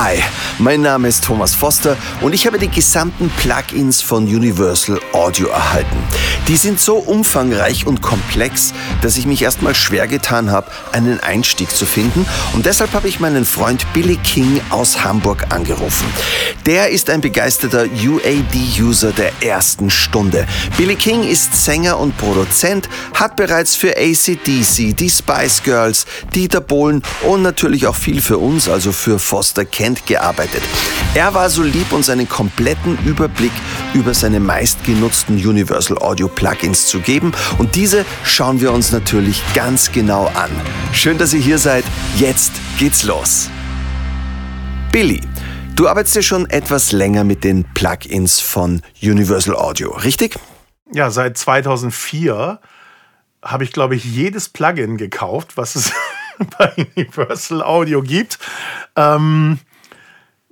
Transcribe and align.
Hi, 0.00 0.14
mein 0.58 0.82
Name 0.82 1.08
ist 1.08 1.24
Thomas 1.24 1.54
Foster 1.54 1.96
und 2.20 2.34
ich 2.34 2.46
habe 2.46 2.58
die 2.58 2.68
gesamten 2.68 3.30
Plugins 3.30 4.02
von 4.02 4.24
Universal 4.24 5.00
Audio 5.12 5.48
erhalten. 5.48 5.96
Die 6.48 6.56
sind 6.56 6.80
so 6.80 6.96
umfangreich 6.96 7.86
und 7.86 8.02
komplex, 8.02 8.72
dass 9.00 9.16
ich 9.16 9.26
mich 9.26 9.42
erstmal 9.42 9.74
schwer 9.74 10.08
getan 10.08 10.50
habe, 10.50 10.70
einen 10.92 11.20
Einstieg 11.20 11.70
zu 11.70 11.86
finden 11.86 12.26
und 12.54 12.66
deshalb 12.66 12.92
habe 12.92 13.08
ich 13.08 13.20
meinen 13.20 13.44
Freund 13.44 13.86
Billy 13.92 14.16
King 14.16 14.60
aus 14.70 15.04
Hamburg 15.04 15.46
angerufen. 15.50 16.06
Der 16.66 16.88
ist 16.88 17.10
ein 17.10 17.20
begeisterter 17.20 17.84
UAD-User 17.84 19.12
der 19.12 19.30
ersten 19.42 19.90
Stunde. 19.90 20.46
Billy 20.76 20.96
King 20.96 21.22
ist 21.22 21.64
Sänger 21.64 21.98
und 21.98 22.16
Produzent, 22.18 22.88
hat 23.14 23.36
bereits 23.36 23.76
für 23.76 23.96
ACDC, 23.96 24.96
die 24.96 25.10
Spice 25.10 25.62
Girls, 25.62 26.06
Dieter 26.34 26.60
Bohlen 26.60 27.02
und 27.22 27.42
natürlich 27.42 27.86
auch 27.86 27.96
viel 27.96 28.20
für 28.20 28.38
uns, 28.38 28.68
also 28.68 28.92
für 28.92 29.18
Foster 29.18 29.64
Kent 29.64 30.06
gearbeitet. 30.06 30.47
Er 31.14 31.34
war 31.34 31.50
so 31.50 31.62
lieb, 31.62 31.92
uns 31.92 32.08
einen 32.10 32.28
kompletten 32.28 32.98
Überblick 33.04 33.52
über 33.94 34.14
seine 34.14 34.40
meistgenutzten 34.40 35.36
Universal 35.36 35.98
Audio 35.98 36.28
Plugins 36.28 36.86
zu 36.86 37.00
geben 37.00 37.32
und 37.58 37.74
diese 37.74 38.04
schauen 38.24 38.60
wir 38.60 38.72
uns 38.72 38.92
natürlich 38.92 39.42
ganz 39.54 39.90
genau 39.90 40.26
an. 40.34 40.50
Schön, 40.92 41.18
dass 41.18 41.32
ihr 41.32 41.40
hier 41.40 41.58
seid. 41.58 41.84
Jetzt 42.16 42.52
geht's 42.78 43.04
los. 43.04 43.50
Billy, 44.92 45.20
du 45.74 45.88
arbeitest 45.88 46.16
ja 46.16 46.22
schon 46.22 46.48
etwas 46.50 46.92
länger 46.92 47.24
mit 47.24 47.44
den 47.44 47.64
Plugins 47.74 48.40
von 48.40 48.82
Universal 49.02 49.56
Audio, 49.56 49.90
richtig? 49.96 50.38
Ja, 50.92 51.10
seit 51.10 51.36
2004 51.36 52.60
habe 53.42 53.64
ich, 53.64 53.72
glaube 53.72 53.94
ich, 53.94 54.04
jedes 54.04 54.48
Plugin 54.48 54.96
gekauft, 54.96 55.56
was 55.56 55.74
es 55.74 55.92
bei 56.58 56.86
Universal 56.96 57.62
Audio 57.62 58.02
gibt. 58.02 58.38
Ähm, 58.96 59.58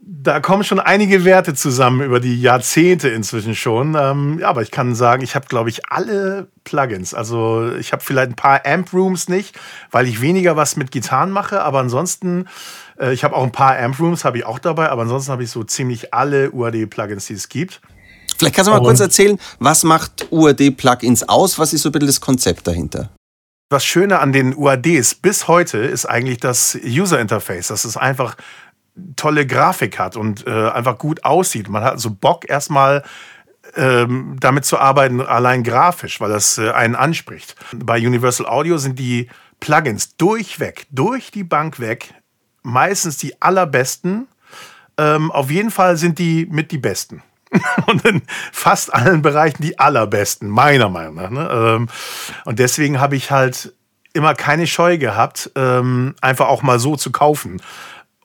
da 0.09 0.38
kommen 0.38 0.62
schon 0.62 0.78
einige 0.78 1.24
Werte 1.24 1.54
zusammen 1.54 2.01
über 2.01 2.21
die 2.21 2.40
Jahrzehnte 2.40 3.09
inzwischen 3.09 3.57
schon. 3.57 3.96
Ähm, 3.99 4.38
ja, 4.38 4.49
aber 4.49 4.62
ich 4.62 4.71
kann 4.71 4.95
sagen, 4.95 5.24
ich 5.24 5.35
habe, 5.35 5.46
glaube 5.49 5.68
ich, 5.68 5.90
alle 5.90 6.46
Plugins. 6.62 7.12
Also 7.12 7.73
ich 7.73 7.93
habe 7.93 8.04
vielleicht 8.04 8.30
ein 8.30 8.37
paar 8.37 8.65
Amp 8.65 8.93
Rooms 8.93 9.29
nicht, 9.29 9.59
weil 9.90 10.07
ich 10.07 10.21
weniger 10.21 10.57
was 10.57 10.77
mit 10.77 10.93
Gitarren 10.93 11.32
mache. 11.32 11.60
Aber 11.60 11.80
ansonsten, 11.80 12.46
äh, 13.01 13.12
ich 13.12 13.24
habe 13.24 13.34
auch 13.34 13.43
ein 13.43 13.51
paar 13.51 13.77
Amp 13.77 13.99
Rooms, 13.99 14.24
habe 14.24 14.38
ich 14.38 14.46
auch 14.46 14.60
dabei. 14.60 14.90
Aber 14.90 15.02
ansonsten 15.02 15.32
habe 15.32 15.43
ich 15.43 15.51
so 15.51 15.65
ziemlich 15.65 16.15
alle 16.15 16.52
UAD-Plugins, 16.52 17.27
die 17.27 17.34
es 17.34 17.49
gibt. 17.49 17.80
Vielleicht 18.38 18.54
kannst 18.54 18.68
du 18.68 18.73
mal 18.73 18.79
Und 18.79 18.84
kurz 18.84 19.01
erzählen, 19.01 19.40
was 19.59 19.82
macht 19.82 20.29
UAD-Plugins 20.30 21.29
aus? 21.29 21.59
Was 21.59 21.73
ist 21.73 21.82
so 21.82 21.88
ein 21.88 21.93
bisschen 21.93 22.07
das 22.07 22.21
Konzept 22.21 22.68
dahinter? 22.68 23.10
Das 23.68 23.84
Schöne 23.84 24.21
an 24.21 24.32
den 24.32 24.54
UADs 24.54 25.16
bis 25.16 25.49
heute 25.49 25.79
ist 25.79 26.07
eigentlich 26.07 26.38
das 26.38 26.79
User 26.84 27.18
Interface. 27.18 27.66
Das 27.66 27.84
ist 27.84 27.96
einfach 27.96 28.37
tolle 29.16 29.47
Grafik 29.47 29.99
hat 29.99 30.16
und 30.16 30.47
äh, 30.47 30.71
einfach 30.71 30.99
gut 30.99 31.25
aussieht. 31.25 31.69
Man 31.69 31.85
hat 31.85 31.93
also 31.93 32.11
Bock 32.11 32.49
erstmal 32.49 33.02
ähm, 33.75 34.37
damit 34.41 34.65
zu 34.65 34.79
arbeiten, 34.79 35.21
allein 35.21 35.63
grafisch, 35.63 36.21
weil 36.21 36.30
das 36.30 36.59
äh, 36.59 36.71
einen 36.71 36.95
anspricht. 36.95 37.57
Bei 37.74 37.99
Universal 37.99 38.47
Audio 38.47 38.79
sind 38.79 38.99
die 38.99 39.29
Plugins 39.61 40.17
durchweg, 40.17 40.87
durch 40.91 41.30
die 41.30 41.45
Bank 41.45 41.80
weg, 41.80 42.15
meistens 42.63 43.19
die 43.19 43.41
allerbesten. 43.41 44.29
Ähm, 44.99 45.30
auf 45.30 45.51
jeden 45.51 45.71
Fall 45.71 45.97
sind 45.97 46.19
die 46.19 46.47
mit 46.51 46.71
die 46.71 46.79
besten. 46.79 47.23
und 47.87 48.05
in 48.05 48.23
fast 48.52 48.93
allen 48.93 49.23
Bereichen 49.23 49.63
die 49.63 49.79
allerbesten, 49.79 50.49
meiner 50.49 50.89
Meinung 50.89 51.15
nach. 51.15 51.30
Ne? 51.30 51.49
Ähm, 51.51 51.89
und 52.45 52.59
deswegen 52.59 53.01
habe 53.01 53.17
ich 53.17 53.30
halt 53.30 53.73
immer 54.13 54.35
keine 54.35 54.67
Scheu 54.67 54.99
gehabt, 54.99 55.51
ähm, 55.55 56.15
einfach 56.21 56.49
auch 56.49 56.63
mal 56.63 56.79
so 56.79 56.97
zu 56.97 57.13
kaufen 57.13 57.61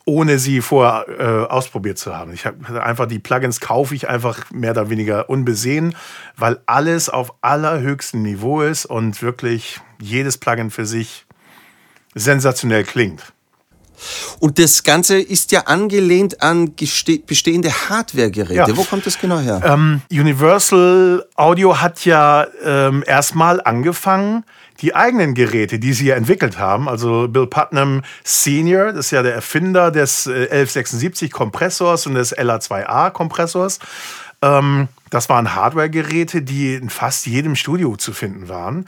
ohne 0.06 0.40
sie 0.40 0.62
vorher 0.62 1.06
äh, 1.08 1.52
ausprobiert 1.52 1.98
zu 1.98 2.16
haben. 2.16 2.34
Ich 2.34 2.46
habe 2.46 2.84
einfach 2.84 3.06
die 3.06 3.20
Plugins 3.20 3.60
kaufe 3.60 3.96
ich 3.96 4.10
einfach 4.10 4.50
mehr 4.52 4.72
oder 4.72 4.90
weniger 4.90 5.30
unbesehen, 5.30 5.96
weil 6.38 6.60
alles 6.66 7.10
auf 7.10 7.34
allerhöchstem 7.42 8.22
Niveau 8.22 8.62
ist 8.62 8.86
und 8.86 9.22
wirklich 9.22 9.80
jedes 10.00 10.38
Plugin 10.38 10.72
für 10.72 10.86
sich 10.86 11.26
sensationell 12.16 12.84
klingt. 12.84 13.34
Und 14.40 14.58
das 14.58 14.84
Ganze 14.84 15.20
ist 15.20 15.52
ja 15.52 15.62
angelehnt 15.62 16.42
an 16.42 16.74
bestehende 16.76 17.70
Hardware-Geräte. 17.70 18.72
Ja. 18.72 18.78
Wo 18.78 18.84
kommt 18.84 19.06
das 19.06 19.20
genau 19.20 19.40
her? 19.40 19.62
Ähm, 19.64 20.02
Universal 20.12 21.26
Audio 21.36 21.80
hat 21.80 22.04
ja 22.06 22.48
ähm, 22.64 23.04
erstmal 23.06 23.62
angefangen, 23.62 24.44
die 24.82 24.96
eigenen 24.96 25.34
Geräte, 25.34 25.80
die 25.80 25.94
sie 25.94 26.08
ja 26.08 26.16
entwickelt 26.16 26.58
haben, 26.58 26.90
also 26.90 27.28
Bill 27.28 27.48
Putnam 27.48 28.02
Senior, 28.24 28.94
das 28.94 29.08
ist 29.08 29.12
ja 29.12 29.22
der 29.24 29.36
Erfinder 29.36 29.92
des 29.92 30.28
1176 30.28 31.30
äh, 31.30 31.32
Kompressors 31.32 32.08
und 32.08 32.16
des 32.16 32.36
LA2A 32.36 33.12
Kompressors, 33.12 33.80
ähm, 34.42 34.88
das 35.10 35.30
waren 35.30 35.56
Hardware-Geräte, 35.56 36.42
die 36.42 36.76
in 36.76 36.90
fast 36.90 37.28
jedem 37.28 37.56
Studio 37.56 37.96
zu 37.96 38.14
finden 38.14 38.50
waren. 38.50 38.88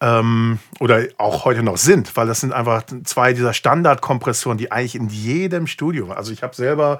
Ähm, 0.00 0.58
oder 0.80 1.06
auch 1.16 1.44
heute 1.44 1.62
noch 1.62 1.76
sind, 1.76 2.16
weil 2.16 2.26
das 2.26 2.40
sind 2.40 2.52
einfach 2.52 2.82
zwei 3.04 3.34
dieser 3.34 3.54
Standardkompressoren, 3.54 4.58
die 4.58 4.72
eigentlich 4.72 4.96
in 4.96 5.08
jedem 5.08 5.68
Studio 5.68 6.08
waren. 6.08 6.18
Also 6.18 6.32
ich 6.32 6.42
habe 6.42 6.56
selber 6.56 6.98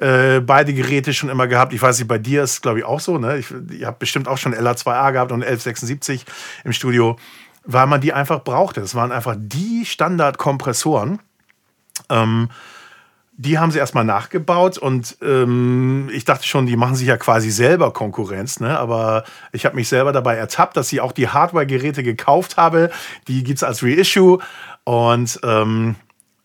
äh, 0.00 0.40
beide 0.40 0.74
Geräte 0.74 1.14
schon 1.14 1.30
immer 1.30 1.46
gehabt. 1.46 1.72
Ich 1.72 1.80
weiß 1.80 1.98
nicht, 1.98 2.08
bei 2.08 2.18
dir 2.18 2.42
ist 2.42 2.60
glaube 2.60 2.80
ich 2.80 2.84
auch 2.84 3.00
so. 3.00 3.16
Ne? 3.16 3.38
Ich, 3.38 3.46
ich 3.70 3.84
habe 3.86 3.96
bestimmt 3.98 4.28
auch 4.28 4.36
schon 4.36 4.54
LA2A 4.54 5.12
gehabt 5.12 5.32
und 5.32 5.42
1176 5.42 6.26
im 6.64 6.74
Studio 6.74 7.16
weil 7.64 7.86
man 7.86 8.00
die 8.00 8.12
einfach 8.12 8.42
brauchte. 8.42 8.80
Das 8.80 8.94
waren 8.94 9.12
einfach 9.12 9.36
die 9.38 9.84
Standardkompressoren. 9.84 11.20
Ähm, 12.08 12.48
die 13.34 13.58
haben 13.58 13.70
sie 13.70 13.78
erstmal 13.78 14.04
nachgebaut 14.04 14.78
und 14.78 15.16
ähm, 15.22 16.10
ich 16.12 16.24
dachte 16.24 16.46
schon, 16.46 16.66
die 16.66 16.76
machen 16.76 16.94
sich 16.94 17.08
ja 17.08 17.16
quasi 17.16 17.50
selber 17.50 17.92
Konkurrenz, 17.92 18.60
ne? 18.60 18.78
aber 18.78 19.24
ich 19.52 19.64
habe 19.64 19.74
mich 19.74 19.88
selber 19.88 20.12
dabei 20.12 20.36
ertappt, 20.36 20.76
dass 20.76 20.92
ich 20.92 21.00
auch 21.00 21.12
die 21.12 21.28
Hardware-Geräte 21.28 22.02
gekauft 22.02 22.56
habe. 22.56 22.90
Die 23.28 23.42
gibt 23.42 23.56
es 23.56 23.62
als 23.64 23.82
Reissue 23.82 24.38
und 24.84 25.40
ähm, 25.42 25.96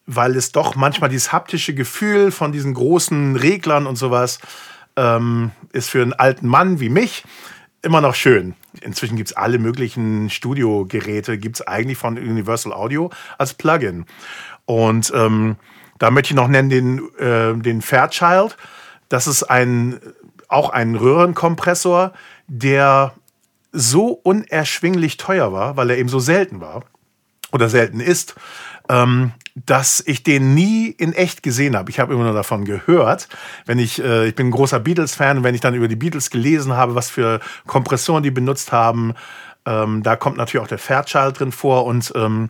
weil 0.05 0.35
es 0.37 0.53
doch 0.53 0.75
manchmal 0.75 1.09
dieses 1.09 1.33
haptische 1.33 1.75
Gefühl 1.75 2.31
von 2.31 2.53
diesen 2.53 2.73
großen 2.73 3.35
Reglern 3.35 3.85
und 3.85 3.97
sowas 3.97 4.39
ähm, 4.95 5.51
ist 5.73 5.89
für 5.89 6.01
einen 6.01 6.13
alten 6.13 6.47
Mann 6.47 6.79
wie 6.79 6.89
mich 6.89 7.25
immer 7.81 8.01
noch 8.01 8.15
schön. 8.15 8.55
Inzwischen 8.81 9.15
gibt 9.15 9.29
es 9.29 9.37
alle 9.37 9.59
möglichen 9.59 10.29
Studiogeräte, 10.29 11.37
gibt 11.37 11.57
es 11.57 11.67
eigentlich 11.67 11.97
von 11.97 12.17
Universal 12.17 12.73
Audio 12.73 13.11
als 13.37 13.53
Plugin. 13.53 14.05
Und 14.65 15.11
ähm, 15.15 15.55
da 15.99 16.11
möchte 16.11 16.33
ich 16.33 16.35
noch 16.35 16.47
nennen 16.47 16.69
den, 16.69 17.17
äh, 17.17 17.55
den 17.55 17.81
Fairchild. 17.81 18.57
Das 19.09 19.27
ist 19.27 19.43
ein, 19.43 19.99
auch 20.47 20.69
ein 20.69 20.95
Röhrenkompressor, 20.95 22.13
der 22.47 23.13
so 23.71 24.07
unerschwinglich 24.07 25.17
teuer 25.17 25.53
war, 25.53 25.77
weil 25.77 25.89
er 25.89 25.97
eben 25.97 26.09
so 26.09 26.19
selten 26.19 26.61
war 26.61 26.83
oder 27.51 27.69
selten 27.69 27.99
ist, 27.99 28.35
ähm, 28.89 29.31
dass 29.65 30.03
ich 30.05 30.23
den 30.23 30.53
nie 30.53 30.87
in 30.89 31.13
echt 31.13 31.41
gesehen 31.41 31.75
habe. 31.75 31.89
Ich 31.89 31.99
habe 31.99 32.13
immer 32.13 32.25
nur 32.25 32.33
davon 32.33 32.65
gehört. 32.65 33.27
Wenn 33.65 33.79
ich, 33.79 34.03
äh, 34.03 34.27
ich 34.27 34.35
bin 34.35 34.47
ein 34.47 34.51
großer 34.51 34.79
Beatles-Fan 34.79 35.43
wenn 35.43 35.55
ich 35.55 35.61
dann 35.61 35.73
über 35.73 35.87
die 35.87 35.95
Beatles 35.95 36.29
gelesen 36.29 36.73
habe, 36.73 36.95
was 36.95 37.09
für 37.09 37.39
Kompressoren 37.65 38.23
die 38.23 38.31
benutzt 38.31 38.71
haben, 38.71 39.13
ähm, 39.65 40.03
da 40.03 40.15
kommt 40.15 40.37
natürlich 40.37 40.63
auch 40.63 40.69
der 40.69 40.77
Fairchild 40.77 41.39
drin 41.39 41.51
vor 41.51 41.85
und 41.85 42.13
ähm, 42.15 42.49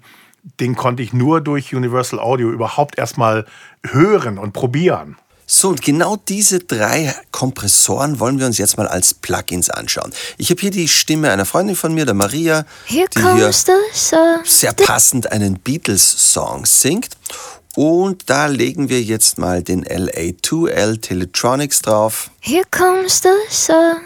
den 0.59 0.75
konnte 0.75 1.03
ich 1.03 1.13
nur 1.13 1.41
durch 1.41 1.73
Universal 1.73 2.19
Audio 2.19 2.49
überhaupt 2.51 2.97
erstmal 2.97 3.45
hören 3.85 4.37
und 4.37 4.53
probieren. 4.53 5.17
So, 5.49 5.69
und 5.69 5.81
genau 5.81 6.17
diese 6.17 6.59
drei 6.59 7.15
Kompressoren 7.31 8.19
wollen 8.19 8.37
wir 8.37 8.45
uns 8.45 8.57
jetzt 8.57 8.77
mal 8.77 8.87
als 8.87 9.13
Plugins 9.13 9.69
anschauen. 9.69 10.13
Ich 10.37 10.49
habe 10.49 10.59
hier 10.59 10.71
die 10.71 10.89
Stimme 10.89 11.31
einer 11.31 11.45
Freundin 11.45 11.77
von 11.77 11.93
mir, 11.93 12.05
der 12.05 12.15
Maria, 12.15 12.65
Here 12.85 13.07
die 13.15 13.21
hier 13.21 13.53
sehr 14.43 14.73
passend 14.73 15.31
einen 15.31 15.57
Beatles-Song 15.59 16.65
singt. 16.65 17.15
Und 17.77 18.29
da 18.29 18.47
legen 18.47 18.89
wir 18.89 19.01
jetzt 19.01 19.37
mal 19.37 19.63
den 19.63 19.85
LA2L 19.85 20.99
Teletronics 20.99 21.81
drauf. 21.81 22.29
Here 22.41 22.65
comes 22.69 23.21
the 23.21 23.29
sun. 23.49 24.01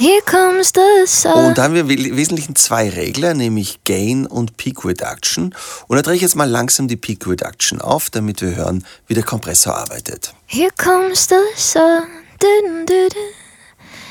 Here 0.00 0.22
comes 0.22 0.72
the 0.72 1.06
sun. 1.06 1.48
Und 1.48 1.58
da 1.58 1.64
haben 1.64 1.74
wir 1.74 1.82
im 1.82 2.16
Wesentlichen 2.16 2.56
zwei 2.56 2.88
Regler, 2.88 3.34
nämlich 3.34 3.84
Gain 3.84 4.26
und 4.26 4.56
Peak 4.56 4.82
Reduction. 4.82 5.54
Und 5.88 5.96
da 5.96 6.00
drehe 6.00 6.14
ich 6.14 6.22
jetzt 6.22 6.36
mal 6.36 6.48
langsam 6.48 6.88
die 6.88 6.96
Peak 6.96 7.26
Reduction 7.26 7.82
auf, 7.82 8.08
damit 8.08 8.40
wir 8.40 8.56
hören, 8.56 8.86
wie 9.08 9.12
der 9.12 9.24
Kompressor 9.24 9.76
arbeitet. 9.76 10.32
Here 10.46 10.70
comes 10.82 11.28
the 11.28 11.34
sun. 11.54 12.04
Dun, 12.38 12.86
dun, 12.86 13.08
dun. 13.10 13.10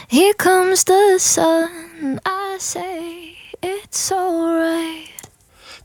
Here 0.07 0.35
comes 0.37 0.85
the 0.85 1.17
sun. 1.17 2.19
I 2.23 2.59
say 2.59 3.35
it's 3.63 4.11
alright. 4.11 5.18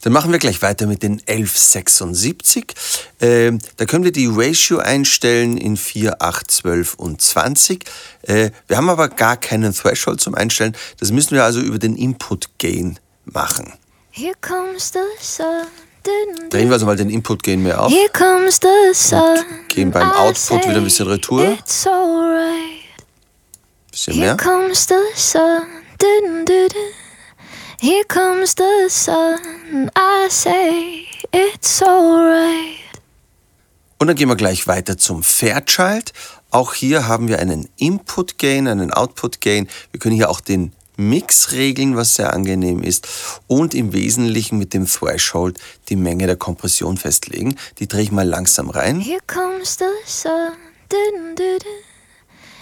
Dann 0.04 0.12
machen 0.12 0.32
wir 0.32 0.38
gleich 0.38 0.60
weiter 0.60 0.86
mit 0.86 1.02
den 1.02 1.22
1176. 1.26 2.74
Äh, 3.20 3.52
da 3.78 3.86
können 3.86 4.04
wir 4.04 4.12
die 4.12 4.28
Ratio 4.30 4.76
einstellen 4.76 5.56
in 5.56 5.78
4, 5.78 6.20
8, 6.20 6.50
12 6.50 6.94
und 6.94 7.22
20. 7.22 7.84
Äh, 8.20 8.50
wir 8.68 8.76
haben 8.76 8.90
aber 8.90 9.08
gar 9.08 9.38
keinen 9.38 9.72
Threshold 9.72 10.20
zum 10.20 10.34
Einstellen. 10.34 10.76
Das 11.00 11.10
müssen 11.10 11.34
wir 11.34 11.44
also 11.44 11.60
über 11.60 11.78
den 11.78 11.96
Input 11.96 12.50
Gain 12.58 13.00
machen. 13.24 13.72
Here 14.10 14.34
comes 14.42 14.92
the 14.92 15.00
sun. 15.20 15.46
Drehen 16.50 16.68
wir 16.68 16.74
also 16.74 16.84
mal 16.84 16.96
den 16.96 17.08
Input 17.08 17.42
gehen 17.42 17.62
mehr 17.62 17.80
auf. 17.80 17.90
Here 17.90 18.10
comes 18.12 18.60
the 18.60 18.92
sun. 18.92 19.38
Und 19.38 19.68
gehen 19.70 19.90
beim 19.90 20.12
Output 20.12 20.64
wieder 20.66 20.76
ein 20.76 20.84
bisschen 20.84 21.06
Retour. 21.06 21.56
Bisschen 23.90 24.18
mehr. 24.18 24.36
Here 24.36 24.36
comes 24.36 24.86
the 24.86 24.94
sun. 25.16 25.62
Here 27.84 28.04
comes 28.04 28.54
the 28.54 28.88
sun. 28.88 29.90
I 29.94 30.28
say 30.30 31.04
it's 31.34 31.82
alright. 31.82 32.78
Und 33.98 34.06
dann 34.06 34.16
gehen 34.16 34.30
wir 34.30 34.36
gleich 34.36 34.66
weiter 34.66 34.96
zum 34.96 35.22
Fairchild. 35.22 36.14
Auch 36.50 36.72
hier 36.72 37.06
haben 37.08 37.28
wir 37.28 37.40
einen 37.40 37.68
Input 37.76 38.38
Gain, 38.38 38.68
einen 38.68 38.90
Output 38.90 39.42
Gain. 39.42 39.68
Wir 39.90 40.00
können 40.00 40.14
hier 40.14 40.30
auch 40.30 40.40
den 40.40 40.72
Mix 40.96 41.52
regeln, 41.52 41.94
was 41.94 42.14
sehr 42.14 42.32
angenehm 42.32 42.82
ist 42.82 43.06
und 43.48 43.74
im 43.74 43.92
Wesentlichen 43.92 44.56
mit 44.56 44.72
dem 44.72 44.86
Threshold 44.86 45.58
die 45.90 45.96
Menge 45.96 46.26
der 46.26 46.36
Kompression 46.36 46.96
festlegen. 46.96 47.54
Die 47.80 47.86
drehe 47.86 48.04
ich 48.04 48.12
mal 48.12 48.26
langsam 48.26 48.70
rein. 48.70 48.98
Here 48.98 49.20
comes 49.26 49.76
the 49.76 49.84
sun. 50.06 50.52
Dun, 50.88 51.36
dun, 51.36 51.58
dun. 51.58 51.68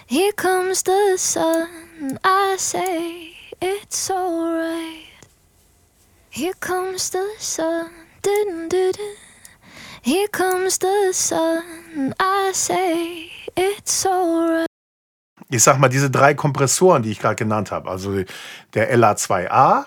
Here 0.06 0.32
comes 0.32 0.82
the 0.84 1.16
sun. 1.16 2.18
I 2.24 2.56
say 2.58 3.34
it's 3.60 4.10
alright. 4.10 5.11
Here 6.34 6.54
comes 6.60 7.10
the 7.10 7.26
sun. 7.38 7.90
Dun, 8.22 8.66
dun, 8.70 8.92
dun. 8.92 9.16
Here 10.00 10.28
comes 10.28 10.78
the 10.78 11.12
sun. 11.12 12.14
I 12.18 12.52
say 12.54 13.30
it's 13.54 14.06
alright 14.06 14.66
ich 15.50 15.62
sag 15.62 15.78
mal, 15.78 15.90
diese 15.90 16.10
drei 16.10 16.32
Kompressoren, 16.32 17.02
die 17.02 17.10
ich 17.10 17.18
gerade 17.18 17.36
genannt 17.36 17.70
habe, 17.70 17.90
also 17.90 18.22
der 18.72 18.96
LA2A, 18.96 19.84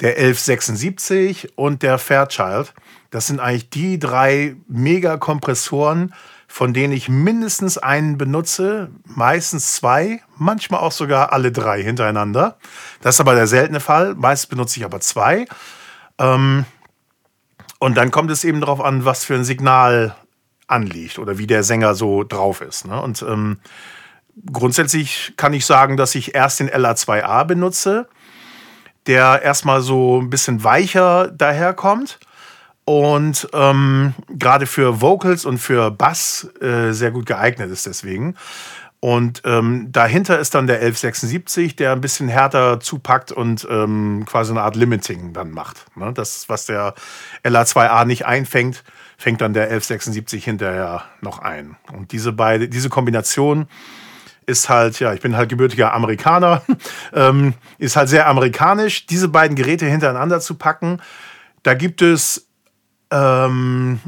der 0.00 0.16
1176 0.16 1.58
und 1.58 1.82
der 1.82 1.98
Fairchild, 1.98 2.72
das 3.10 3.26
sind 3.26 3.40
eigentlich 3.40 3.68
die 3.68 3.98
drei 3.98 4.56
Megakompressoren, 4.66 6.14
von 6.52 6.74
denen 6.74 6.92
ich 6.92 7.08
mindestens 7.08 7.78
einen 7.78 8.18
benutze, 8.18 8.90
meistens 9.04 9.76
zwei, 9.76 10.20
manchmal 10.36 10.80
auch 10.80 10.90
sogar 10.90 11.32
alle 11.32 11.52
drei 11.52 11.80
hintereinander. 11.80 12.58
Das 13.02 13.14
ist 13.14 13.20
aber 13.20 13.36
der 13.36 13.46
seltene 13.46 13.78
Fall. 13.78 14.16
Meist 14.16 14.50
benutze 14.50 14.80
ich 14.80 14.84
aber 14.84 14.98
zwei. 14.98 15.46
Ähm, 16.18 16.64
und 17.78 17.94
dann 17.94 18.10
kommt 18.10 18.32
es 18.32 18.42
eben 18.42 18.60
darauf 18.60 18.80
an, 18.80 19.04
was 19.04 19.24
für 19.24 19.36
ein 19.36 19.44
Signal 19.44 20.16
anliegt 20.66 21.20
oder 21.20 21.38
wie 21.38 21.46
der 21.46 21.62
Sänger 21.62 21.94
so 21.94 22.24
drauf 22.24 22.62
ist. 22.62 22.84
Ne? 22.84 23.00
Und 23.00 23.22
ähm, 23.22 23.60
grundsätzlich 24.52 25.34
kann 25.36 25.52
ich 25.52 25.64
sagen, 25.64 25.96
dass 25.96 26.16
ich 26.16 26.34
erst 26.34 26.58
den 26.58 26.68
LA2A 26.68 27.44
benutze, 27.44 28.08
der 29.06 29.42
erstmal 29.42 29.82
so 29.82 30.20
ein 30.20 30.30
bisschen 30.30 30.64
weicher 30.64 31.28
daherkommt 31.28 32.18
und 32.84 33.48
ähm, 33.52 34.14
gerade 34.28 34.66
für 34.66 35.00
Vocals 35.00 35.44
und 35.44 35.58
für 35.58 35.90
Bass 35.90 36.48
äh, 36.60 36.92
sehr 36.92 37.10
gut 37.10 37.26
geeignet 37.26 37.70
ist 37.70 37.86
deswegen. 37.86 38.36
Und 39.00 39.40
ähm, 39.46 39.88
dahinter 39.90 40.38
ist 40.38 40.54
dann 40.54 40.66
der 40.66 40.76
1176, 40.76 41.74
der 41.74 41.92
ein 41.92 42.02
bisschen 42.02 42.28
härter 42.28 42.80
zupackt 42.80 43.32
und 43.32 43.66
ähm, 43.70 44.24
quasi 44.26 44.50
eine 44.50 44.60
Art 44.60 44.76
Limiting 44.76 45.32
dann 45.32 45.52
macht. 45.52 45.86
Ne? 45.96 46.12
Das, 46.12 46.50
was 46.50 46.66
der 46.66 46.94
LA2A 47.42 48.04
nicht 48.04 48.26
einfängt, 48.26 48.84
fängt 49.16 49.40
dann 49.40 49.54
der 49.54 49.64
1176 49.64 50.44
hinterher 50.44 51.04
noch 51.22 51.38
ein. 51.38 51.76
Und 51.92 52.12
diese 52.12 52.32
beide, 52.32 52.68
diese 52.68 52.90
Kombination 52.90 53.68
ist 54.44 54.68
halt, 54.68 55.00
ja, 55.00 55.14
ich 55.14 55.20
bin 55.20 55.34
halt 55.34 55.48
gebürtiger 55.48 55.94
Amerikaner, 55.94 56.62
ähm, 57.14 57.54
ist 57.78 57.96
halt 57.96 58.10
sehr 58.10 58.26
amerikanisch, 58.26 59.06
diese 59.06 59.28
beiden 59.28 59.56
Geräte 59.56 59.86
hintereinander 59.86 60.40
zu 60.40 60.56
packen. 60.56 61.00
Da 61.62 61.72
gibt 61.72 62.02
es 62.02 62.49
ähm, 63.10 64.00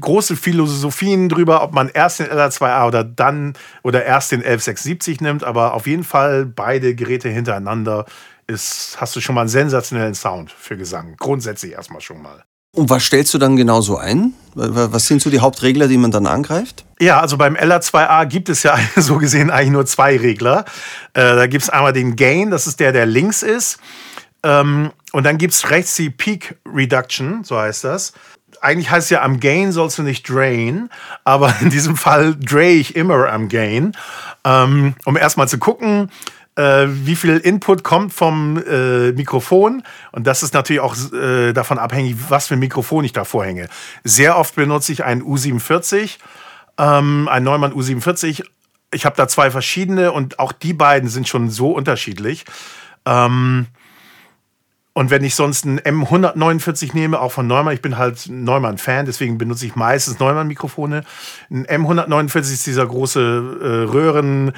große 0.00 0.36
Philosophien 0.36 1.28
drüber, 1.28 1.62
ob 1.62 1.72
man 1.72 1.88
erst 1.88 2.20
den 2.20 2.26
LR2A 2.26 2.86
oder 2.86 3.04
dann 3.04 3.54
oder 3.82 4.04
erst 4.04 4.32
den 4.32 4.40
1176 4.40 5.20
nimmt, 5.20 5.44
aber 5.44 5.74
auf 5.74 5.86
jeden 5.86 6.04
Fall 6.04 6.46
beide 6.46 6.94
Geräte 6.94 7.28
hintereinander 7.28 8.04
ist, 8.46 8.96
hast 9.00 9.16
du 9.16 9.20
schon 9.20 9.34
mal 9.34 9.42
einen 9.42 9.50
sensationellen 9.50 10.14
Sound 10.14 10.50
für 10.50 10.76
Gesang. 10.76 11.14
Grundsätzlich 11.18 11.72
erstmal 11.72 12.00
schon 12.00 12.20
mal. 12.20 12.44
Und 12.74 12.88
was 12.88 13.04
stellst 13.04 13.34
du 13.34 13.38
dann 13.38 13.56
genau 13.56 13.82
so 13.82 13.98
ein? 13.98 14.32
Was 14.54 15.06
sind 15.06 15.20
so 15.20 15.28
die 15.28 15.40
Hauptregler, 15.40 15.88
die 15.88 15.98
man 15.98 16.10
dann 16.10 16.26
angreift? 16.26 16.84
Ja, 17.00 17.20
also 17.20 17.36
beim 17.36 17.54
LR2A 17.54 18.26
gibt 18.26 18.48
es 18.48 18.62
ja 18.62 18.78
so 18.96 19.18
gesehen 19.18 19.50
eigentlich 19.50 19.70
nur 19.70 19.86
zwei 19.86 20.16
Regler. 20.16 20.64
Äh, 21.12 21.36
da 21.36 21.46
gibt 21.46 21.64
es 21.64 21.70
einmal 21.70 21.92
den 21.92 22.16
Gain, 22.16 22.50
das 22.50 22.66
ist 22.66 22.80
der, 22.80 22.92
der 22.92 23.06
links 23.06 23.42
ist. 23.42 23.78
Ähm, 24.42 24.92
und 25.12 25.24
dann 25.24 25.38
gibt 25.38 25.54
es 25.54 25.70
rechts 25.70 25.96
die 25.96 26.10
Peak 26.10 26.56
Reduction, 26.66 27.44
so 27.44 27.58
heißt 27.58 27.84
das. 27.84 28.12
Eigentlich 28.60 28.90
heißt 28.90 29.06
es 29.06 29.10
ja, 29.10 29.22
am 29.22 29.40
Gain 29.40 29.72
sollst 29.72 29.98
du 29.98 30.02
nicht 30.02 30.28
drain, 30.28 30.88
aber 31.24 31.54
in 31.60 31.70
diesem 31.70 31.96
Fall 31.96 32.36
drehe 32.36 32.74
ich 32.74 32.96
immer 32.96 33.32
am 33.32 33.48
Gain, 33.48 33.96
ähm, 34.44 34.94
um 35.04 35.16
erstmal 35.16 35.48
zu 35.48 35.58
gucken, 35.58 36.10
äh, 36.56 36.86
wie 36.88 37.16
viel 37.16 37.38
Input 37.38 37.82
kommt 37.82 38.12
vom 38.12 38.62
äh, 38.62 39.12
Mikrofon. 39.12 39.82
Und 40.12 40.26
das 40.26 40.42
ist 40.42 40.54
natürlich 40.54 40.80
auch 40.80 40.96
äh, 41.12 41.52
davon 41.52 41.78
abhängig, 41.78 42.16
was 42.28 42.48
für 42.48 42.54
ein 42.54 42.60
Mikrofon 42.60 43.04
ich 43.04 43.12
da 43.12 43.24
vorhänge. 43.24 43.68
Sehr 44.04 44.36
oft 44.36 44.54
benutze 44.54 44.92
ich 44.92 45.04
einen 45.04 45.22
U47, 45.22 46.18
ähm, 46.78 47.28
einen 47.28 47.44
Neumann 47.44 47.72
U47. 47.72 48.44
Ich 48.92 49.06
habe 49.06 49.16
da 49.16 49.28
zwei 49.28 49.50
verschiedene 49.50 50.12
und 50.12 50.38
auch 50.38 50.52
die 50.52 50.74
beiden 50.74 51.08
sind 51.08 51.26
schon 51.26 51.48
so 51.48 51.72
unterschiedlich. 51.72 52.44
Ähm, 53.06 53.66
und 54.94 55.10
wenn 55.10 55.24
ich 55.24 55.34
sonst 55.34 55.64
einen 55.64 55.80
M149 55.80 56.94
nehme, 56.94 57.20
auch 57.20 57.32
von 57.32 57.46
Neumann, 57.46 57.74
ich 57.74 57.80
bin 57.80 57.96
halt 57.96 58.28
Neumann-Fan, 58.28 59.06
deswegen 59.06 59.38
benutze 59.38 59.64
ich 59.64 59.74
meistens 59.74 60.18
Neumann-Mikrofone. 60.18 61.04
Ein 61.50 61.66
M149 61.66 62.40
ist 62.40 62.66
dieser 62.66 62.86
große 62.86 63.20
äh, 63.20 63.90
Röhren, 63.90 64.52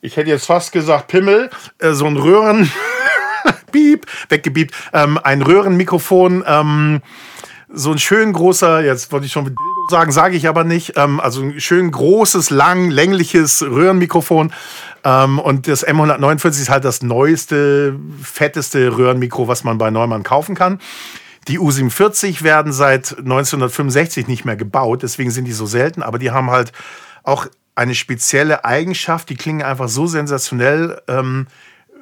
ich 0.00 0.16
hätte 0.16 0.28
jetzt 0.28 0.46
fast 0.46 0.72
gesagt 0.72 1.06
Pimmel, 1.08 1.50
äh, 1.78 1.92
so 1.92 2.06
ein 2.06 2.16
Röhren, 2.16 2.70
Piep, 3.72 4.06
weggebiebt, 4.28 4.74
ähm, 4.92 5.18
ein 5.22 5.40
Röhrenmikrofon, 5.40 6.44
ähm, 6.46 7.00
so 7.72 7.92
ein 7.92 7.98
schön 7.98 8.32
großer, 8.32 8.84
jetzt 8.84 9.12
wollte 9.12 9.26
ich 9.26 9.32
schon 9.32 9.44
Dildo 9.44 9.86
sagen, 9.88 10.12
sage 10.12 10.36
ich 10.36 10.48
aber 10.48 10.64
nicht, 10.64 10.94
ähm, 10.96 11.20
also 11.20 11.42
ein 11.42 11.60
schön 11.60 11.90
großes, 11.90 12.50
lang, 12.50 12.90
längliches 12.90 13.62
Röhrenmikrofon. 13.62 14.52
Ähm, 15.04 15.38
und 15.38 15.68
das 15.68 15.86
M149 15.86 16.48
ist 16.48 16.70
halt 16.70 16.84
das 16.84 17.02
neueste, 17.02 17.96
fetteste 18.22 18.96
Röhrenmikro, 18.96 19.46
was 19.46 19.62
man 19.62 19.78
bei 19.78 19.90
Neumann 19.90 20.22
kaufen 20.22 20.54
kann. 20.54 20.80
Die 21.46 21.58
U47 21.58 22.42
werden 22.42 22.72
seit 22.72 23.18
1965 23.18 24.26
nicht 24.28 24.46
mehr 24.46 24.56
gebaut, 24.56 25.02
deswegen 25.02 25.30
sind 25.30 25.44
die 25.44 25.52
so 25.52 25.66
selten, 25.66 26.02
aber 26.02 26.18
die 26.18 26.30
haben 26.30 26.50
halt 26.50 26.72
auch 27.22 27.46
eine 27.74 27.94
spezielle 27.94 28.64
Eigenschaft, 28.64 29.28
die 29.28 29.36
klingen 29.36 29.62
einfach 29.62 29.88
so 29.88 30.06
sensationell, 30.06 31.02
ähm, 31.06 31.46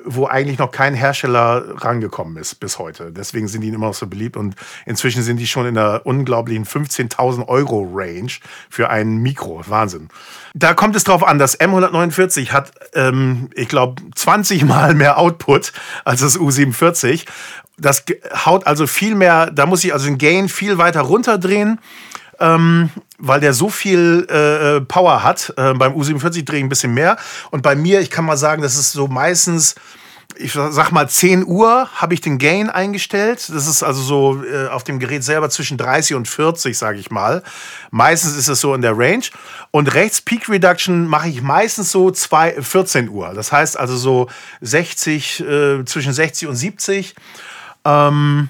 wo 0.04 0.26
eigentlich 0.26 0.58
noch 0.58 0.70
kein 0.70 0.94
Hersteller 0.94 1.64
rangekommen 1.76 2.36
ist 2.36 2.56
bis 2.56 2.78
heute. 2.78 3.12
Deswegen 3.12 3.48
sind 3.48 3.62
die 3.62 3.68
immer 3.68 3.86
noch 3.86 3.94
so 3.94 4.06
beliebt 4.06 4.36
und 4.36 4.54
inzwischen 4.86 5.22
sind 5.22 5.38
die 5.38 5.46
schon 5.46 5.66
in 5.66 5.74
der 5.74 6.02
unglaublichen 6.04 6.64
15.000 6.64 7.48
Euro 7.48 7.88
Range 7.92 8.30
für 8.70 8.90
ein 8.90 9.18
Mikro. 9.18 9.62
Wahnsinn. 9.66 10.08
Da 10.54 10.74
kommt 10.74 10.96
es 10.96 11.04
drauf 11.04 11.26
an, 11.26 11.38
das 11.38 11.58
M149 11.58 12.50
hat, 12.50 12.72
ähm, 12.94 13.48
ich 13.54 13.68
glaube, 13.68 14.02
20 14.14 14.64
Mal 14.64 14.94
mehr 14.94 15.18
Output 15.18 15.72
als 16.04 16.20
das 16.20 16.38
U47. 16.38 17.26
Das 17.78 18.04
haut 18.44 18.66
also 18.66 18.86
viel 18.86 19.14
mehr, 19.14 19.50
da 19.50 19.66
muss 19.66 19.82
ich 19.84 19.92
also 19.92 20.06
den 20.06 20.18
Gain 20.18 20.48
viel 20.48 20.78
weiter 20.78 21.00
runterdrehen 21.00 21.78
ähm, 22.40 22.90
weil 23.18 23.40
der 23.40 23.52
so 23.52 23.68
viel 23.68 24.26
äh, 24.28 24.80
Power 24.82 25.22
hat. 25.22 25.52
Äh, 25.56 25.74
beim 25.74 25.94
U47 25.94 26.44
drehe 26.44 26.58
ich 26.58 26.64
ein 26.64 26.68
bisschen 26.68 26.94
mehr. 26.94 27.16
Und 27.50 27.62
bei 27.62 27.74
mir, 27.74 28.00
ich 28.00 28.10
kann 28.10 28.24
mal 28.24 28.36
sagen, 28.36 28.62
das 28.62 28.76
ist 28.76 28.92
so 28.92 29.06
meistens 29.06 29.74
ich 30.36 30.52
sag 30.52 30.92
mal 30.92 31.08
10 31.08 31.46
Uhr 31.46 31.88
habe 31.94 32.14
ich 32.14 32.20
den 32.20 32.38
Gain 32.38 32.70
eingestellt. 32.70 33.48
Das 33.52 33.66
ist 33.66 33.82
also 33.82 34.02
so 34.02 34.44
äh, 34.44 34.68
auf 34.68 34.84
dem 34.84 34.98
Gerät 34.98 35.24
selber 35.24 35.50
zwischen 35.50 35.76
30 35.76 36.16
und 36.16 36.28
40, 36.28 36.76
sage 36.76 36.98
ich 36.98 37.10
mal. 37.10 37.42
Meistens 37.90 38.36
ist 38.36 38.48
es 38.48 38.60
so 38.60 38.74
in 38.74 38.82
der 38.82 38.96
Range. 38.96 39.24
Und 39.70 39.94
rechts 39.94 40.20
Peak 40.20 40.48
Reduction 40.48 41.06
mache 41.06 41.28
ich 41.28 41.42
meistens 41.42 41.92
so 41.92 42.10
zwei, 42.10 42.60
14 42.60 43.08
Uhr. 43.08 43.34
Das 43.34 43.52
heißt 43.52 43.78
also 43.78 43.96
so 43.96 44.28
60, 44.60 45.40
äh, 45.40 45.84
zwischen 45.84 46.12
60 46.12 46.48
und 46.48 46.56
70. 46.56 47.14
Ähm, 47.84 48.48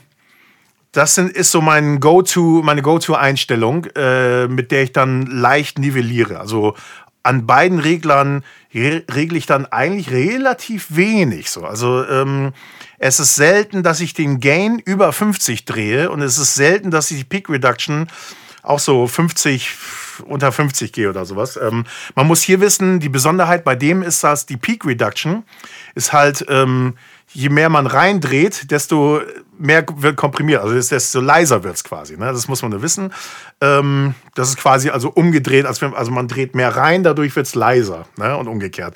das 0.92 1.16
ist 1.16 1.50
so 1.50 1.62
mein 1.62 2.00
Go-to, 2.00 2.62
meine 2.62 2.82
Go-to-Einstellung, 2.82 3.86
äh, 3.96 4.46
mit 4.46 4.70
der 4.70 4.82
ich 4.82 4.92
dann 4.92 5.26
leicht 5.26 5.78
nivelliere. 5.78 6.38
Also 6.38 6.74
an 7.22 7.46
beiden 7.46 7.78
Reglern 7.78 8.44
regle 8.74 9.38
ich 9.38 9.46
dann 9.46 9.66
eigentlich 9.66 10.10
relativ 10.10 10.94
wenig. 10.96 11.50
So. 11.50 11.64
Also 11.64 12.04
ähm, 12.06 12.52
es 12.98 13.20
ist 13.20 13.36
selten, 13.36 13.82
dass 13.82 14.00
ich 14.00 14.12
den 14.12 14.40
Gain 14.40 14.78
über 14.78 15.12
50 15.12 15.64
drehe 15.64 16.10
und 16.10 16.20
es 16.20 16.36
ist 16.36 16.54
selten, 16.54 16.90
dass 16.90 17.10
ich 17.10 17.18
die 17.18 17.24
Peak 17.24 17.48
Reduction 17.48 18.08
auch 18.62 18.78
so 18.78 19.06
50 19.06 19.70
unter 20.26 20.52
50 20.52 20.92
gehe 20.92 21.08
oder 21.08 21.24
sowas. 21.24 21.56
Ähm, 21.56 21.84
man 22.14 22.26
muss 22.26 22.42
hier 22.42 22.60
wissen, 22.60 23.00
die 23.00 23.08
Besonderheit 23.08 23.64
bei 23.64 23.76
dem 23.76 24.02
ist, 24.02 24.22
dass 24.24 24.46
die 24.46 24.56
Peak 24.56 24.84
Reduction 24.84 25.44
ist 25.94 26.12
halt 26.12 26.44
ähm, 26.48 26.94
je 27.34 27.48
mehr 27.48 27.68
man 27.68 27.86
reindreht, 27.86 28.70
desto 28.70 29.20
mehr 29.62 29.84
wird 29.96 30.16
komprimiert. 30.16 30.62
Also 30.62 30.74
desto 30.74 31.20
leiser 31.20 31.62
wird 31.64 31.76
es 31.76 31.84
quasi. 31.84 32.16
Ne? 32.16 32.26
Das 32.26 32.48
muss 32.48 32.62
man 32.62 32.70
nur 32.70 32.82
wissen. 32.82 33.12
Ähm, 33.60 34.14
das 34.34 34.50
ist 34.50 34.56
quasi 34.56 34.90
also 34.90 35.10
umgedreht, 35.10 35.66
als 35.66 35.80
wenn, 35.80 35.94
also 35.94 36.10
man 36.10 36.28
dreht 36.28 36.54
mehr 36.54 36.76
rein, 36.76 37.02
dadurch 37.02 37.34
wird 37.36 37.46
es 37.46 37.54
leiser 37.54 38.06
ne? 38.18 38.36
und 38.36 38.48
umgekehrt. 38.48 38.94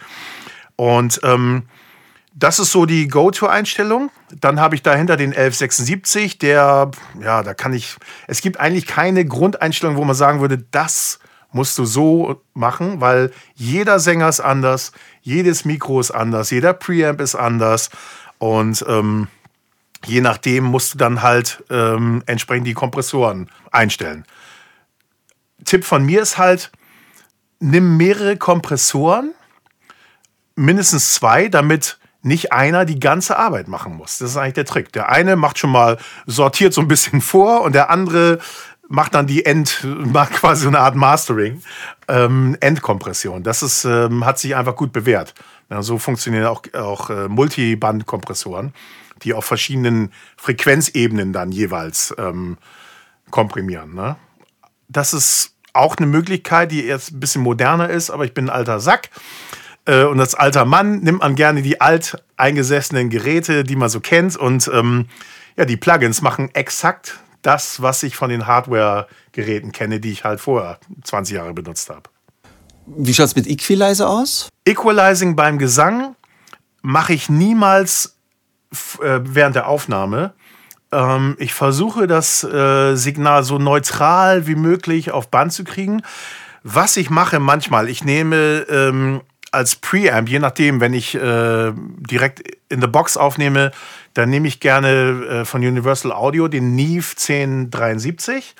Und 0.76 1.20
ähm, 1.22 1.62
das 2.34 2.58
ist 2.58 2.70
so 2.70 2.84
die 2.84 3.08
Go-To-Einstellung. 3.08 4.10
Dann 4.40 4.60
habe 4.60 4.74
ich 4.74 4.82
dahinter 4.82 5.16
den 5.16 5.30
1176, 5.30 6.38
der, 6.38 6.90
ja, 7.20 7.42
da 7.42 7.54
kann 7.54 7.72
ich, 7.72 7.96
es 8.26 8.42
gibt 8.42 8.60
eigentlich 8.60 8.86
keine 8.86 9.24
Grundeinstellung, 9.24 9.96
wo 9.96 10.04
man 10.04 10.14
sagen 10.14 10.40
würde, 10.40 10.58
das 10.58 11.18
musst 11.52 11.78
du 11.78 11.86
so 11.86 12.42
machen, 12.52 13.00
weil 13.00 13.32
jeder 13.54 13.98
Sänger 13.98 14.28
ist 14.28 14.40
anders, 14.40 14.92
jedes 15.22 15.64
Mikro 15.64 15.98
ist 15.98 16.10
anders, 16.10 16.50
jeder 16.50 16.74
Preamp 16.74 17.22
ist 17.22 17.34
anders 17.34 17.88
und 18.38 18.84
ähm, 18.86 19.28
je 20.04 20.20
nachdem 20.20 20.64
musst 20.64 20.94
du 20.94 20.98
dann 20.98 21.22
halt 21.22 21.64
ähm, 21.70 22.22
entsprechend 22.26 22.66
die 22.66 22.74
Kompressoren 22.74 23.50
einstellen. 23.70 24.24
Tipp 25.64 25.84
von 25.84 26.04
mir 26.04 26.22
ist 26.22 26.38
halt, 26.38 26.70
nimm 27.60 27.96
mehrere 27.96 28.36
Kompressoren, 28.36 29.32
mindestens 30.54 31.14
zwei, 31.14 31.48
damit 31.48 31.98
nicht 32.22 32.52
einer 32.52 32.84
die 32.84 32.98
ganze 32.98 33.38
Arbeit 33.38 33.68
machen 33.68 33.96
muss. 33.96 34.18
Das 34.18 34.30
ist 34.30 34.36
eigentlich 34.36 34.54
der 34.54 34.64
Trick. 34.64 34.92
Der 34.92 35.08
eine 35.08 35.36
macht 35.36 35.58
schon 35.58 35.70
mal, 35.70 35.96
sortiert 36.26 36.74
so 36.74 36.80
ein 36.80 36.88
bisschen 36.88 37.20
vor 37.22 37.62
und 37.62 37.74
der 37.74 37.90
andere 37.90 38.38
macht 38.88 39.14
dann 39.14 39.26
die 39.26 39.44
End, 39.44 39.84
macht 39.84 40.32
quasi 40.32 40.62
so 40.62 40.68
eine 40.68 40.80
Art 40.80 40.96
Mastering, 40.96 41.62
ähm, 42.08 42.56
Endkompression. 42.60 43.42
Das 43.42 43.62
ist, 43.62 43.84
ähm, 43.84 44.24
hat 44.24 44.38
sich 44.38 44.56
einfach 44.56 44.76
gut 44.76 44.92
bewährt. 44.92 45.34
Ja, 45.70 45.82
so 45.82 45.98
funktionieren 45.98 46.46
auch, 46.46 46.62
auch 46.74 47.10
äh, 47.10 47.28
Multiband-Kompressoren, 47.28 48.72
die 49.22 49.34
auf 49.34 49.44
verschiedenen 49.44 50.12
Frequenzebenen 50.36 51.32
dann 51.32 51.52
jeweils 51.52 52.14
ähm, 52.18 52.58
komprimieren. 53.30 53.94
Ne? 53.94 54.16
Das 54.88 55.12
ist 55.12 55.52
auch 55.72 55.96
eine 55.96 56.06
Möglichkeit, 56.06 56.72
die 56.72 56.82
jetzt 56.82 57.12
ein 57.12 57.20
bisschen 57.20 57.42
moderner 57.42 57.90
ist, 57.90 58.10
aber 58.10 58.24
ich 58.24 58.34
bin 58.34 58.46
ein 58.46 58.54
alter 58.54 58.80
Sack. 58.80 59.10
Äh, 59.84 60.04
und 60.04 60.20
als 60.20 60.34
alter 60.34 60.64
Mann 60.64 61.00
nimmt 61.00 61.20
man 61.20 61.34
gerne 61.34 61.62
die 61.62 61.80
alt 61.80 62.22
eingesessenen 62.36 63.10
Geräte, 63.10 63.64
die 63.64 63.76
man 63.76 63.88
so 63.88 64.00
kennt. 64.00 64.36
Und 64.36 64.70
ähm, 64.72 65.06
ja, 65.56 65.64
die 65.64 65.76
Plugins 65.76 66.22
machen 66.22 66.50
exakt 66.54 67.18
das, 67.42 67.80
was 67.80 68.02
ich 68.02 68.16
von 68.16 68.28
den 68.28 68.46
Hardware-Geräten 68.46 69.72
kenne, 69.72 70.00
die 70.00 70.10
ich 70.10 70.24
halt 70.24 70.40
vorher 70.40 70.78
20 71.04 71.36
Jahre 71.36 71.54
benutzt 71.54 71.88
habe. 71.90 72.10
Wie 72.86 73.14
schaut 73.14 73.26
es 73.26 73.36
mit 73.36 73.46
Equalizer 73.46 74.08
aus? 74.08 74.48
Equalizing 74.64 75.36
beim 75.36 75.58
Gesang 75.58 76.16
mache 76.82 77.12
ich 77.12 77.28
niemals 77.28 78.15
äh, 79.02 79.20
während 79.22 79.56
der 79.56 79.68
Aufnahme. 79.68 80.32
Ähm, 80.92 81.36
ich 81.38 81.54
versuche 81.54 82.06
das 82.06 82.44
äh, 82.44 82.94
Signal 82.94 83.42
so 83.42 83.58
neutral 83.58 84.46
wie 84.46 84.54
möglich 84.54 85.10
auf 85.10 85.30
Band 85.30 85.52
zu 85.52 85.64
kriegen. 85.64 86.02
Was 86.62 86.96
ich 86.96 87.10
mache 87.10 87.38
manchmal, 87.38 87.88
ich 87.88 88.04
nehme 88.04 88.66
ähm, 88.68 89.20
als 89.52 89.76
Preamp, 89.76 90.28
je 90.28 90.38
nachdem, 90.38 90.80
wenn 90.80 90.92
ich 90.92 91.14
äh, 91.14 91.72
direkt 91.74 92.42
in 92.68 92.80
der 92.80 92.88
Box 92.88 93.16
aufnehme, 93.16 93.70
dann 94.14 94.30
nehme 94.30 94.48
ich 94.48 94.60
gerne 94.60 94.88
äh, 94.88 95.44
von 95.44 95.60
Universal 95.60 96.12
Audio 96.12 96.48
den 96.48 96.74
Neve 96.74 97.06
1073. 97.10 98.54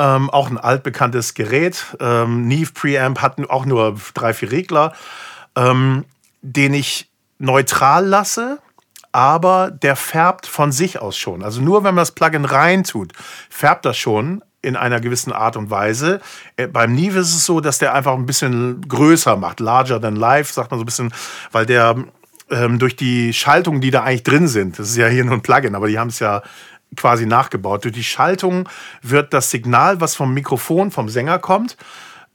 Ähm, 0.00 0.30
auch 0.30 0.50
ein 0.50 0.58
altbekanntes 0.58 1.34
Gerät. 1.34 1.96
Ähm, 2.00 2.46
Neve 2.46 2.72
Preamp 2.72 3.20
hat 3.20 3.38
auch 3.50 3.66
nur 3.66 3.96
drei, 4.14 4.32
vier 4.32 4.52
Regler, 4.52 4.92
ähm, 5.56 6.04
den 6.42 6.74
ich 6.74 7.08
neutral 7.38 8.06
lasse, 8.06 8.58
aber 9.18 9.72
der 9.72 9.96
färbt 9.96 10.46
von 10.46 10.70
sich 10.70 11.02
aus 11.02 11.18
schon. 11.18 11.42
Also 11.42 11.60
nur 11.60 11.82
wenn 11.82 11.96
man 11.96 12.02
das 12.02 12.12
Plugin 12.12 12.44
reintut, 12.44 13.12
färbt 13.50 13.84
das 13.84 13.96
schon 13.98 14.44
in 14.62 14.76
einer 14.76 15.00
gewissen 15.00 15.32
Art 15.32 15.56
und 15.56 15.70
Weise. 15.70 16.20
Äh, 16.56 16.68
beim 16.68 16.94
Neve 16.94 17.18
ist 17.18 17.34
es 17.34 17.44
so, 17.44 17.60
dass 17.60 17.78
der 17.78 17.94
einfach 17.94 18.14
ein 18.14 18.26
bisschen 18.26 18.80
größer 18.86 19.36
macht, 19.36 19.58
larger 19.58 20.00
than 20.00 20.14
life, 20.14 20.52
sagt 20.52 20.70
man 20.70 20.78
so 20.78 20.84
ein 20.84 20.86
bisschen, 20.86 21.12
weil 21.50 21.66
der 21.66 21.96
ähm, 22.50 22.78
durch 22.78 22.94
die 22.94 23.32
Schaltungen, 23.32 23.80
die 23.80 23.90
da 23.90 24.04
eigentlich 24.04 24.22
drin 24.22 24.46
sind, 24.46 24.78
das 24.78 24.90
ist 24.90 24.96
ja 24.96 25.08
hier 25.08 25.24
nur 25.24 25.34
ein 25.34 25.42
Plugin, 25.42 25.74
aber 25.74 25.88
die 25.88 25.98
haben 25.98 26.10
es 26.10 26.20
ja 26.20 26.42
quasi 26.94 27.26
nachgebaut. 27.26 27.82
Durch 27.82 27.94
die 27.94 28.04
Schaltung 28.04 28.68
wird 29.02 29.34
das 29.34 29.50
Signal, 29.50 30.00
was 30.00 30.14
vom 30.14 30.32
Mikrofon, 30.32 30.92
vom 30.92 31.08
Sänger 31.08 31.40
kommt, 31.40 31.76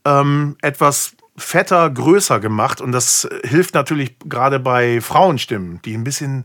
ähm, 0.04 0.58
etwas 0.60 1.16
fetter, 1.38 1.88
größer 1.88 2.40
gemacht. 2.40 2.82
Und 2.82 2.92
das 2.92 3.26
hilft 3.42 3.72
natürlich 3.72 4.18
gerade 4.18 4.60
bei 4.60 5.00
Frauenstimmen, 5.00 5.80
die 5.82 5.94
ein 5.94 6.04
bisschen 6.04 6.44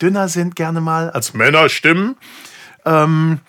dünner 0.00 0.28
sind, 0.28 0.56
gerne 0.56 0.80
mal, 0.80 1.10
als 1.10 1.34
Männerstimmen. 1.34 2.16
Ähm, 2.84 3.40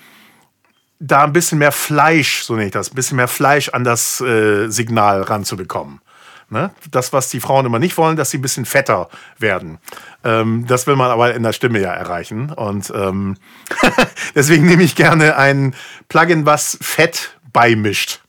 da 1.00 1.24
ein 1.24 1.34
bisschen 1.34 1.60
mehr 1.60 1.72
Fleisch, 1.72 2.44
so 2.44 2.56
nenne 2.56 2.68
ich 2.68 2.72
das, 2.74 2.91
ein 2.91 2.96
bisschen 2.96 3.18
mehr 3.18 3.27
Fleisch 3.27 3.70
an 3.70 3.84
das 3.84 4.20
äh, 4.22 4.68
Signal 4.68 5.22
ranzubekommen. 5.22 6.01
Ne? 6.50 6.72
Das, 6.89 7.13
was 7.13 7.29
die 7.29 7.39
Frauen 7.39 7.65
immer 7.65 7.79
nicht 7.79 7.98
wollen, 7.98 8.18
dass 8.18 8.32
sie 8.32 8.39
ein 8.39 8.41
bisschen 8.41 8.65
fetter 8.65 9.08
werden. 9.38 9.77
Ähm, 10.24 10.65
das 10.68 10.88
will 10.88 10.96
man 10.96 11.12
aber 11.12 11.34
in 11.36 11.44
der 11.44 11.53
Stimme 11.53 11.79
ja 11.79 11.94
erreichen. 11.94 12.51
Und 12.51 12.91
ähm, 12.96 13.38
deswegen 14.36 14.65
nehme 14.65 14.84
ich 14.84 14.96
gerne 14.96 15.38
ein 15.38 15.75
Plugin, 16.08 16.46
was 16.46 16.77
Fett 16.82 17.38
beimischt. 17.53 18.22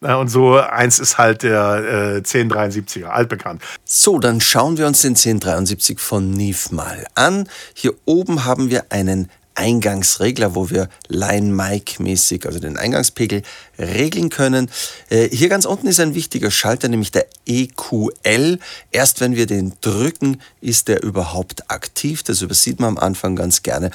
Und 0.00 0.28
so 0.28 0.56
eins 0.56 1.00
ist 1.00 1.18
halt 1.18 1.42
der 1.42 2.18
äh, 2.18 2.20
1073er, 2.20 3.06
altbekannt. 3.06 3.62
So, 3.84 4.20
dann 4.20 4.40
schauen 4.40 4.78
wir 4.78 4.86
uns 4.86 5.02
den 5.02 5.16
1073 5.16 5.98
von 5.98 6.30
Neve 6.30 6.72
mal 6.74 7.06
an. 7.14 7.48
Hier 7.74 7.94
oben 8.04 8.44
haben 8.44 8.70
wir 8.70 8.92
einen 8.92 9.28
Eingangsregler, 9.58 10.54
wo 10.54 10.70
wir 10.70 10.88
Line-Mic-mäßig, 11.08 12.46
also 12.46 12.60
den 12.60 12.76
Eingangspegel, 12.76 13.42
regeln 13.78 14.30
können. 14.30 14.70
Äh, 15.08 15.28
hier 15.28 15.48
ganz 15.48 15.64
unten 15.64 15.86
ist 15.86 16.00
ein 16.00 16.14
wichtiger 16.14 16.50
Schalter, 16.50 16.88
nämlich 16.88 17.12
der 17.12 17.26
EQL. 17.46 18.58
Erst 18.90 19.20
wenn 19.20 19.36
wir 19.36 19.46
den 19.46 19.74
drücken, 19.80 20.40
ist 20.60 20.88
der 20.88 21.02
überhaupt 21.02 21.70
aktiv. 21.70 22.22
Das 22.22 22.42
übersieht 22.42 22.80
man 22.80 22.90
am 22.90 22.98
Anfang 22.98 23.36
ganz 23.36 23.62
gerne. 23.62 23.90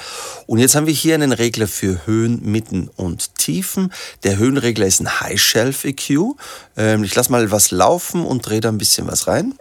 Und 0.46 0.58
jetzt 0.58 0.74
haben 0.74 0.86
wir 0.86 0.94
hier 0.94 1.14
einen 1.14 1.32
Regler 1.32 1.68
für 1.68 2.06
Höhen, 2.06 2.40
Mitten 2.42 2.90
und 2.96 3.34
Tiefen. 3.36 3.92
Der 4.22 4.38
Höhenregler 4.38 4.86
ist 4.86 5.00
ein 5.00 5.20
High 5.20 5.40
Shelf 5.40 5.84
EQ. 5.84 6.34
Ähm, 6.76 7.04
ich 7.04 7.14
lasse 7.14 7.30
mal 7.30 7.50
was 7.50 7.70
laufen 7.70 8.24
und 8.24 8.46
drehe 8.46 8.60
da 8.60 8.70
ein 8.70 8.78
bisschen 8.78 9.06
was 9.06 9.26
rein. 9.26 9.54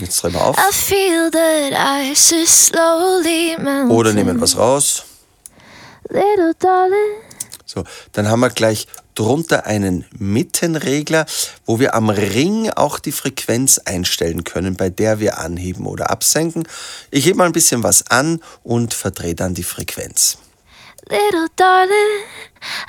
Jetzt 0.00 0.22
drehen 0.22 0.32
wir 0.32 0.44
auf. 0.44 0.56
Oder 3.90 4.12
nehmen 4.12 4.40
was 4.40 4.56
raus. 4.56 5.04
So, 7.78 7.84
dann 8.10 8.28
haben 8.28 8.40
wir 8.40 8.50
gleich 8.50 8.88
drunter 9.14 9.64
einen 9.64 10.04
Mittenregler, 10.18 11.26
wo 11.64 11.78
wir 11.78 11.94
am 11.94 12.10
Ring 12.10 12.70
auch 12.70 12.98
die 12.98 13.12
Frequenz 13.12 13.78
einstellen 13.78 14.42
können, 14.42 14.74
bei 14.74 14.90
der 14.90 15.20
wir 15.20 15.38
anheben 15.38 15.86
oder 15.86 16.10
absenken. 16.10 16.66
Ich 17.12 17.26
hebe 17.26 17.38
mal 17.38 17.44
ein 17.44 17.52
bisschen 17.52 17.84
was 17.84 18.10
an 18.10 18.40
und 18.64 18.94
verdrehe 18.94 19.36
dann 19.36 19.54
die 19.54 19.62
Frequenz. 19.62 20.38
Little 21.08 21.46
darling, 21.54 22.24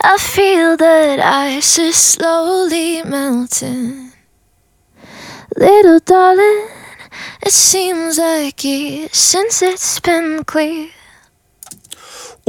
I 0.04 0.18
feel 0.18 0.76
that 0.78 1.20
ice 1.20 1.78
is 1.78 1.96
slowly 1.96 3.04
melting. 3.06 4.12
Little 5.56 6.00
darling, 6.04 6.66
it 7.46 7.52
seems 7.52 8.18
like 8.18 8.64
years 8.64 9.12
since 9.14 9.62
it's 9.62 10.00
been 10.00 10.44
clear. 10.46 10.88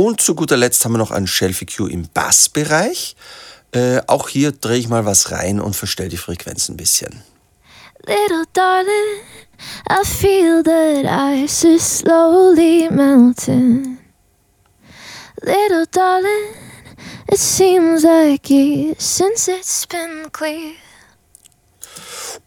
Und 0.00 0.22
zu 0.22 0.34
guter 0.34 0.56
Letzt 0.56 0.82
haben 0.82 0.92
wir 0.92 0.98
noch 0.98 1.10
einen 1.10 1.26
Shelf 1.26 1.60
EQ 1.60 1.80
im 1.90 2.08
Bassbereich. 2.08 3.16
Äh, 3.72 4.00
auch 4.06 4.30
hier 4.30 4.50
drehe 4.50 4.78
ich 4.78 4.88
mal 4.88 5.04
was 5.04 5.30
rein 5.30 5.60
und 5.60 5.76
verstelle 5.76 6.08
die 6.08 6.16
Frequenz 6.16 6.70
ein 6.70 6.78
bisschen. 6.78 7.22
Little 8.06 8.44
darling, 8.54 9.20
I 9.90 10.02
feel 10.02 10.62
that 10.62 11.04
ice 11.04 11.64
is 11.64 11.98
slowly 11.98 12.88
melting. 12.90 13.98
Little 15.42 15.84
darling, 15.90 16.54
it 17.30 17.38
seems 17.38 18.02
like 18.02 18.48
years 18.48 19.00
since 19.00 19.50
it's 19.50 19.86
been 19.86 20.32
clear. 20.32 20.72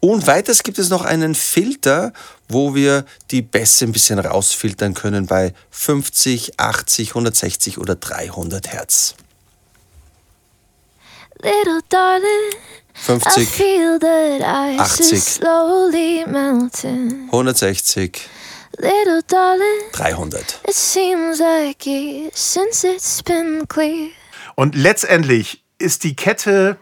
Und 0.00 0.26
weiters 0.26 0.64
gibt 0.64 0.80
es 0.80 0.90
noch 0.90 1.04
einen 1.04 1.36
Filter, 1.36 2.12
wo 2.48 2.74
wir 2.74 3.04
die 3.30 3.42
Bässe 3.42 3.84
ein 3.86 3.92
bisschen 3.92 4.18
rausfiltern 4.18 4.94
können 4.94 5.26
bei 5.26 5.54
50, 5.70 6.58
80, 6.58 7.10
160 7.10 7.78
oder 7.78 7.94
300 7.94 8.72
Hertz. 8.72 9.14
Little 11.40 11.80
darling, 11.88 12.54
50, 12.94 13.48
80, 14.78 15.40
160, 17.26 18.28
300. 19.92 20.60
Und 24.54 24.74
letztendlich 24.74 25.64
ist 25.78 26.04
die 26.04 26.16
Kette 26.16 26.78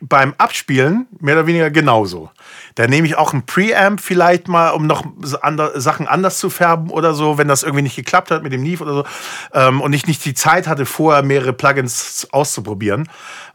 beim 0.00 0.34
Abspielen 0.38 1.06
mehr 1.18 1.34
oder 1.34 1.46
weniger 1.46 1.70
genauso. 1.70 2.30
Da 2.76 2.86
nehme 2.86 3.06
ich 3.06 3.16
auch 3.16 3.32
ein 3.32 3.44
Preamp 3.46 4.00
vielleicht 4.00 4.48
mal, 4.48 4.70
um 4.70 4.86
noch 4.86 5.02
Sachen 5.22 6.06
anders 6.06 6.38
zu 6.38 6.50
färben 6.50 6.90
oder 6.90 7.14
so, 7.14 7.38
wenn 7.38 7.48
das 7.48 7.62
irgendwie 7.62 7.82
nicht 7.82 7.96
geklappt 7.96 8.30
hat 8.30 8.42
mit 8.42 8.52
dem 8.52 8.62
Neve 8.62 8.84
oder 8.84 8.94
so 8.94 9.04
ähm, 9.54 9.80
und 9.80 9.94
ich 9.94 10.06
nicht 10.06 10.24
die 10.26 10.34
Zeit 10.34 10.68
hatte, 10.68 10.84
vorher 10.84 11.22
mehrere 11.22 11.54
Plugins 11.54 12.28
auszuprobieren, 12.32 13.08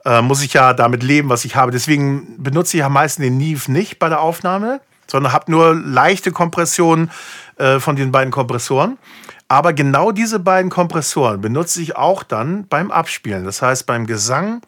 äh, 0.06 0.24
muss 0.24 0.44
ich 0.44 0.54
ja 0.54 0.74
damit 0.74 1.04
leben, 1.04 1.30
was 1.30 1.46
ich 1.46 1.56
habe. 1.56 1.72
Deswegen 1.72 2.42
benutze 2.42 2.78
ich 2.78 2.84
am 2.84 2.94
meisten 2.94 3.22
den 3.22 3.38
Neve 3.38 3.72
nicht 3.72 4.00
bei 4.00 4.10
der 4.10 4.22
Aufnahme, 4.22 4.82
sondern 5.06 5.34
habe 5.34 5.52
nur 5.52 5.76
leichte 5.76 6.32
Kompressionen 6.32 7.12
äh, 7.58 7.80
von 7.80 7.96
den 7.96 8.12
beiden 8.12 8.32
Kompressoren. 8.32 8.98
Aber 9.48 9.74
genau 9.74 10.12
diese 10.12 10.40
beiden 10.40 10.72
Kompressoren 10.72 11.42
benutze 11.42 11.80
ich 11.80 11.96
auch 11.96 12.24
dann 12.24 12.66
beim 12.68 12.90
Abspielen. 12.90 13.46
Das 13.46 13.62
heißt, 13.62 13.86
beim 13.86 14.08
Gesang 14.08 14.62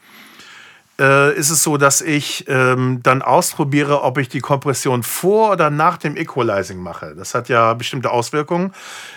äh, 1.00 1.36
ist 1.36 1.50
es 1.50 1.64
so, 1.64 1.78
dass 1.78 2.02
ich 2.02 2.46
ähm, 2.48 3.00
dann 3.04 3.22
ausprobiere, 3.22 4.04
ob 4.04 4.18
ich 4.18 4.30
die 4.30 4.42
Kompression 4.42 5.04
vor 5.04 5.52
oder 5.52 5.70
nach 5.70 5.98
dem 5.98 6.16
Equalizing 6.16 6.80
mache. 6.80 7.16
Das 7.16 7.34
hat 7.34 7.50
ja 7.50 7.74
bestimmte 7.74 8.12
Auswirkungen. 8.12 8.74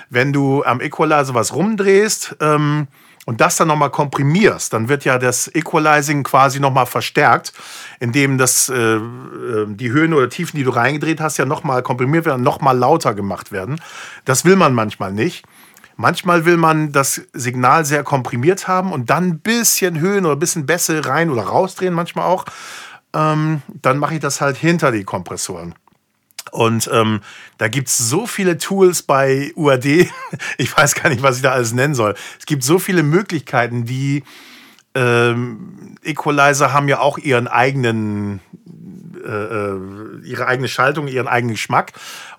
Wenn 0.08 0.32
du 0.32 0.64
am 0.64 0.80
Equalizer 0.80 1.34
was 1.34 1.54
rumdrehst 1.54 2.36
ähm, 2.40 2.86
und 3.26 3.40
das 3.40 3.56
dann 3.56 3.68
nochmal 3.68 3.90
komprimierst, 3.90 4.72
dann 4.72 4.88
wird 4.88 5.04
ja 5.04 5.18
das 5.18 5.54
Equalizing 5.54 6.22
quasi 6.22 6.60
nochmal 6.60 6.86
verstärkt, 6.86 7.52
indem 8.00 8.38
das, 8.38 8.68
äh, 8.68 8.74
äh, 8.74 9.00
die 9.68 9.90
Höhen 9.90 10.14
oder 10.14 10.30
Tiefen, 10.30 10.56
die 10.56 10.64
du 10.64 10.70
reingedreht 10.70 11.20
hast, 11.20 11.36
ja 11.36 11.44
nochmal 11.44 11.82
komprimiert 11.82 12.24
werden, 12.24 12.42
nochmal 12.42 12.78
lauter 12.78 13.14
gemacht 13.14 13.52
werden. 13.52 13.80
Das 14.24 14.44
will 14.44 14.56
man 14.56 14.72
manchmal 14.72 15.12
nicht. 15.12 15.44
Manchmal 15.96 16.44
will 16.44 16.58
man 16.58 16.92
das 16.92 17.22
Signal 17.32 17.86
sehr 17.86 18.04
komprimiert 18.04 18.68
haben 18.68 18.92
und 18.92 19.08
dann 19.08 19.24
ein 19.24 19.38
bisschen 19.40 19.98
Höhen 19.98 20.26
oder 20.26 20.36
ein 20.36 20.38
bisschen 20.38 20.66
Bässe 20.66 21.06
rein 21.06 21.30
oder 21.30 21.42
rausdrehen, 21.42 21.94
manchmal 21.94 22.26
auch. 22.26 22.44
Ähm, 23.14 23.62
dann 23.80 23.98
mache 23.98 24.14
ich 24.14 24.20
das 24.20 24.42
halt 24.42 24.58
hinter 24.58 24.92
die 24.92 25.04
Kompressoren. 25.04 25.74
Und 26.52 26.88
ähm, 26.92 27.20
da 27.58 27.68
gibt 27.68 27.88
es 27.88 27.96
so 27.96 28.26
viele 28.26 28.58
Tools 28.58 29.02
bei 29.02 29.52
UAD, 29.56 29.84
ich 30.58 30.76
weiß 30.76 30.94
gar 30.94 31.08
nicht, 31.08 31.22
was 31.22 31.36
ich 31.36 31.42
da 31.42 31.52
alles 31.52 31.72
nennen 31.72 31.94
soll. 31.94 32.14
Es 32.38 32.46
gibt 32.46 32.62
so 32.62 32.78
viele 32.78 33.02
Möglichkeiten, 33.02 33.84
die 33.84 34.22
ähm, 34.94 35.96
Equalizer 36.02 36.72
haben 36.72 36.88
ja 36.88 37.00
auch 37.00 37.18
ihren 37.18 37.48
eigenen, 37.48 38.40
äh, 39.24 39.30
äh 39.30 39.80
ihre 40.24 40.46
eigene 40.46 40.68
Schaltung, 40.68 41.08
ihren 41.08 41.28
eigenen 41.28 41.54
Geschmack. 41.54 41.92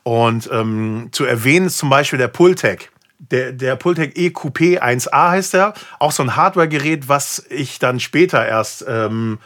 Und 0.04 0.50
ähm, 0.52 1.10
zu 1.12 1.26
erwähnen 1.26 1.68
ist 1.68 1.78
zum 1.78 1.90
Beispiel 1.90 2.20
der 2.20 2.28
Pultec 2.28 2.92
der, 3.32 3.52
der 3.52 3.76
Pultec 3.76 4.18
EQP 4.18 4.82
1A 4.82 5.32
heißt 5.32 5.54
der. 5.54 5.74
Auch 6.00 6.12
so 6.12 6.24
ein 6.24 6.36
Hardware-Gerät, 6.36 7.08
was 7.08 7.46
ich 7.50 7.80
dann 7.80 8.00
später 8.00 8.46
erst 8.46 8.86
ähm, 8.88 9.40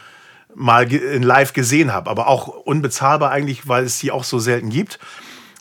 mal 0.54 0.90
in 0.92 1.22
live 1.22 1.52
gesehen 1.52 1.92
habe. 1.92 2.10
Aber 2.10 2.28
auch 2.28 2.48
unbezahlbar 2.48 3.30
eigentlich, 3.30 3.68
weil 3.68 3.84
es 3.84 3.98
die 3.98 4.10
auch 4.10 4.24
so 4.24 4.38
selten 4.38 4.70
gibt. 4.70 4.98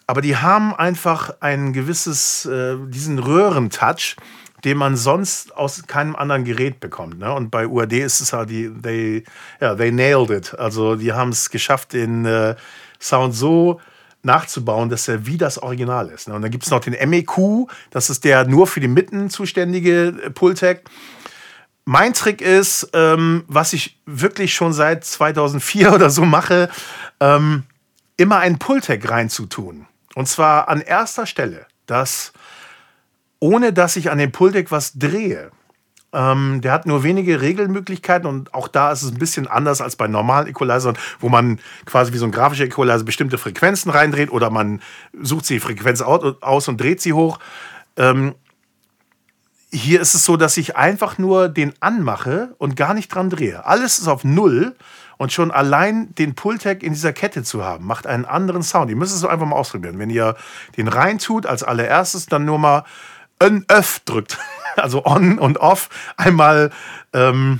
Aber 0.07 0.21
die 0.21 0.37
haben 0.37 0.75
einfach 0.75 1.35
ein 1.39 1.73
gewisses, 1.73 2.45
äh, 2.45 2.75
diesen 2.87 3.19
Röhrentouch, 3.19 4.15
den 4.63 4.77
man 4.77 4.95
sonst 4.95 5.55
aus 5.55 5.83
keinem 5.87 6.15
anderen 6.15 6.43
Gerät 6.43 6.79
bekommt. 6.79 7.17
Ne? 7.17 7.33
Und 7.33 7.49
bei 7.49 7.67
UAD 7.67 7.93
ist 7.93 8.21
es 8.21 8.33
halt, 8.33 8.49
die, 8.49 8.69
they, 8.69 9.23
yeah, 9.61 9.75
they 9.75 9.91
nailed 9.91 10.29
it. 10.29 10.57
Also 10.59 10.95
die 10.95 11.13
haben 11.13 11.29
es 11.29 11.49
geschafft, 11.49 11.93
den 11.93 12.25
äh, 12.25 12.55
Sound 12.99 13.33
so 13.33 13.79
nachzubauen, 14.23 14.89
dass 14.89 15.07
er 15.07 15.25
wie 15.25 15.37
das 15.37 15.57
Original 15.57 16.09
ist. 16.09 16.27
Ne? 16.27 16.35
Und 16.35 16.41
dann 16.41 16.51
gibt 16.51 16.63
es 16.63 16.69
noch 16.71 16.79
den 16.79 16.93
MEQ, 17.09 17.67
das 17.89 18.09
ist 18.09 18.23
der 18.23 18.45
nur 18.45 18.67
für 18.67 18.79
die 18.79 18.87
Mitten 18.87 19.29
zuständige 19.29 20.07
äh, 20.07 20.29
Pultec. 20.29 20.83
Mein 21.85 22.13
Trick 22.13 22.41
ist, 22.41 22.89
ähm, 22.93 23.43
was 23.47 23.73
ich 23.73 23.99
wirklich 24.05 24.53
schon 24.53 24.73
seit 24.73 25.03
2004 25.03 25.93
oder 25.93 26.09
so 26.09 26.25
mache, 26.25 26.69
ähm, 27.19 27.63
immer 28.17 28.37
einen 28.37 28.59
Pultec 28.59 29.09
reinzutun. 29.09 29.87
Und 30.13 30.27
zwar 30.27 30.69
an 30.69 30.81
erster 30.81 31.25
Stelle, 31.25 31.65
dass 31.85 32.33
ohne 33.39 33.73
dass 33.73 33.95
ich 33.95 34.11
an 34.11 34.19
dem 34.19 34.31
Pultec 34.31 34.71
was 34.71 34.93
drehe, 34.99 35.51
ähm, 36.13 36.61
der 36.61 36.73
hat 36.73 36.85
nur 36.85 37.03
wenige 37.03 37.41
Regelmöglichkeiten 37.41 38.27
und 38.27 38.53
auch 38.53 38.67
da 38.67 38.91
ist 38.91 39.01
es 39.01 39.11
ein 39.11 39.19
bisschen 39.19 39.47
anders 39.47 39.81
als 39.81 39.95
bei 39.95 40.07
normalen 40.07 40.47
Equalizern, 40.47 40.97
wo 41.19 41.29
man 41.29 41.59
quasi 41.85 42.11
wie 42.13 42.17
so 42.17 42.25
ein 42.25 42.31
grafischer 42.31 42.65
Equalizer 42.65 43.03
bestimmte 43.03 43.37
Frequenzen 43.37 43.91
reindreht 43.91 44.31
oder 44.31 44.49
man 44.49 44.81
sucht 45.21 45.49
die 45.49 45.59
Frequenz 45.59 46.01
aus 46.01 46.67
und 46.67 46.81
dreht 46.81 47.01
sie 47.01 47.13
hoch. 47.13 47.39
Ähm, 47.97 48.35
hier 49.71 50.01
ist 50.01 50.15
es 50.15 50.25
so, 50.25 50.35
dass 50.35 50.57
ich 50.57 50.75
einfach 50.75 51.17
nur 51.17 51.47
den 51.47 51.73
anmache 51.79 52.55
und 52.57 52.75
gar 52.75 52.93
nicht 52.93 53.07
dran 53.07 53.29
drehe. 53.29 53.65
Alles 53.65 53.99
ist 53.99 54.07
auf 54.09 54.25
Null 54.25 54.75
und 55.17 55.31
schon 55.31 55.49
allein 55.51 56.13
den 56.15 56.35
Pultec 56.35 56.83
in 56.83 56.91
dieser 56.93 57.13
Kette 57.13 57.43
zu 57.43 57.63
haben, 57.63 57.85
macht 57.85 58.05
einen 58.05 58.25
anderen 58.25 58.63
Sound. 58.63 58.89
Ihr 58.89 58.97
müsst 58.97 59.13
es 59.13 59.21
so 59.21 59.29
einfach 59.29 59.45
mal 59.45 59.55
ausprobieren. 59.55 59.97
Wenn 59.97 60.09
ihr 60.09 60.35
den 60.75 60.89
reintut 60.89 61.45
als 61.45 61.63
allererstes, 61.63 62.25
dann 62.25 62.43
nur 62.43 62.59
mal 62.59 62.83
ein 63.39 63.63
Öff 63.69 63.99
drückt. 63.99 64.37
also 64.75 65.05
on 65.05 65.39
und 65.39 65.57
off, 65.57 65.89
einmal 66.17 66.71
ähm, 67.13 67.59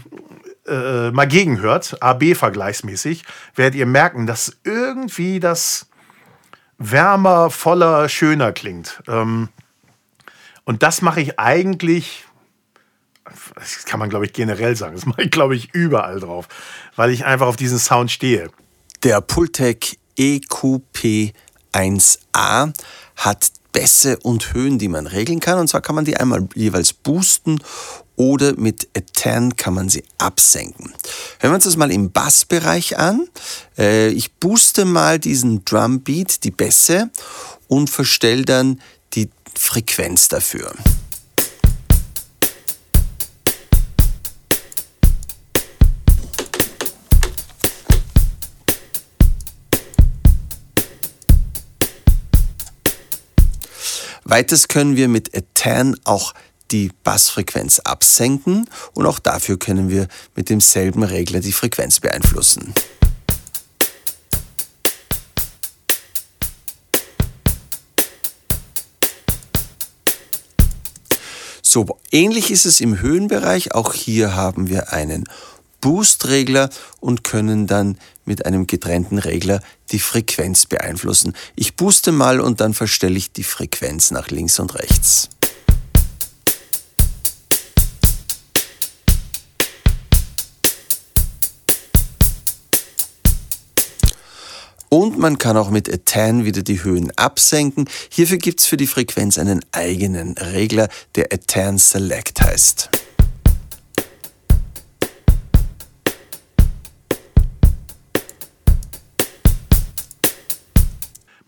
äh, 0.68 1.12
mal 1.12 1.28
gegenhört, 1.28 1.98
AB-vergleichsmäßig, 2.02 3.24
werdet 3.56 3.76
ihr 3.76 3.86
merken, 3.86 4.28
dass 4.28 4.58
irgendwie 4.64 5.40
das 5.40 5.88
wärmer, 6.78 7.50
voller, 7.50 8.10
schöner 8.10 8.52
klingt. 8.52 9.02
Ähm, 9.08 9.50
und 10.64 10.84
das 10.84 11.02
mache 11.02 11.22
ich 11.22 11.40
eigentlich, 11.40 12.26
das 13.56 13.86
kann 13.86 14.00
man 14.00 14.10
glaube 14.10 14.26
ich 14.26 14.34
generell 14.34 14.76
sagen, 14.76 14.96
das 14.96 15.06
mache 15.06 15.24
ich 15.24 15.32
glaube 15.32 15.56
ich 15.56 15.74
überall 15.74 16.20
drauf, 16.20 16.48
weil 16.96 17.12
ich 17.12 17.26
einfach 17.26 17.48
auf 17.48 17.56
diesen 17.56 17.80
Sound 17.80 18.12
stehe. 18.12 18.50
Der 19.04 19.22
Pultec 19.22 19.98
EQP 20.18 21.34
1A 21.74 22.74
hat 23.16 23.52
Bässe 23.72 24.18
und 24.20 24.54
Höhen, 24.54 24.80
die 24.80 24.88
man 24.88 25.08
regeln 25.08 25.40
kann. 25.40 25.60
Und 25.60 25.68
zwar 25.68 25.82
kann 25.82 25.96
man 25.96 26.06
die 26.06 26.18
einmal 26.18 26.48
jeweils 26.56 26.94
boosten 26.94 27.60
oder 28.16 28.56
mit 28.56 28.88
A10 28.96 29.56
kann 29.56 29.74
man 29.74 29.90
sie 29.90 30.04
absenken. 30.18 30.94
Hören 31.40 31.52
wir 31.52 31.56
uns 31.56 31.64
das 31.64 31.78
mal 31.78 31.92
im 31.92 32.12
Bassbereich 32.12 32.98
an. 32.98 33.28
Äh, 33.78 34.10
ich 34.10 34.34
booste 34.34 34.86
mal 34.86 35.18
diesen 35.18 35.66
Drumbeat, 35.66 36.44
die 36.44 36.52
Bässe 36.52 37.10
und 37.68 37.90
verstelle 37.90 38.44
dann 38.44 38.82
die 39.14 39.30
Frequenz 39.56 40.28
dafür. 40.28 40.72
Weiters 54.32 54.70
können 54.70 54.96
wir 54.96 55.10
mit 55.10 55.36
A10 55.36 55.98
auch 56.06 56.34
die 56.72 56.90
Bassfrequenz 57.04 57.80
absenken 57.80 58.70
und 58.94 59.06
auch 59.06 59.20
dafür 59.20 59.60
können 59.60 59.90
wir 59.90 60.08
mit 60.38 60.48
demselben 60.48 61.04
Regler 61.04 61.42
die 61.42 61.52
Frequenz 61.52 62.00
beeinflussen. 62.00 62.74
So, 71.62 71.98
ähnlich 72.14 72.52
ist 72.52 72.66
es 72.66 72.80
im 72.80 73.02
Höhenbereich. 73.02 73.76
Auch 73.76 73.94
hier 73.94 74.34
haben 74.34 74.70
wir 74.70 74.94
einen 74.94 75.26
Boost-Regler 75.82 76.70
und 77.02 77.26
können 77.26 77.68
dann 77.68 77.98
mit 78.32 78.46
einem 78.46 78.66
getrennten 78.66 79.18
Regler 79.18 79.60
die 79.92 80.00
Frequenz 80.00 80.66
beeinflussen. 80.66 81.34
Ich 81.58 81.76
booste 81.76 82.14
mal 82.14 82.40
und 82.40 82.62
dann 82.62 82.74
verstelle 82.74 83.18
ich 83.18 83.34
die 83.34 83.44
Frequenz 83.44 84.10
nach 84.10 84.30
links 84.30 84.58
und 84.58 84.74
rechts. 84.74 85.28
Und 94.88 95.18
man 95.18 95.38
kann 95.38 95.58
auch 95.58 95.70
mit 95.70 95.90
A10 95.90 96.46
wieder 96.46 96.62
die 96.62 96.86
Höhen 96.86 97.12
absenken. 97.18 97.90
Hierfür 98.10 98.38
gibt 98.38 98.62
es 98.62 98.66
für 98.66 98.78
die 98.78 98.88
Frequenz 98.88 99.38
einen 99.38 99.60
eigenen 99.74 100.38
Regler, 100.38 100.88
der 101.16 101.32
A10 101.32 101.80
Select 101.80 102.40
heißt. 102.40 103.01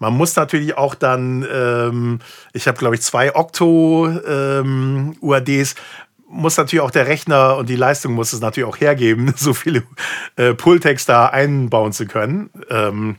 Man 0.04 0.18
muss 0.18 0.36
natürlich 0.36 0.76
auch 0.76 0.96
dann, 0.96 1.48
ähm, 1.50 2.20
ich 2.52 2.68
habe 2.68 2.78
glaube 2.78 2.96
ich 2.96 3.02
zwei 3.02 3.34
Octo-UADs, 3.34 4.20
ähm, 4.28 5.16
muss 6.28 6.58
natürlich 6.58 6.82
auch 6.82 6.92
der 6.92 7.08
Rechner 7.08 7.56
und 7.56 7.70
die 7.70 7.78
Leistung 7.78 8.14
muss 8.14 8.34
es 8.34 8.42
natürlich 8.42 8.68
auch 8.68 8.82
hergeben, 8.82 9.34
so 9.38 9.54
viele 9.54 9.84
äh, 10.36 10.54
Pulltext 10.54 11.08
da 11.08 11.28
einbauen 11.28 11.94
zu 11.94 12.06
können. 12.06 12.50
Ähm, 12.70 13.16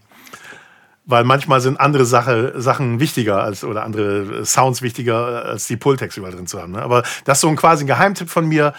weil 1.06 1.24
manchmal 1.24 1.62
sind 1.62 1.80
andere 1.80 2.04
Sache, 2.04 2.52
Sachen 2.60 3.00
wichtiger 3.00 3.42
als 3.42 3.64
oder 3.64 3.82
andere 3.82 4.44
Sounds 4.44 4.82
wichtiger 4.82 5.46
als 5.46 5.66
die 5.66 5.78
Pulltext 5.78 6.18
überall 6.18 6.34
drin 6.34 6.46
zu 6.46 6.60
haben. 6.60 6.72
Ne? 6.72 6.82
Aber 6.82 7.02
das 7.24 7.38
ist 7.38 7.42
so 7.42 7.48
ein 7.48 7.56
quasi 7.56 7.84
ein 7.84 7.86
Geheimtipp 7.86 8.28
von 8.28 8.46
mir. 8.46 8.74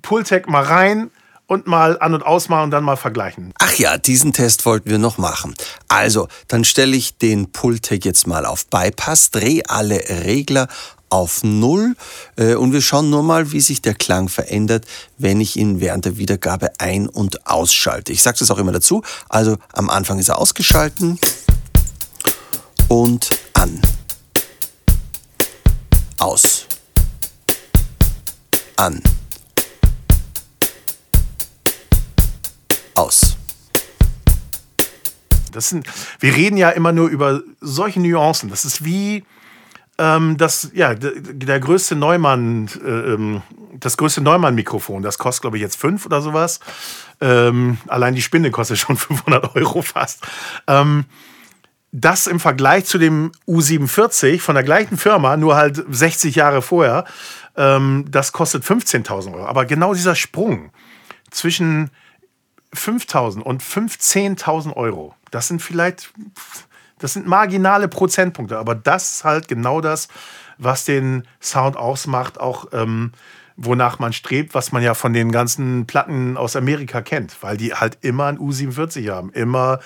Pulltech 0.00 0.46
mal 0.46 0.62
rein 0.62 1.10
und 1.48 1.66
mal 1.66 1.98
an- 1.98 2.14
und 2.14 2.22
ausmachen 2.22 2.64
und 2.64 2.70
dann 2.70 2.84
mal 2.84 2.96
vergleichen. 2.96 3.52
Ach 3.58 3.74
ja, 3.74 3.98
diesen 3.98 4.32
Test 4.32 4.64
wollten 4.66 4.88
wir 4.90 4.98
noch 4.98 5.18
machen. 5.18 5.54
Also, 5.88 6.28
dann 6.46 6.62
stelle 6.64 6.94
ich 6.94 7.16
den 7.16 7.50
Pultec 7.50 8.04
jetzt 8.04 8.26
mal 8.28 8.46
auf 8.46 8.66
Bypass, 8.66 9.30
drehe 9.30 9.62
alle 9.68 9.98
Regler 10.24 10.68
auf 11.08 11.42
Null 11.42 11.96
äh, 12.36 12.54
und 12.54 12.72
wir 12.72 12.82
schauen 12.82 13.08
nur 13.08 13.22
mal, 13.22 13.50
wie 13.50 13.60
sich 13.60 13.80
der 13.80 13.94
Klang 13.94 14.28
verändert, 14.28 14.84
wenn 15.16 15.40
ich 15.40 15.56
ihn 15.56 15.80
während 15.80 16.04
der 16.04 16.18
Wiedergabe 16.18 16.70
ein- 16.78 17.08
und 17.08 17.46
ausschalte. 17.46 18.12
Ich 18.12 18.22
sage 18.22 18.38
das 18.38 18.50
auch 18.50 18.58
immer 18.58 18.72
dazu. 18.72 19.02
Also 19.30 19.56
am 19.72 19.88
Anfang 19.88 20.18
ist 20.18 20.28
er 20.28 20.38
ausgeschalten 20.38 21.18
und 22.88 23.30
an. 23.54 23.80
Aus. 26.18 26.66
An. 28.76 29.02
Aus. 32.98 33.36
Das 35.52 35.68
sind, 35.68 35.86
wir 36.18 36.34
reden 36.34 36.56
ja 36.56 36.70
immer 36.70 36.90
nur 36.90 37.08
über 37.08 37.42
solche 37.60 38.00
Nuancen. 38.00 38.50
Das 38.50 38.64
ist 38.64 38.84
wie 38.84 39.22
ähm, 39.98 40.36
das, 40.36 40.70
ja, 40.74 40.94
der, 40.94 41.60
größte 41.60 41.94
Neumann, 41.94 42.68
äh, 42.84 42.88
ähm, 42.88 43.42
das 43.78 43.98
größte 43.98 44.20
Neumann-Mikrofon, 44.20 45.04
das 45.04 45.16
kostet, 45.16 45.42
glaube 45.42 45.58
ich, 45.58 45.62
jetzt 45.62 45.76
fünf 45.76 46.06
oder 46.06 46.20
sowas. 46.20 46.58
Ähm, 47.20 47.78
allein 47.86 48.16
die 48.16 48.22
Spinne 48.22 48.50
kostet 48.50 48.78
schon 48.78 48.96
500 48.96 49.54
Euro 49.54 49.82
fast. 49.82 50.26
Ähm, 50.66 51.04
das 51.92 52.26
im 52.26 52.40
Vergleich 52.40 52.86
zu 52.86 52.98
dem 52.98 53.30
U47 53.46 54.40
von 54.40 54.56
der 54.56 54.64
gleichen 54.64 54.98
Firma, 54.98 55.36
nur 55.36 55.54
halt 55.54 55.84
60 55.88 56.34
Jahre 56.34 56.62
vorher, 56.62 57.04
ähm, 57.56 58.06
das 58.10 58.32
kostet 58.32 58.64
15.000 58.64 59.34
Euro. 59.34 59.46
Aber 59.46 59.66
genau 59.66 59.94
dieser 59.94 60.16
Sprung 60.16 60.72
zwischen 61.30 61.90
5.000 62.74 63.40
und 63.40 63.62
15.000 63.62 64.74
Euro, 64.74 65.14
das 65.30 65.48
sind 65.48 65.62
vielleicht, 65.62 66.12
das 66.98 67.14
sind 67.14 67.26
marginale 67.26 67.88
Prozentpunkte, 67.88 68.58
aber 68.58 68.74
das 68.74 69.12
ist 69.12 69.24
halt 69.24 69.48
genau 69.48 69.80
das, 69.80 70.08
was 70.58 70.84
den 70.84 71.26
Sound 71.40 71.76
ausmacht, 71.76 72.38
auch 72.40 72.66
ähm, 72.72 73.12
wonach 73.56 73.98
man 73.98 74.12
strebt, 74.12 74.54
was 74.54 74.72
man 74.72 74.82
ja 74.82 74.94
von 74.94 75.12
den 75.12 75.32
ganzen 75.32 75.86
Platten 75.86 76.36
aus 76.36 76.56
Amerika 76.56 77.02
kennt, 77.02 77.42
weil 77.42 77.56
die 77.56 77.74
halt 77.74 77.98
immer 78.02 78.26
ein 78.26 78.38
U47 78.38 79.10
haben, 79.10 79.32
immer 79.32 79.80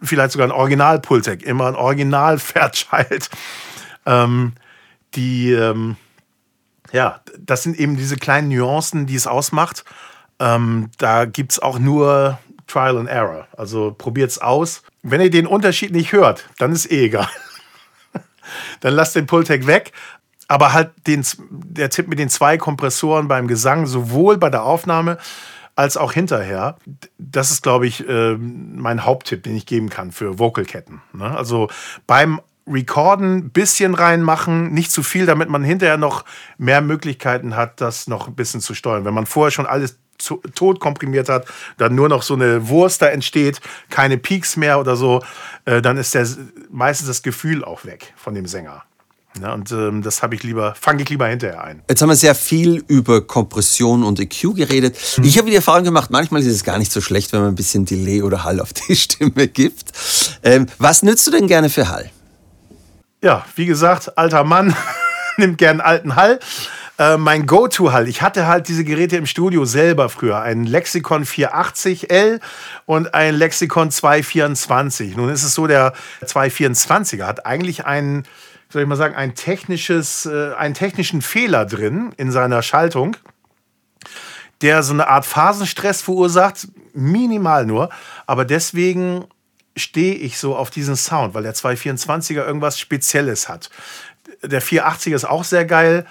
vielleicht 0.00 0.32
sogar 0.32 0.48
ein 0.48 0.52
Original 0.52 1.00
Pultec, 1.00 1.42
immer 1.42 1.66
ein 1.66 1.74
Original 1.74 2.38
Fairchild. 2.38 3.30
Ähm, 4.06 4.52
die, 5.14 5.52
ähm, 5.52 5.96
ja, 6.92 7.20
das 7.38 7.62
sind 7.62 7.78
eben 7.78 7.96
diese 7.96 8.16
kleinen 8.16 8.48
Nuancen, 8.48 9.06
die 9.06 9.14
es 9.14 9.26
ausmacht. 9.26 9.84
Ähm, 10.42 10.90
da 10.98 11.24
gibt 11.24 11.52
es 11.52 11.58
auch 11.60 11.78
nur 11.78 12.38
Trial 12.66 12.98
and 12.98 13.08
Error. 13.08 13.46
Also 13.56 13.94
probiert 13.96 14.30
es 14.30 14.38
aus. 14.40 14.82
Wenn 15.02 15.20
ihr 15.20 15.30
den 15.30 15.46
Unterschied 15.46 15.92
nicht 15.92 16.12
hört, 16.12 16.48
dann 16.58 16.72
ist 16.72 16.90
eh 16.90 17.04
egal. 17.04 17.28
dann 18.80 18.94
lasst 18.94 19.14
den 19.14 19.26
Pultec 19.26 19.66
weg. 19.66 19.92
Aber 20.48 20.72
halt 20.72 20.90
den, 21.06 21.24
der 21.50 21.90
Tipp 21.90 22.08
mit 22.08 22.18
den 22.18 22.28
zwei 22.28 22.58
Kompressoren 22.58 23.28
beim 23.28 23.46
Gesang, 23.46 23.86
sowohl 23.86 24.36
bei 24.36 24.50
der 24.50 24.64
Aufnahme 24.64 25.16
als 25.76 25.96
auch 25.96 26.12
hinterher. 26.12 26.76
Das 27.18 27.50
ist, 27.50 27.62
glaube 27.62 27.86
ich, 27.86 28.06
äh, 28.06 28.36
mein 28.36 29.04
Haupttipp, 29.04 29.44
den 29.44 29.56
ich 29.56 29.64
geben 29.64 29.88
kann 29.88 30.12
für 30.12 30.38
Vocalketten. 30.38 31.00
Ne? 31.12 31.34
Also 31.34 31.68
beim 32.06 32.40
Recorden 32.66 33.50
bisschen 33.50 33.94
reinmachen, 33.94 34.72
nicht 34.72 34.92
zu 34.92 35.02
viel, 35.02 35.26
damit 35.26 35.48
man 35.48 35.64
hinterher 35.64 35.96
noch 35.96 36.24
mehr 36.58 36.80
Möglichkeiten 36.80 37.56
hat, 37.56 37.80
das 37.80 38.06
noch 38.06 38.28
ein 38.28 38.34
bisschen 38.34 38.60
zu 38.60 38.74
steuern. 38.74 39.04
Wenn 39.04 39.14
man 39.14 39.26
vorher 39.26 39.50
schon 39.50 39.66
alles 39.66 39.98
tot 40.54 40.80
komprimiert 40.80 41.28
hat, 41.28 41.46
dann 41.78 41.94
nur 41.94 42.08
noch 42.08 42.22
so 42.22 42.34
eine 42.34 42.68
Wurst 42.68 43.02
da 43.02 43.06
entsteht, 43.06 43.60
keine 43.90 44.18
Peaks 44.18 44.56
mehr 44.56 44.78
oder 44.80 44.96
so, 44.96 45.22
äh, 45.64 45.82
dann 45.82 45.96
ist 45.96 46.14
der, 46.14 46.26
meistens 46.70 47.08
das 47.08 47.22
Gefühl 47.22 47.64
auch 47.64 47.84
weg 47.84 48.14
von 48.16 48.34
dem 48.34 48.46
Sänger. 48.46 48.82
Ja, 49.40 49.54
und 49.54 49.72
ähm, 49.72 50.02
das 50.02 50.22
habe 50.22 50.34
ich 50.34 50.42
lieber, 50.42 50.74
fange 50.78 51.02
ich 51.02 51.08
lieber 51.08 51.26
hinterher 51.26 51.64
ein. 51.64 51.82
Jetzt 51.88 52.02
haben 52.02 52.10
wir 52.10 52.16
sehr 52.16 52.34
viel 52.34 52.84
über 52.86 53.26
Kompression 53.26 54.04
und 54.04 54.20
EQ 54.20 54.54
geredet. 54.54 54.96
Hm. 54.96 55.24
Ich 55.24 55.38
habe 55.38 55.48
die 55.48 55.56
Erfahrung 55.56 55.84
gemacht, 55.84 56.10
manchmal 56.10 56.42
ist 56.42 56.48
es 56.48 56.64
gar 56.64 56.78
nicht 56.78 56.92
so 56.92 57.00
schlecht, 57.00 57.32
wenn 57.32 57.40
man 57.40 57.48
ein 57.50 57.54
bisschen 57.54 57.86
Delay 57.86 58.22
oder 58.22 58.44
Hall 58.44 58.60
auf 58.60 58.72
die 58.74 58.94
Stimme 58.96 59.48
gibt. 59.48 59.92
Ähm, 60.42 60.66
was 60.78 61.02
nützt 61.02 61.26
du 61.26 61.30
denn 61.30 61.46
gerne 61.46 61.70
für 61.70 61.88
Hall? 61.88 62.10
Ja, 63.22 63.46
wie 63.56 63.66
gesagt, 63.66 64.18
alter 64.18 64.44
Mann 64.44 64.76
nimmt 65.38 65.56
gern 65.56 65.80
alten 65.80 66.16
Hall. 66.16 66.38
Äh, 67.02 67.16
mein 67.16 67.46
Go-To-Hall, 67.46 68.06
ich 68.06 68.22
hatte 68.22 68.46
halt 68.46 68.68
diese 68.68 68.84
Geräte 68.84 69.16
im 69.16 69.26
Studio 69.26 69.64
selber 69.64 70.08
früher. 70.08 70.40
Ein 70.40 70.62
Lexikon 70.62 71.24
480L 71.24 72.40
und 72.86 73.12
ein 73.12 73.34
Lexikon 73.34 73.90
224. 73.90 75.16
Nun 75.16 75.28
ist 75.28 75.42
es 75.42 75.54
so, 75.54 75.66
der 75.66 75.94
224er 76.24 77.24
hat 77.24 77.44
eigentlich 77.44 77.86
einen 77.86 78.22
soll 78.68 78.82
ich 78.82 78.88
mal 78.88 78.96
sagen, 78.96 79.16
ein 79.16 79.34
technisches, 79.34 80.26
äh, 80.26 80.54
einen 80.54 80.74
technischen 80.74 81.20
Fehler 81.20 81.66
drin 81.66 82.14
in 82.16 82.30
seiner 82.30 82.62
Schaltung, 82.62 83.16
der 84.62 84.82
so 84.82 84.94
eine 84.94 85.08
Art 85.08 85.26
Phasenstress 85.26 86.00
verursacht, 86.00 86.68
minimal 86.94 87.66
nur, 87.66 87.90
aber 88.26 88.46
deswegen 88.46 89.26
stehe 89.76 90.14
ich 90.14 90.38
so 90.38 90.56
auf 90.56 90.70
diesen 90.70 90.96
Sound, 90.96 91.34
weil 91.34 91.42
der 91.42 91.54
224er 91.54 92.46
irgendwas 92.46 92.78
Spezielles 92.78 93.48
hat. 93.48 93.68
Der 94.42 94.62
480er 94.62 95.16
ist 95.16 95.24
auch 95.26 95.44
sehr 95.44 95.66
geil. 95.66 96.06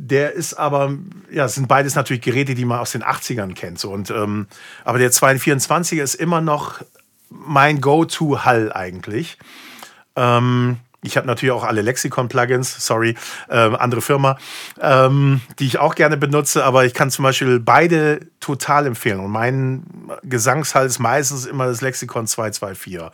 Der 0.00 0.32
ist 0.32 0.54
aber, 0.54 0.96
ja, 1.28 1.48
sind 1.48 1.66
beides 1.66 1.96
natürlich 1.96 2.22
Geräte, 2.22 2.54
die 2.54 2.64
man 2.64 2.78
aus 2.78 2.92
den 2.92 3.02
80ern 3.02 3.54
kennt. 3.54 3.80
So. 3.80 3.90
Und, 3.90 4.10
ähm, 4.10 4.46
aber 4.84 4.98
der 4.98 5.10
224er 5.10 6.02
ist 6.02 6.14
immer 6.14 6.40
noch 6.40 6.80
mein 7.30 7.80
Go-To-Hall 7.80 8.72
eigentlich. 8.72 9.38
Ähm, 10.14 10.78
ich 11.02 11.16
habe 11.16 11.26
natürlich 11.26 11.52
auch 11.52 11.64
alle 11.64 11.82
Lexikon-Plugins, 11.82 12.84
sorry, 12.84 13.16
äh, 13.48 13.56
andere 13.56 14.00
Firma, 14.00 14.38
ähm, 14.80 15.40
die 15.58 15.66
ich 15.66 15.78
auch 15.78 15.96
gerne 15.96 16.16
benutze, 16.16 16.64
aber 16.64 16.84
ich 16.84 16.94
kann 16.94 17.10
zum 17.10 17.24
Beispiel 17.24 17.58
beide 17.58 18.20
total 18.38 18.86
empfehlen. 18.86 19.20
Und 19.20 19.32
mein 19.32 19.84
Gesangshall 20.22 20.86
ist 20.86 21.00
meistens 21.00 21.44
immer 21.44 21.66
das 21.66 21.80
Lexikon 21.80 22.26
224. 22.28 23.10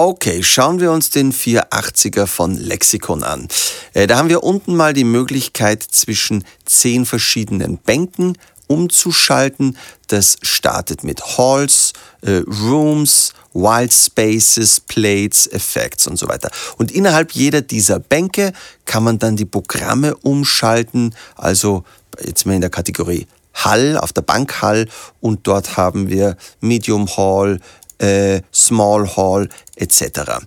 Okay, 0.00 0.44
schauen 0.44 0.78
wir 0.78 0.92
uns 0.92 1.10
den 1.10 1.32
480er 1.32 2.26
von 2.26 2.54
Lexikon 2.54 3.24
an. 3.24 3.48
Äh, 3.94 4.06
da 4.06 4.16
haben 4.16 4.28
wir 4.28 4.44
unten 4.44 4.76
mal 4.76 4.92
die 4.92 5.02
Möglichkeit 5.02 5.82
zwischen 5.82 6.44
zehn 6.64 7.04
verschiedenen 7.04 7.78
Bänken 7.78 8.38
umzuschalten. 8.68 9.76
Das 10.06 10.36
startet 10.40 11.02
mit 11.02 11.36
Halls, 11.36 11.94
äh, 12.20 12.42
Rooms, 12.46 13.32
Wild 13.54 13.92
Spaces, 13.92 14.78
Plates, 14.78 15.48
Effects 15.48 16.06
und 16.06 16.16
so 16.16 16.28
weiter. 16.28 16.52
Und 16.76 16.92
innerhalb 16.92 17.32
jeder 17.32 17.60
dieser 17.60 17.98
Bänke 17.98 18.52
kann 18.84 19.02
man 19.02 19.18
dann 19.18 19.34
die 19.34 19.46
Programme 19.46 20.14
umschalten. 20.18 21.12
Also 21.34 21.82
jetzt 22.24 22.46
mal 22.46 22.54
in 22.54 22.60
der 22.60 22.70
Kategorie 22.70 23.26
Hall, 23.52 23.98
auf 23.98 24.12
der 24.12 24.22
Bank 24.22 24.62
Hall 24.62 24.86
und 25.20 25.48
dort 25.48 25.76
haben 25.76 26.08
wir 26.08 26.36
Medium 26.60 27.08
Hall, 27.16 27.58
äh, 27.98 28.42
Small 28.52 29.16
Hall 29.16 29.48
etc. 29.76 30.44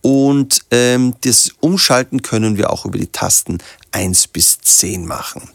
Und 0.00 0.60
ähm, 0.70 1.14
das 1.22 1.50
Umschalten 1.60 2.22
können 2.22 2.56
wir 2.56 2.70
auch 2.70 2.84
über 2.84 2.98
die 2.98 3.08
Tasten 3.08 3.58
1 3.92 4.28
bis 4.28 4.58
10 4.60 5.06
machen. 5.06 5.50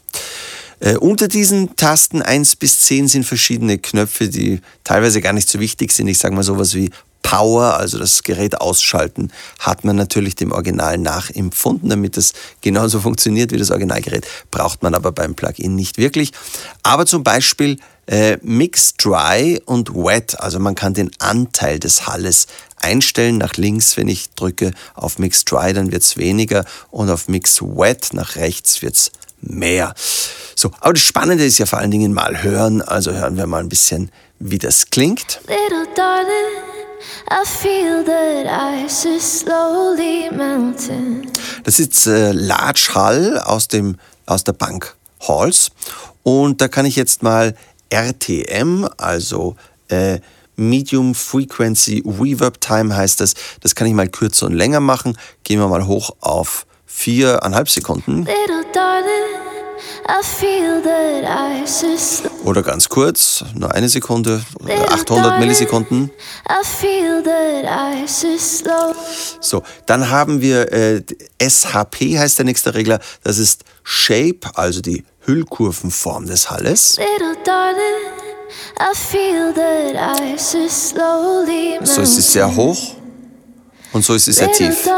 Äh, 0.80 0.96
unter 0.96 1.28
diesen 1.28 1.76
Tasten 1.76 2.20
1 2.20 2.56
bis 2.56 2.80
10 2.80 3.08
sind 3.08 3.24
verschiedene 3.24 3.78
Knöpfe, 3.78 4.28
die 4.28 4.60
teilweise 4.82 5.20
gar 5.20 5.32
nicht 5.32 5.48
so 5.48 5.60
wichtig 5.60 5.92
sind. 5.92 6.08
Ich 6.08 6.18
sage 6.18 6.34
mal 6.34 6.42
sowas 6.42 6.74
wie 6.74 6.90
Power, 7.22 7.78
also 7.78 7.98
das 7.98 8.22
Gerät 8.22 8.60
ausschalten, 8.60 9.32
hat 9.58 9.84
man 9.84 9.96
natürlich 9.96 10.36
dem 10.36 10.52
Original 10.52 10.98
nachempfunden, 10.98 11.88
damit 11.88 12.18
es 12.18 12.34
genauso 12.60 13.00
funktioniert 13.00 13.50
wie 13.50 13.56
das 13.56 13.70
Originalgerät. 13.70 14.26
Braucht 14.50 14.82
man 14.82 14.94
aber 14.94 15.10
beim 15.10 15.34
Plugin 15.34 15.74
nicht 15.74 15.96
wirklich. 15.96 16.32
Aber 16.82 17.06
zum 17.06 17.24
Beispiel 17.24 17.78
äh, 18.06 18.38
Mix 18.42 18.94
Dry 18.94 19.60
und 19.64 19.94
Wet, 19.94 20.38
also 20.40 20.58
man 20.58 20.74
kann 20.74 20.94
den 20.94 21.10
Anteil 21.18 21.78
des 21.78 22.06
Halles 22.06 22.46
einstellen 22.76 23.38
nach 23.38 23.54
links, 23.54 23.96
wenn 23.96 24.08
ich 24.08 24.30
drücke 24.30 24.72
auf 24.94 25.18
Mix 25.18 25.44
Dry, 25.44 25.72
dann 25.72 25.90
wird 25.90 26.02
es 26.02 26.16
weniger 26.16 26.64
und 26.90 27.10
auf 27.10 27.28
Mix 27.28 27.62
Wet 27.62 28.10
nach 28.12 28.36
rechts 28.36 28.82
wird 28.82 28.94
es 28.94 29.12
mehr. 29.40 29.94
So, 30.54 30.70
aber 30.80 30.92
das 30.92 31.02
Spannende 31.02 31.44
ist 31.44 31.58
ja 31.58 31.66
vor 31.66 31.78
allen 31.78 31.90
Dingen 31.90 32.12
mal 32.12 32.42
hören, 32.42 32.82
also 32.82 33.12
hören 33.12 33.36
wir 33.36 33.46
mal 33.46 33.60
ein 33.60 33.68
bisschen, 33.68 34.10
wie 34.38 34.58
das 34.58 34.90
klingt. 34.90 35.40
Little 35.48 35.86
darling, 35.94 36.64
I 37.30 37.44
feel 37.46 38.04
that 38.04 38.46
ice 38.46 39.06
is 39.06 39.40
slowly 39.40 40.30
melting. 40.30 41.30
Das 41.64 41.78
ist 41.78 42.06
äh, 42.06 42.32
Large 42.32 42.90
Hall 42.94 43.38
aus, 43.38 43.68
dem, 43.68 43.98
aus 44.26 44.44
der 44.44 44.52
Bank 44.52 44.94
Halls 45.20 45.70
und 46.22 46.60
da 46.60 46.68
kann 46.68 46.86
ich 46.86 46.96
jetzt 46.96 47.22
mal 47.22 47.54
RTM, 47.94 48.88
also 48.96 49.54
äh, 49.88 50.18
Medium 50.56 51.14
Frequency 51.14 52.02
Reverb 52.04 52.60
Time 52.60 52.94
heißt 52.94 53.20
das. 53.20 53.34
Das 53.60 53.74
kann 53.74 53.86
ich 53.86 53.94
mal 53.94 54.08
kürzer 54.08 54.46
und 54.46 54.52
länger 54.52 54.80
machen. 54.80 55.16
Gehen 55.44 55.60
wir 55.60 55.68
mal 55.68 55.86
hoch 55.86 56.10
auf 56.20 56.66
viereinhalb 56.86 57.68
Sekunden. 57.68 58.18
Little 58.18 58.64
darling. 58.72 59.63
Oder 62.44 62.62
ganz 62.62 62.88
kurz, 62.88 63.44
nur 63.54 63.72
eine 63.72 63.88
Sekunde, 63.88 64.42
800 64.90 65.38
Millisekunden. 65.40 66.10
So, 69.40 69.62
dann 69.86 70.10
haben 70.10 70.40
wir 70.40 70.72
äh, 70.72 71.02
SHP 71.42 72.18
heißt 72.18 72.38
der 72.38 72.44
nächste 72.44 72.74
Regler. 72.74 73.00
Das 73.22 73.38
ist 73.38 73.64
Shape, 73.82 74.40
also 74.54 74.80
die 74.80 75.04
Hüllkurvenform 75.26 76.26
des 76.26 76.50
Halles. 76.50 76.98
So 81.86 82.02
ist 82.02 82.18
es 82.18 82.32
sehr 82.32 82.54
hoch 82.54 82.78
und 83.92 84.04
so 84.04 84.14
ist 84.14 84.28
es 84.28 84.36
sehr 84.36 84.52
tief. 84.52 84.88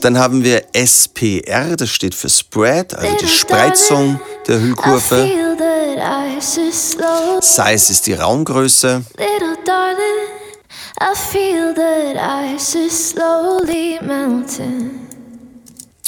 Dann 0.00 0.18
haben 0.18 0.44
wir 0.44 0.62
SPR, 0.72 1.76
das 1.76 1.90
steht 1.90 2.14
für 2.14 2.28
Spread, 2.28 2.94
also 2.94 3.16
die 3.16 3.28
Spreizung 3.28 4.20
der 4.46 4.60
Hüllkurve. 4.60 5.30
Size 7.40 7.92
ist 7.92 8.06
die 8.06 8.12
Raumgröße. 8.14 9.02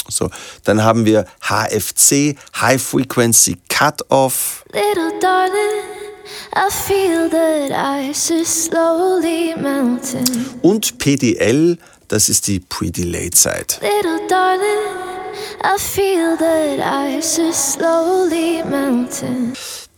So, 0.08 0.30
dann 0.64 0.82
haben 0.82 1.04
wir 1.04 1.26
HFC, 1.42 2.34
High 2.58 2.82
Frequency 2.82 3.58
Cutoff. 3.68 4.64
Little 4.72 5.12
darling, 5.20 6.07
I 6.54 6.70
feel 6.70 7.28
that 7.30 7.70
ice 7.72 8.30
is 8.30 8.48
slowly 8.48 9.54
melting. 9.56 10.46
Und 10.62 10.98
PDL, 10.98 11.78
das 12.08 12.28
ist 12.28 12.46
die 12.46 12.60
Pre-Delayed 12.60 13.36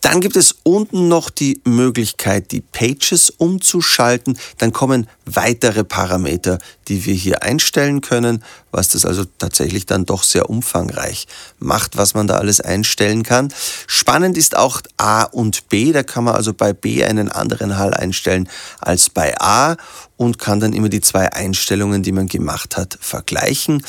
Dann 0.01 0.21
gibt 0.21 0.37
es 0.37 0.57
unten 0.63 1.09
noch 1.09 1.31
die 1.31 1.61
Möglichkeit, 1.65 2.53
die 2.53 2.61
Pages 2.61 3.31
umzuschalten. 3.31 4.39
Dann 4.59 4.73
kommen 4.73 5.07
weitere 5.27 5.85
Parameter, 5.85 6.59
die 6.89 7.05
wir 7.05 7.15
hier 7.15 7.43
einstellen 7.43 8.01
können, 8.01 8.43
was 8.71 8.89
das 8.89 9.05
also 9.05 9.25
tatsächlich 9.39 9.87
dann 9.87 10.07
doch 10.07 10.23
sehr 10.23 10.49
umfangreich 10.49 11.27
macht, 11.59 11.97
was 11.97 12.15
man 12.15 12.27
da 12.27 12.37
alles 12.37 12.61
einstellen 12.61 13.23
kann. 13.23 13.53
Spannend 13.87 14.37
ist 14.39 14.57
auch 14.57 14.81
A 14.97 15.25
und 15.25 15.69
B. 15.69 15.93
Da 15.93 16.03
kann 16.03 16.25
man 16.25 16.35
also 16.35 16.55
bei 16.55 16.73
B 16.73 17.05
einen 17.05 17.31
anderen 17.31 17.79
Hall 17.79 17.95
einstellen 17.95 18.49
als 18.81 19.11
bei 19.11 19.39
A 19.41 19.77
und 20.17 20.39
kann 20.39 20.61
dann 20.61 20.73
immer 20.73 20.89
die 20.89 21.01
zwei 21.01 21.33
Einstellungen, 21.33 22.03
die 22.03 22.13
man 22.13 22.27
gemacht 22.27 22.77
hat, 22.77 22.99
vergleichen. 23.01 23.83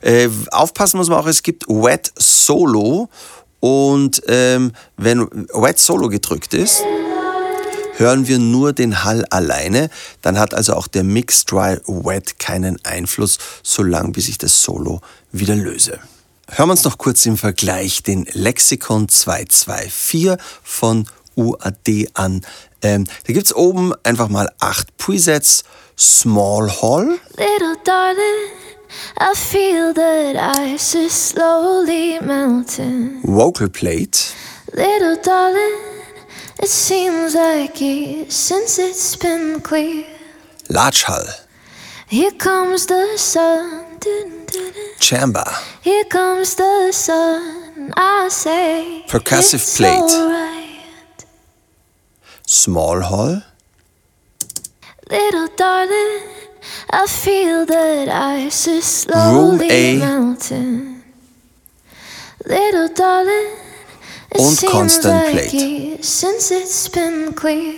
Äh, 0.00 0.28
aufpassen 0.50 0.96
muss 0.96 1.08
man 1.08 1.18
auch, 1.18 1.26
es 1.26 1.42
gibt 1.42 1.68
Wet 1.68 2.12
Solo 2.16 3.08
und 3.66 4.22
ähm, 4.28 4.70
wenn 4.96 5.28
Wet 5.52 5.80
Solo 5.80 6.08
gedrückt 6.08 6.54
ist, 6.54 6.84
hören 7.96 8.28
wir 8.28 8.38
nur 8.38 8.72
den 8.72 9.02
Hall 9.02 9.24
alleine. 9.30 9.90
Dann 10.22 10.38
hat 10.38 10.54
also 10.54 10.74
auch 10.74 10.86
der 10.86 11.02
Mix 11.02 11.46
Dry 11.46 11.78
Wet 11.88 12.38
keinen 12.38 12.78
Einfluss, 12.84 13.38
solange 13.64 14.12
bis 14.12 14.28
ich 14.28 14.38
das 14.38 14.62
Solo 14.62 15.00
wieder 15.32 15.56
löse. 15.56 15.98
Hören 16.48 16.68
wir 16.68 16.72
uns 16.74 16.84
noch 16.84 16.96
kurz 16.96 17.26
im 17.26 17.36
Vergleich 17.36 18.04
den 18.04 18.28
Lexikon 18.30 19.08
224 19.08 20.36
von 20.62 21.08
UAD 21.34 22.10
an. 22.14 22.46
Ähm, 22.82 23.02
da 23.26 23.32
gibt 23.32 23.46
es 23.46 23.56
oben 23.56 23.92
einfach 24.04 24.28
mal 24.28 24.48
acht 24.60 24.96
Presets. 24.96 25.64
Small 25.98 26.70
Hall. 26.70 27.18
Little 27.36 27.76
darling. 27.84 28.75
I 29.18 29.34
feel 29.34 29.92
that 29.92 30.36
ice 30.36 30.94
is 30.94 31.12
slowly 31.12 32.18
melting. 32.20 33.22
Vocal 33.22 33.68
plate. 33.68 34.34
Little 34.74 35.16
darling, 35.22 35.78
it 36.58 36.68
seems 36.68 37.34
like 37.34 37.80
years 37.80 38.34
since 38.34 38.78
it's 38.78 39.16
been 39.16 39.60
clear. 39.60 40.04
Large 40.68 41.04
hull. 41.04 41.26
Here 42.08 42.32
comes 42.32 42.86
the 42.86 43.16
sun. 43.16 43.84
Chamber. 45.00 45.44
Here 45.82 46.04
comes 46.04 46.54
the 46.54 46.92
sun. 46.92 47.92
I 47.96 48.28
say. 48.28 49.04
Percussive 49.08 49.76
plate. 49.76 50.00
Right. 50.00 51.24
Small 52.46 53.00
hall. 53.00 53.42
Little 55.10 55.48
darling. 55.56 56.45
I 56.92 57.06
feel 57.06 57.66
that 57.66 58.08
ice 58.08 58.66
is 58.66 58.84
slowly 58.84 59.98
melting. 59.98 61.02
Little 62.44 62.88
darling, 62.94 63.48
it 64.30 64.40
und 64.40 64.62
Constant 64.66 65.34
like 65.34 65.50
Plate. 65.50 66.04
Since 66.04 66.50
it's 66.50 66.88
been 66.88 67.34
clear. 67.34 67.74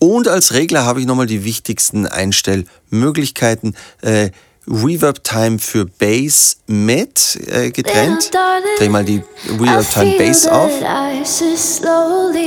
Und 0.00 0.28
als 0.28 0.52
Regler 0.52 0.84
habe 0.84 1.00
ich 1.00 1.06
nochmal 1.06 1.26
die 1.26 1.44
wichtigsten 1.44 2.06
Einstellmöglichkeiten. 2.06 3.76
Äh, 4.02 4.30
Reverb 4.66 5.22
Time 5.22 5.58
für 5.58 5.84
Bass 5.84 6.56
mit 6.66 7.38
äh, 7.46 7.70
getrennt. 7.70 8.30
Dreh 8.78 8.88
mal 8.88 9.04
die 9.04 9.22
Reverb 9.48 9.90
Time 9.90 10.16
Bass 10.18 10.46
auf. 10.46 10.70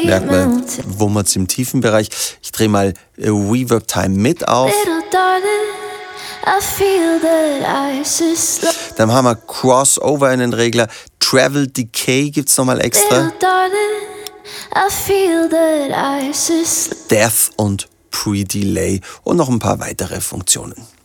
Merkt 0.05 0.31
man, 0.31 0.63
wo 0.87 1.09
man 1.09 1.25
es 1.25 1.35
im 1.35 1.47
tiefen 1.47 1.81
Bereich. 1.81 2.09
Ich 2.41 2.51
drehe 2.51 2.69
mal 2.69 2.93
äh, 3.17 3.29
Reverb 3.29 3.87
Time 3.87 4.09
mit 4.09 4.47
auf. 4.47 4.71
Dann 8.95 9.11
haben 9.11 9.25
wir 9.25 9.35
Crossover 9.35 10.31
in 10.33 10.39
den 10.39 10.53
Regler. 10.53 10.87
Travel 11.19 11.67
Decay 11.67 12.31
gibt 12.31 12.49
es 12.49 12.57
nochmal 12.57 12.81
extra. 12.81 13.31
Death 17.11 17.51
und 17.57 17.87
Pre-Delay 18.11 19.01
und 19.23 19.37
noch 19.37 19.49
ein 19.49 19.59
paar 19.59 19.79
weitere 19.79 20.21
Funktionen. 20.21 20.96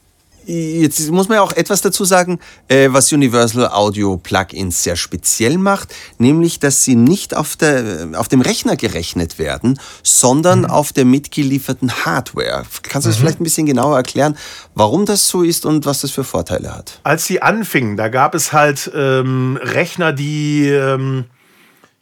Jetzt 0.47 1.11
muss 1.11 1.29
man 1.29 1.37
ja 1.37 1.43
auch 1.43 1.53
etwas 1.53 1.81
dazu 1.81 2.05
sagen, 2.05 2.41
äh, 2.69 2.89
was 2.91 3.13
Universal 3.13 3.69
Audio 3.69 4.17
Plugins 4.17 4.83
sehr 4.83 4.97
speziell 4.97 5.59
macht, 5.59 5.95
nämlich, 6.19 6.59
dass 6.59 6.85
sie 6.85 6.95
nicht 6.95 7.37
auf, 7.37 7.57
der, 7.57 8.09
auf 8.15 8.29
dem 8.29 8.41
Rechner 8.41 8.77
gerechnet 8.77 9.39
werden, 9.39 9.79
sondern 10.03 10.61
mhm. 10.61 10.67
auf 10.67 10.93
der 10.93 11.05
mitgelieferten 11.05 12.05
Hardware. 12.05 12.65
Kannst 12.83 13.07
du 13.07 13.11
das 13.11 13.19
mhm. 13.19 13.23
vielleicht 13.23 13.41
ein 13.41 13.45
bisschen 13.45 13.67
genauer 13.67 13.97
erklären, 13.97 14.37
warum 14.75 15.07
das 15.07 15.29
so 15.29 15.43
ist 15.43 15.65
und 15.67 15.87
was 15.87 16.01
das 16.01 16.11
für 16.11 16.25
Vorteile 16.25 16.75
hat? 16.75 17.01
Als 17.05 17.25
sie 17.27 17.43
anfingen, 17.43 17.97
da 17.97 18.09
gab 18.09 18.35
es 18.35 18.53
halt 18.53 18.91
ähm, 18.95 19.59
Rechner, 19.63 20.13
die 20.13 20.69
ähm, 20.69 21.27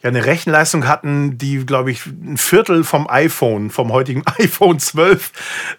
ja 0.01 0.09
eine 0.09 0.25
Rechenleistung 0.25 0.87
hatten, 0.87 1.37
die, 1.37 1.65
glaube 1.65 1.91
ich, 1.91 2.05
ein 2.05 2.37
Viertel 2.37 2.83
vom 2.83 3.09
iPhone, 3.09 3.69
vom 3.69 3.91
heutigen 3.91 4.23
iPhone 4.39 4.79
12 4.79 5.31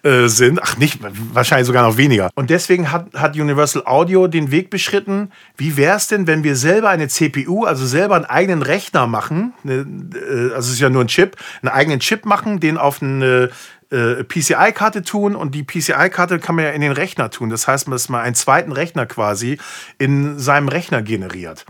äh, 0.03 0.27
sind. 0.29 0.61
Ach, 0.63 0.77
nicht, 0.77 1.01
wahrscheinlich 1.33 1.67
sogar 1.67 1.87
noch 1.87 1.97
weniger. 1.97 2.31
Und 2.35 2.51
deswegen 2.51 2.93
hat, 2.93 3.15
hat 3.15 3.37
Universal 3.37 3.83
Audio 3.87 4.27
den 4.27 4.51
Weg 4.51 4.71
beschritten, 4.71 5.31
wie 5.57 5.77
wäre 5.77 5.97
es 5.97 6.09
denn, 6.09 6.27
wenn 6.27 6.45
wir 6.45 6.57
selber 6.57 6.89
eine 6.89 7.09
CPU, 7.09 7.65
also 7.65 7.87
selber 7.87 8.17
einen 8.17 8.25
eigenen 8.25 8.63
Rechner 8.63 9.07
machen, 9.07 9.53
ne, 9.65 9.87
äh, 10.15 10.55
also 10.55 10.69
es 10.69 10.75
ist 10.75 10.81
ja 10.81 10.91
nur 10.91 11.03
ein 11.03 11.09
Chip, 11.09 11.37
einen 11.63 11.73
eigenen 11.73 12.01
Chip 12.01 12.25
machen, 12.25 12.61
den 12.61 12.79
auf 12.79 13.03
eine 13.03 13.51
äh, 13.93 14.25
PCI-Karte 14.25 15.03
tun 15.03 15.37
und 15.37 15.55
die 15.55 15.65
PCI-Karte 15.65 16.39
kann 16.39 16.55
man 16.55 16.65
ja 16.65 16.71
in 16.71 16.81
den 16.81 16.93
Rechner 16.93 17.31
tun. 17.31 17.51
Das 17.51 17.69
heißt, 17.69 17.89
dass 17.89 18.09
man 18.09 18.23
einen 18.23 18.35
zweiten 18.35 18.73
Rechner 18.73 19.07
quasi 19.07 19.59
in 19.99 20.39
seinem 20.39 20.69
Rechner 20.69 21.03
generiert. 21.03 21.67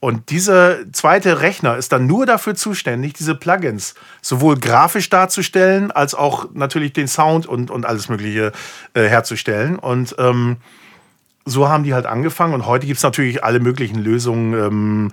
Und 0.00 0.30
dieser 0.30 0.90
zweite 0.92 1.42
Rechner 1.42 1.76
ist 1.76 1.92
dann 1.92 2.06
nur 2.06 2.24
dafür 2.24 2.54
zuständig, 2.54 3.12
diese 3.12 3.34
Plugins 3.34 3.94
sowohl 4.22 4.58
grafisch 4.58 5.10
darzustellen, 5.10 5.90
als 5.90 6.14
auch 6.14 6.48
natürlich 6.54 6.94
den 6.94 7.06
Sound 7.06 7.46
und, 7.46 7.70
und 7.70 7.84
alles 7.84 8.08
Mögliche 8.08 8.52
äh, 8.94 9.02
herzustellen. 9.02 9.78
Und 9.78 10.16
ähm, 10.18 10.56
so 11.44 11.68
haben 11.68 11.84
die 11.84 11.92
halt 11.92 12.06
angefangen. 12.06 12.54
Und 12.54 12.64
heute 12.64 12.86
gibt 12.86 12.96
es 12.96 13.02
natürlich 13.02 13.44
alle 13.44 13.60
möglichen 13.60 13.98
Lösungen. 13.98 14.54
Ähm, 14.54 15.12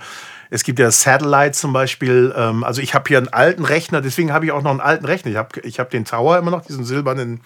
es 0.50 0.64
gibt 0.64 0.80
ja 0.80 0.90
Satellite 0.90 1.52
zum 1.52 1.74
Beispiel. 1.74 2.34
Ähm, 2.38 2.64
also 2.64 2.82
ich 2.82 2.94
habe 2.94 3.06
hier 3.10 3.18
einen 3.18 3.28
alten 3.28 3.66
Rechner, 3.66 4.00
deswegen 4.00 4.32
habe 4.32 4.46
ich 4.46 4.54
auch 4.54 4.62
noch 4.62 4.72
einen 4.72 4.80
alten 4.80 5.06
Rechner. 5.06 5.32
Ich 5.32 5.38
habe 5.38 5.60
ich 5.64 5.80
hab 5.80 5.90
den 5.90 6.06
Tower 6.06 6.38
immer 6.38 6.52
noch, 6.52 6.66
diesen 6.66 6.86
silbernen 6.86 7.42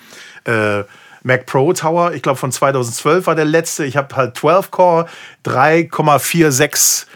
äh, 0.46 0.84
Mac 1.24 1.48
Pro 1.48 1.74
Tower. 1.74 2.14
Ich 2.14 2.22
glaube 2.22 2.38
von 2.38 2.52
2012 2.52 3.26
war 3.26 3.34
der 3.34 3.46
letzte. 3.46 3.86
Ich 3.86 3.98
habe 3.98 4.16
halt 4.16 4.38
12 4.38 4.70
Core, 4.70 5.08
3,46 5.46 7.08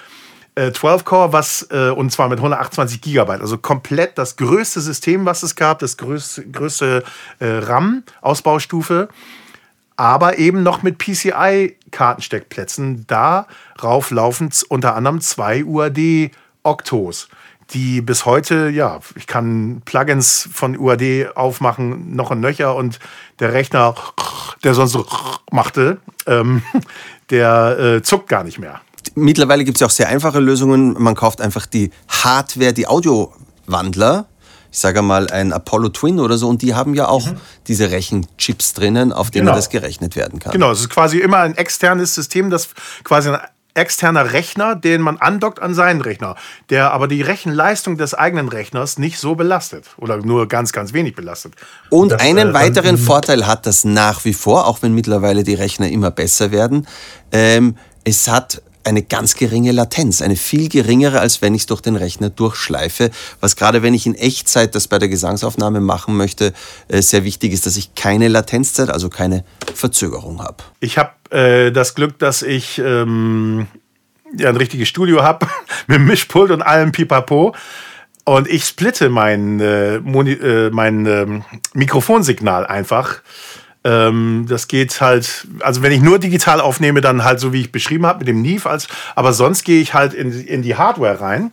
12-Core, 0.55 1.29
äh, 1.29 1.33
was 1.33 1.67
äh, 1.71 1.89
und 1.89 2.11
zwar 2.11 2.29
mit 2.29 2.39
128 2.39 3.01
Gigabyte, 3.01 3.41
also 3.41 3.57
komplett 3.57 4.17
das 4.17 4.37
größte 4.37 4.81
System, 4.81 5.25
was 5.25 5.43
es 5.43 5.55
gab, 5.55 5.79
das 5.79 5.97
größte, 5.97 6.49
größte 6.49 7.03
äh, 7.39 7.45
RAM-Ausbaustufe, 7.45 9.09
aber 9.97 10.37
eben 10.37 10.63
noch 10.63 10.83
mit 10.83 10.97
PCI-Kartensteckplätzen. 10.97 13.05
Darauf 13.07 14.11
laufen 14.11 14.49
unter 14.69 14.95
anderem 14.95 15.21
zwei 15.21 15.63
UAD-Oktos 15.63 17.29
die 17.71 18.01
bis 18.01 18.25
heute, 18.25 18.69
ja, 18.69 18.99
ich 19.15 19.27
kann 19.27 19.81
Plugins 19.85 20.47
von 20.53 20.77
UAD 20.77 21.35
aufmachen, 21.35 22.15
noch 22.15 22.31
ein 22.31 22.39
Nöcher 22.39 22.75
und 22.75 22.99
der 23.39 23.53
Rechner, 23.53 23.95
der 24.63 24.73
sonst 24.73 24.91
so 24.91 25.05
machte, 25.51 25.97
ähm, 26.27 26.61
der 27.29 27.79
äh, 27.79 28.01
zuckt 28.03 28.27
gar 28.27 28.43
nicht 28.43 28.59
mehr. 28.59 28.81
Mittlerweile 29.13 29.63
gibt 29.63 29.77
es 29.77 29.81
ja 29.81 29.87
auch 29.87 29.91
sehr 29.91 30.09
einfache 30.09 30.39
Lösungen. 30.39 30.95
Man 31.01 31.15
kauft 31.15 31.41
einfach 31.41 31.65
die 31.65 31.91
Hardware, 32.07 32.73
die 32.73 32.87
Audiowandler. 32.87 34.25
Ich 34.71 34.79
sage 34.79 35.01
mal 35.01 35.29
ein 35.29 35.53
Apollo 35.53 35.89
Twin 35.89 36.19
oder 36.19 36.37
so, 36.37 36.49
und 36.49 36.61
die 36.61 36.73
haben 36.75 36.95
ja 36.95 37.07
auch 37.07 37.27
mhm. 37.27 37.37
diese 37.67 37.91
Rechenchips 37.91 38.73
drinnen, 38.73 39.13
auf 39.13 39.31
denen 39.31 39.45
genau. 39.45 39.55
das 39.55 39.69
gerechnet 39.69 40.17
werden 40.17 40.39
kann. 40.39 40.51
Genau, 40.51 40.71
es 40.71 40.81
ist 40.81 40.89
quasi 40.89 41.19
immer 41.19 41.37
ein 41.37 41.55
externes 41.55 42.13
System, 42.13 42.49
das 42.49 42.69
quasi 43.03 43.29
ein 43.29 43.39
externer 43.75 44.33
Rechner, 44.33 44.75
den 44.75 45.01
man 45.01 45.17
andockt 45.17 45.61
an 45.61 45.73
seinen 45.73 46.01
Rechner, 46.01 46.35
der 46.69 46.91
aber 46.91 47.07
die 47.07 47.21
Rechenleistung 47.21 47.97
des 47.97 48.13
eigenen 48.13 48.49
Rechners 48.49 48.97
nicht 48.97 49.19
so 49.19 49.35
belastet 49.35 49.85
oder 49.97 50.17
nur 50.17 50.47
ganz, 50.47 50.71
ganz 50.71 50.93
wenig 50.93 51.15
belastet. 51.15 51.53
Und 51.89 52.13
das, 52.13 52.21
einen 52.21 52.49
äh, 52.49 52.53
weiteren 52.53 52.97
Vorteil 52.97 53.45
hat 53.45 53.65
das 53.65 53.83
nach 53.83 54.25
wie 54.25 54.33
vor, 54.33 54.65
auch 54.67 54.81
wenn 54.81 54.93
mittlerweile 54.93 55.43
die 55.43 55.53
Rechner 55.53 55.89
immer 55.89 56.09
besser 56.09 56.51
werden. 56.51 56.87
Ähm, 57.31 57.77
es 58.05 58.29
hat 58.29 58.61
eine 58.85 59.01
ganz 59.01 59.35
geringe 59.35 59.71
Latenz, 59.71 60.21
eine 60.21 60.35
viel 60.35 60.69
geringere, 60.69 61.19
als 61.19 61.41
wenn 61.41 61.53
ich 61.55 61.61
es 61.61 61.65
durch 61.65 61.81
den 61.81 61.95
Rechner 61.95 62.29
durchschleife. 62.29 63.11
Was 63.39 63.55
gerade 63.55 63.83
wenn 63.83 63.93
ich 63.93 64.05
in 64.05 64.15
Echtzeit 64.15 64.75
das 64.75 64.87
bei 64.87 64.99
der 64.99 65.09
Gesangsaufnahme 65.09 65.81
machen 65.81 66.15
möchte, 66.15 66.53
äh, 66.87 67.01
sehr 67.01 67.23
wichtig 67.23 67.53
ist, 67.53 67.65
dass 67.65 67.77
ich 67.77 67.95
keine 67.95 68.27
Latenzzeit, 68.27 68.89
also 68.89 69.09
keine 69.09 69.43
Verzögerung 69.73 70.41
habe. 70.41 70.57
Ich 70.79 70.97
habe 70.97 71.11
äh, 71.31 71.71
das 71.71 71.95
Glück, 71.95 72.19
dass 72.19 72.41
ich 72.41 72.77
ähm, 72.77 73.67
ja, 74.37 74.49
ein 74.49 74.57
richtiges 74.57 74.87
Studio 74.87 75.23
habe 75.23 75.47
mit 75.87 76.01
Mischpult 76.01 76.51
und 76.51 76.61
allem 76.61 76.91
Pipapo. 76.91 77.55
Und 78.23 78.47
ich 78.47 78.65
splitte 78.65 79.09
mein, 79.09 79.59
äh, 79.59 79.97
äh 79.97 80.69
mein 80.71 81.05
ähm, 81.05 81.45
Mikrofonsignal 81.73 82.65
einfach 82.65 83.21
ähm, 83.85 84.47
das 84.49 84.67
geht 84.67 84.99
halt, 84.99 85.47
also 85.61 85.83
wenn 85.83 85.91
ich 85.91 86.01
nur 86.01 86.17
digital 86.17 86.59
aufnehme, 86.59 87.01
dann 87.01 87.23
halt 87.23 87.39
so 87.39 87.53
wie 87.53 87.61
ich 87.61 87.71
beschrieben 87.71 88.05
habe 88.05 88.19
mit 88.19 88.27
dem 88.27 88.41
Neve, 88.41 88.67
als, 88.67 88.87
aber 89.15 89.31
sonst 89.31 89.63
gehe 89.63 89.79
ich 89.79 89.93
halt 89.93 90.13
in, 90.13 90.31
in 90.31 90.63
die 90.63 90.75
Hardware 90.75 91.21
rein 91.21 91.51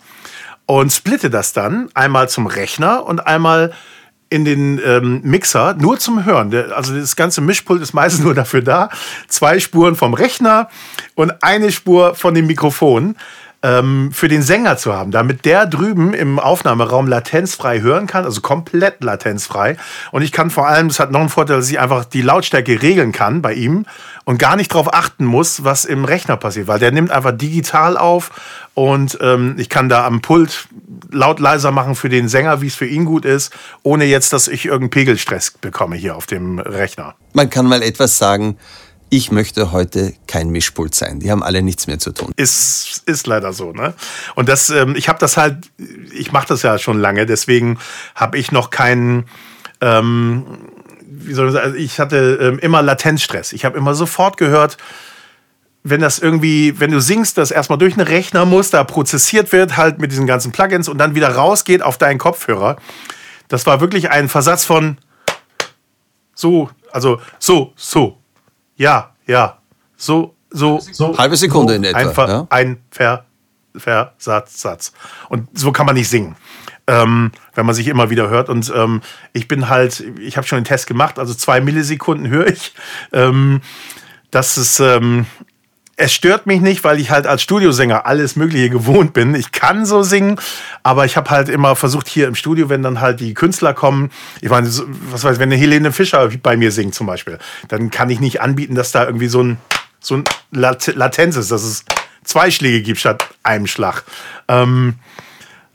und 0.65 0.91
splitte 0.91 1.29
das 1.29 1.53
dann 1.53 1.91
einmal 1.93 2.31
zum 2.31 2.47
Rechner 2.47 3.05
und 3.05 3.27
einmal 3.27 3.73
in 4.31 4.47
den 4.47 4.81
ähm, 4.83 5.21
Mixer 5.23 5.75
nur 5.75 5.99
zum 5.99 6.25
Hören. 6.25 6.51
Der, 6.51 6.75
also 6.75 6.99
das 6.99 7.17
ganze 7.17 7.43
Mischpult 7.43 7.83
ist 7.83 7.93
meistens 7.93 8.25
nur 8.25 8.35
dafür 8.35 8.63
da. 8.63 8.89
Zwei 9.29 9.61
Spuren 9.61 9.95
vom 9.95 10.15
Rechner 10.15 10.71
und 11.15 11.43
eine 11.43 11.71
Spur 11.71 12.15
von 12.15 12.33
dem 12.33 12.47
Mikrofon 12.47 13.17
ähm, 13.63 14.11
für 14.13 14.29
den 14.29 14.43
Sänger 14.43 14.77
zu 14.77 14.93
haben, 14.93 15.11
damit 15.11 15.45
der 15.45 15.67
drüben 15.67 16.15
im 16.15 16.39
Aufnahmeraum 16.39 17.07
latenzfrei 17.07 17.81
hören 17.81 18.07
kann, 18.07 18.25
also 18.25 18.41
komplett 18.41 19.03
latenzfrei. 19.03 19.77
Und 20.11 20.23
ich 20.23 20.33
kann 20.33 20.51
vor 20.51 20.67
allem, 20.67 20.89
das 20.89 20.99
hat 20.99 21.13
noch 21.13 21.21
einen 21.21 21.29
Vorteil, 21.29 21.57
dass 21.59 21.71
ich 21.71 21.79
einfach 21.79 22.05
die 22.05 22.23
Lautstärke 22.23 22.83
regeln 22.83 23.13
kann 23.13 23.41
bei 23.41 23.55
ihm 23.55 23.87
und 24.25 24.39
gar 24.39 24.57
nicht 24.57 24.73
darauf 24.73 24.93
achten 24.93 25.25
muss, 25.25 25.65
was 25.65 25.85
im 25.85 26.05
Rechner 26.05 26.37
passiert, 26.37 26.67
weil 26.67 26.79
der 26.79 26.93
nimmt 26.93 27.11
einfach 27.11 27.33
digital 27.33 27.97
auf 27.97 28.31
und 28.75 29.19
ähm, 29.21 29.57
ich 29.59 29.69
kann 29.69 29.89
da 29.89 30.07
am 30.07 30.23
Pult 30.23 30.69
laut 31.11 31.41
leiser 31.41 31.71
machen 31.71 31.95
für 31.95 32.09
den 32.09 32.29
Sänger, 32.29 32.63
wie 32.63 32.69
es 32.69 32.75
für 32.75 32.87
ihn 32.87 33.05
gut 33.05 33.25
ist, 33.25 33.53
ohne 33.83 34.05
jetzt, 34.05 34.33
dass 34.33 34.49
ich 34.49 34.65
irgendeinen 34.65 34.91
Pegelstress 34.91 35.51
bekomme 35.51 35.97
hier 35.97 36.17
auf 36.17 36.27
dem 36.27 36.59
Rechner. 36.59 37.15
Man 37.33 37.51
kann 37.51 37.67
mal 37.67 37.83
etwas 37.83 38.19
sagen, 38.19 38.57
ich 39.13 39.31
möchte 39.31 39.73
heute 39.73 40.15
kein 40.27 40.49
Mischpult 40.49 40.95
sein. 40.95 41.21
Die 41.21 41.31
haben 41.31 41.43
alle 41.43 41.61
nichts 41.61 41.87
mehr 41.87 41.99
zu 41.99 42.13
tun. 42.13 42.33
Ist, 42.37 43.03
ist 43.05 43.27
leider 43.27 43.53
so, 43.53 43.73
ne? 43.73 43.93
Und 44.37 44.49
das, 44.49 44.71
ähm, 44.71 44.97
ich 44.97 45.11
habe 45.11 45.19
das 45.19 45.37
halt, 45.37 45.71
ich 46.15 46.33
mache 46.33 46.49
das 46.49 46.63
ja 46.63 46.79
schon 46.79 46.99
lange, 46.99 47.27
deswegen 47.27 47.79
habe 48.15 48.39
ich 48.39 48.53
noch 48.53 48.71
keinen, 48.71 49.27
ähm, 49.83 50.47
wie 51.05 51.35
soll 51.35 51.49
ich 51.49 51.53
sagen, 51.53 51.75
ich 51.77 52.01
hatte 52.01 52.39
ähm, 52.41 52.59
immer 52.61 52.81
Latenzstress. 52.81 53.53
Ich 53.53 53.67
habe 53.67 53.77
immer 53.77 53.95
sofort 53.95 54.39
gehört, 54.39 54.79
wenn 55.83 56.01
das 56.01 56.19
irgendwie, 56.19 56.81
wenn 56.81 56.91
du 56.91 57.03
singst, 57.03 57.37
das 57.37 57.51
erstmal 57.51 57.79
durch 57.79 57.99
einen 57.99 58.07
Rechner 58.07 58.47
muss, 58.47 58.71
da 58.71 58.83
prozessiert 58.83 59.53
wird, 59.53 59.77
halt 59.77 59.99
mit 59.99 60.11
diesen 60.11 60.27
ganzen 60.27 60.53
Plugins 60.53 60.89
und 60.89 60.97
dann 60.97 61.15
wieder 61.15 61.29
rausgeht 61.35 61.83
auf 61.83 61.99
deinen 61.99 62.17
Kopfhörer. 62.17 62.77
Das 63.49 63.67
war 63.67 63.83
wirklich 63.83 64.11
ein 64.11 64.31
Versatz 64.31 64.65
von 64.65 64.97
so, 66.35 66.71
also 66.93 67.21
so, 67.39 67.75
so, 67.77 68.17
ja, 68.83 69.15
ja. 69.27 69.59
So, 69.97 70.35
so, 70.51 70.81
so. 70.81 71.17
Halbe 71.17 71.37
Sekunde 71.37 71.75
so 71.75 71.77
in 71.77 71.85
etwa. 71.85 71.99
Einfach 71.99 72.29
ja? 72.29 72.47
ein 72.51 72.83
Ver, 72.91 73.25
Versatz, 73.77 74.61
Satz. 74.61 74.93
Und 75.29 75.49
so 75.57 75.71
kann 75.71 75.87
man 75.87 75.95
nicht 75.95 76.09
singen. 76.09 76.35
Ähm, 76.89 77.31
wenn 77.55 77.65
man 77.65 77.77
sich 77.77 77.87
immer 77.87 78.11
wieder 78.11 78.29
hört. 78.29 78.49
Und 78.49 78.73
ähm, 78.75 79.03
ich 79.33 79.47
bin 79.47 79.69
halt, 79.69 80.01
ich 80.19 80.37
habe 80.37 80.47
schon 80.47 80.59
den 80.59 80.65
Test 80.65 80.89
gemacht, 80.89 81.21
also 81.21 81.33
zwei 81.33 81.61
Millisekunden 81.61 82.29
höre 82.29 82.49
ich. 82.49 82.75
Ähm, 83.13 83.61
das 84.33 84.59
ist, 84.59 84.81
ähm, 84.81 85.27
es 85.97 86.13
stört 86.13 86.47
mich 86.47 86.61
nicht, 86.61 86.85
weil 86.85 86.99
ich 86.99 87.11
halt 87.11 87.27
als 87.27 87.43
Studiosänger 87.43 88.07
alles 88.07 88.37
Mögliche 88.37 88.71
gewohnt 88.71 89.13
bin. 89.13 89.35
Ich 89.35 89.53
kann 89.53 89.85
so 89.85 90.03
singen, 90.03 90.41
aber 90.83 91.05
ich 91.05 91.17
habe 91.17 91.31
halt 91.31 91.49
immer 91.49 91.77
versucht, 91.77 92.09
hier 92.09 92.29
im 92.29 92.35
Studio, 92.35 92.69
wenn 92.69 92.83
dann 92.83 93.01
halt 93.01 93.21
die 93.21 93.35
Künstler 93.35 93.75
kommen, 93.75 94.11
ich 94.41 94.49
meine, 94.49 94.67
was 95.11 95.25
weiß, 95.25 95.39
wenn 95.39 95.53
eine 95.53 95.57
Helene 95.57 95.93
Fischer 95.93 96.31
bei 96.43 96.57
mir 96.57 96.73
singt 96.73 96.95
zum 96.95 97.07
Beispiel, 97.07 97.39
dann 97.69 97.91
kann 97.91 98.09
ich 98.11 98.21
nicht 98.21 98.41
anbieten, 98.41 98.75
dass 98.75 98.91
da 98.91 99.05
irgendwie 99.05 99.29
so 99.29 99.43
ein, 99.43 99.59
so 100.01 100.17
ein 100.17 100.25
Latenz 100.51 101.37
ist, 101.37 101.51
dass 101.51 101.63
es 101.63 101.85
zwei 102.25 102.51
Schläge 102.51 102.83
gibt 102.83 102.99
statt 102.99 103.29
einem 103.43 103.67
Schlag. 103.67 104.05
Ähm, 104.49 104.95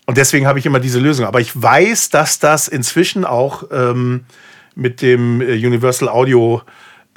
und 0.06 0.17
deswegen 0.17 0.47
habe 0.47 0.58
ich 0.58 0.65
immer 0.65 0.80
diese 0.80 0.99
Lösung. 0.99 1.25
Aber 1.25 1.41
ich 1.41 1.51
weiß, 1.62 2.10
dass 2.10 2.39
das 2.39 2.67
inzwischen 2.67 3.25
auch 3.25 3.65
ähm, 3.71 4.25
mit 4.73 5.01
dem 5.01 5.41
äh, 5.41 5.53
Universal 5.53 6.08
Audio 6.08 6.62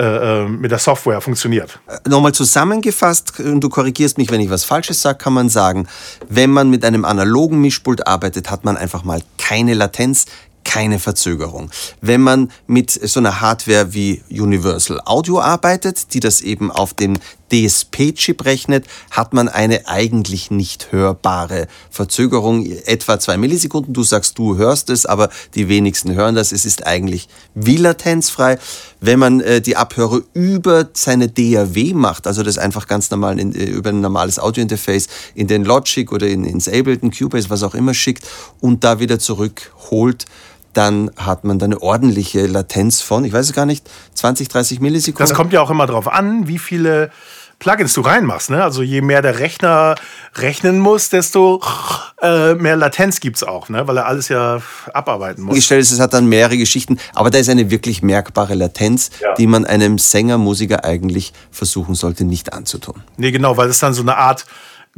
äh, 0.00 0.44
äh, 0.44 0.48
mit 0.48 0.70
der 0.70 0.78
Software 0.78 1.20
funktioniert. 1.20 1.78
Äh, 1.86 2.08
nochmal 2.08 2.32
zusammengefasst, 2.32 3.38
und 3.38 3.60
du 3.60 3.68
korrigierst 3.68 4.16
mich, 4.16 4.30
wenn 4.30 4.40
ich 4.40 4.48
was 4.48 4.64
Falsches 4.64 5.02
sage, 5.02 5.18
kann 5.18 5.34
man 5.34 5.50
sagen, 5.50 5.86
wenn 6.26 6.48
man 6.48 6.70
mit 6.70 6.86
einem 6.86 7.04
analogen 7.04 7.60
Mischpult 7.60 8.06
arbeitet, 8.06 8.50
hat 8.50 8.64
man 8.64 8.78
einfach 8.78 9.04
mal 9.04 9.20
keine 9.36 9.74
Latenz, 9.74 10.24
keine 10.64 11.00
Verzögerung. 11.00 11.70
Wenn 12.00 12.22
man 12.22 12.50
mit 12.66 12.90
so 12.90 13.20
einer 13.20 13.42
Hardware 13.42 13.92
wie 13.92 14.22
Universal 14.30 15.02
Audio 15.04 15.38
arbeitet, 15.38 16.14
die 16.14 16.20
das 16.20 16.40
eben 16.40 16.70
auf 16.70 16.94
dem 16.94 17.18
DSP-Chip 17.52 18.44
rechnet, 18.44 18.86
hat 19.10 19.32
man 19.34 19.48
eine 19.48 19.88
eigentlich 19.88 20.50
nicht 20.50 20.92
hörbare 20.92 21.66
Verzögerung, 21.90 22.66
etwa 22.86 23.18
zwei 23.18 23.36
Millisekunden. 23.36 23.92
Du 23.92 24.02
sagst, 24.02 24.38
du 24.38 24.56
hörst 24.56 24.90
es, 24.90 25.06
aber 25.06 25.30
die 25.54 25.68
wenigsten 25.68 26.14
hören 26.14 26.34
das. 26.34 26.52
Es 26.52 26.64
ist 26.64 26.86
eigentlich 26.86 27.28
wie 27.54 27.76
latenzfrei. 27.76 28.58
Wenn 29.00 29.18
man 29.18 29.40
äh, 29.40 29.60
die 29.60 29.76
Abhörer 29.76 30.20
über 30.34 30.88
seine 30.92 31.28
DAW 31.28 31.94
macht, 31.94 32.26
also 32.26 32.42
das 32.42 32.58
einfach 32.58 32.86
ganz 32.86 33.10
normal 33.10 33.38
in, 33.38 33.54
äh, 33.54 33.64
über 33.64 33.90
ein 33.90 34.00
normales 34.00 34.38
Audiointerface 34.38 35.08
in 35.34 35.46
den 35.46 35.64
Logic 35.64 36.10
oder 36.12 36.26
in, 36.26 36.44
ins 36.44 36.68
Ableton, 36.68 37.10
Cubase, 37.10 37.50
was 37.50 37.62
auch 37.62 37.74
immer 37.74 37.94
schickt 37.94 38.26
und 38.60 38.84
da 38.84 39.00
wieder 39.00 39.18
zurückholt, 39.18 40.26
dann 40.72 41.10
hat 41.16 41.44
man 41.44 41.58
da 41.58 41.66
eine 41.66 41.82
ordentliche 41.82 42.46
Latenz 42.46 43.00
von, 43.00 43.24
ich 43.24 43.32
weiß 43.32 43.46
es 43.46 43.52
gar 43.52 43.66
nicht, 43.66 43.88
20, 44.14 44.48
30 44.48 44.80
Millisekunden. 44.80 45.28
Das 45.28 45.36
kommt 45.36 45.52
ja 45.52 45.60
auch 45.60 45.70
immer 45.70 45.86
darauf 45.86 46.08
an, 46.08 46.46
wie 46.46 46.58
viele 46.58 47.10
Plugins 47.60 47.92
du 47.92 48.00
reinmachst. 48.00 48.50
Ne? 48.50 48.64
Also 48.64 48.82
je 48.82 49.02
mehr 49.02 49.20
der 49.22 49.38
Rechner 49.38 49.94
rechnen 50.34 50.80
muss, 50.80 51.10
desto 51.10 51.62
äh, 52.22 52.54
mehr 52.54 52.74
Latenz 52.74 53.20
gibt 53.20 53.36
es 53.36 53.44
auch, 53.44 53.68
ne? 53.68 53.86
weil 53.86 53.98
er 53.98 54.06
alles 54.06 54.28
ja 54.28 54.60
abarbeiten 54.94 55.44
muss. 55.44 55.54
Gestellt 55.54 55.82
ist, 55.82 55.92
es 55.92 56.00
hat 56.00 56.14
dann 56.14 56.26
mehrere 56.26 56.56
Geschichten, 56.56 56.98
aber 57.14 57.30
da 57.30 57.38
ist 57.38 57.50
eine 57.50 57.70
wirklich 57.70 58.02
merkbare 58.02 58.54
Latenz, 58.54 59.10
ja. 59.20 59.34
die 59.34 59.46
man 59.46 59.66
einem 59.66 59.98
Sänger, 59.98 60.38
Musiker 60.38 60.84
eigentlich 60.84 61.34
versuchen 61.50 61.94
sollte, 61.94 62.24
nicht 62.24 62.54
anzutun. 62.54 63.02
Nee, 63.18 63.30
genau, 63.30 63.58
weil 63.58 63.68
es 63.68 63.78
dann 63.78 63.92
so 63.92 64.02
eine 64.02 64.16
Art 64.16 64.46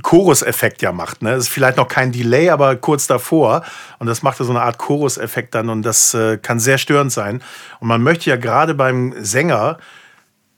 Chorus-Effekt 0.03 0.83
ja 0.83 0.93
macht. 0.93 1.21
Ne? 1.21 1.35
Ist 1.35 1.49
vielleicht 1.49 1.77
noch 1.77 1.89
kein 1.89 2.13
Delay, 2.13 2.49
aber 2.49 2.77
kurz 2.77 3.09
davor. 3.09 3.63
Und 3.99 4.07
das 4.07 4.23
macht 4.23 4.39
so 4.39 4.49
eine 4.49 4.63
Art 4.63 4.79
Chorus-Effekt 4.79 5.55
dann 5.55 5.69
und 5.69 5.83
das 5.83 6.15
äh, 6.15 6.39
kann 6.39 6.61
sehr 6.61 6.79
störend 6.79 7.13
sein. 7.13 7.43
Und 7.81 7.89
man 7.89 8.03
möchte 8.03 8.31
ja 8.31 8.37
gerade 8.37 8.75
beim 8.75 9.15
Sänger 9.19 9.79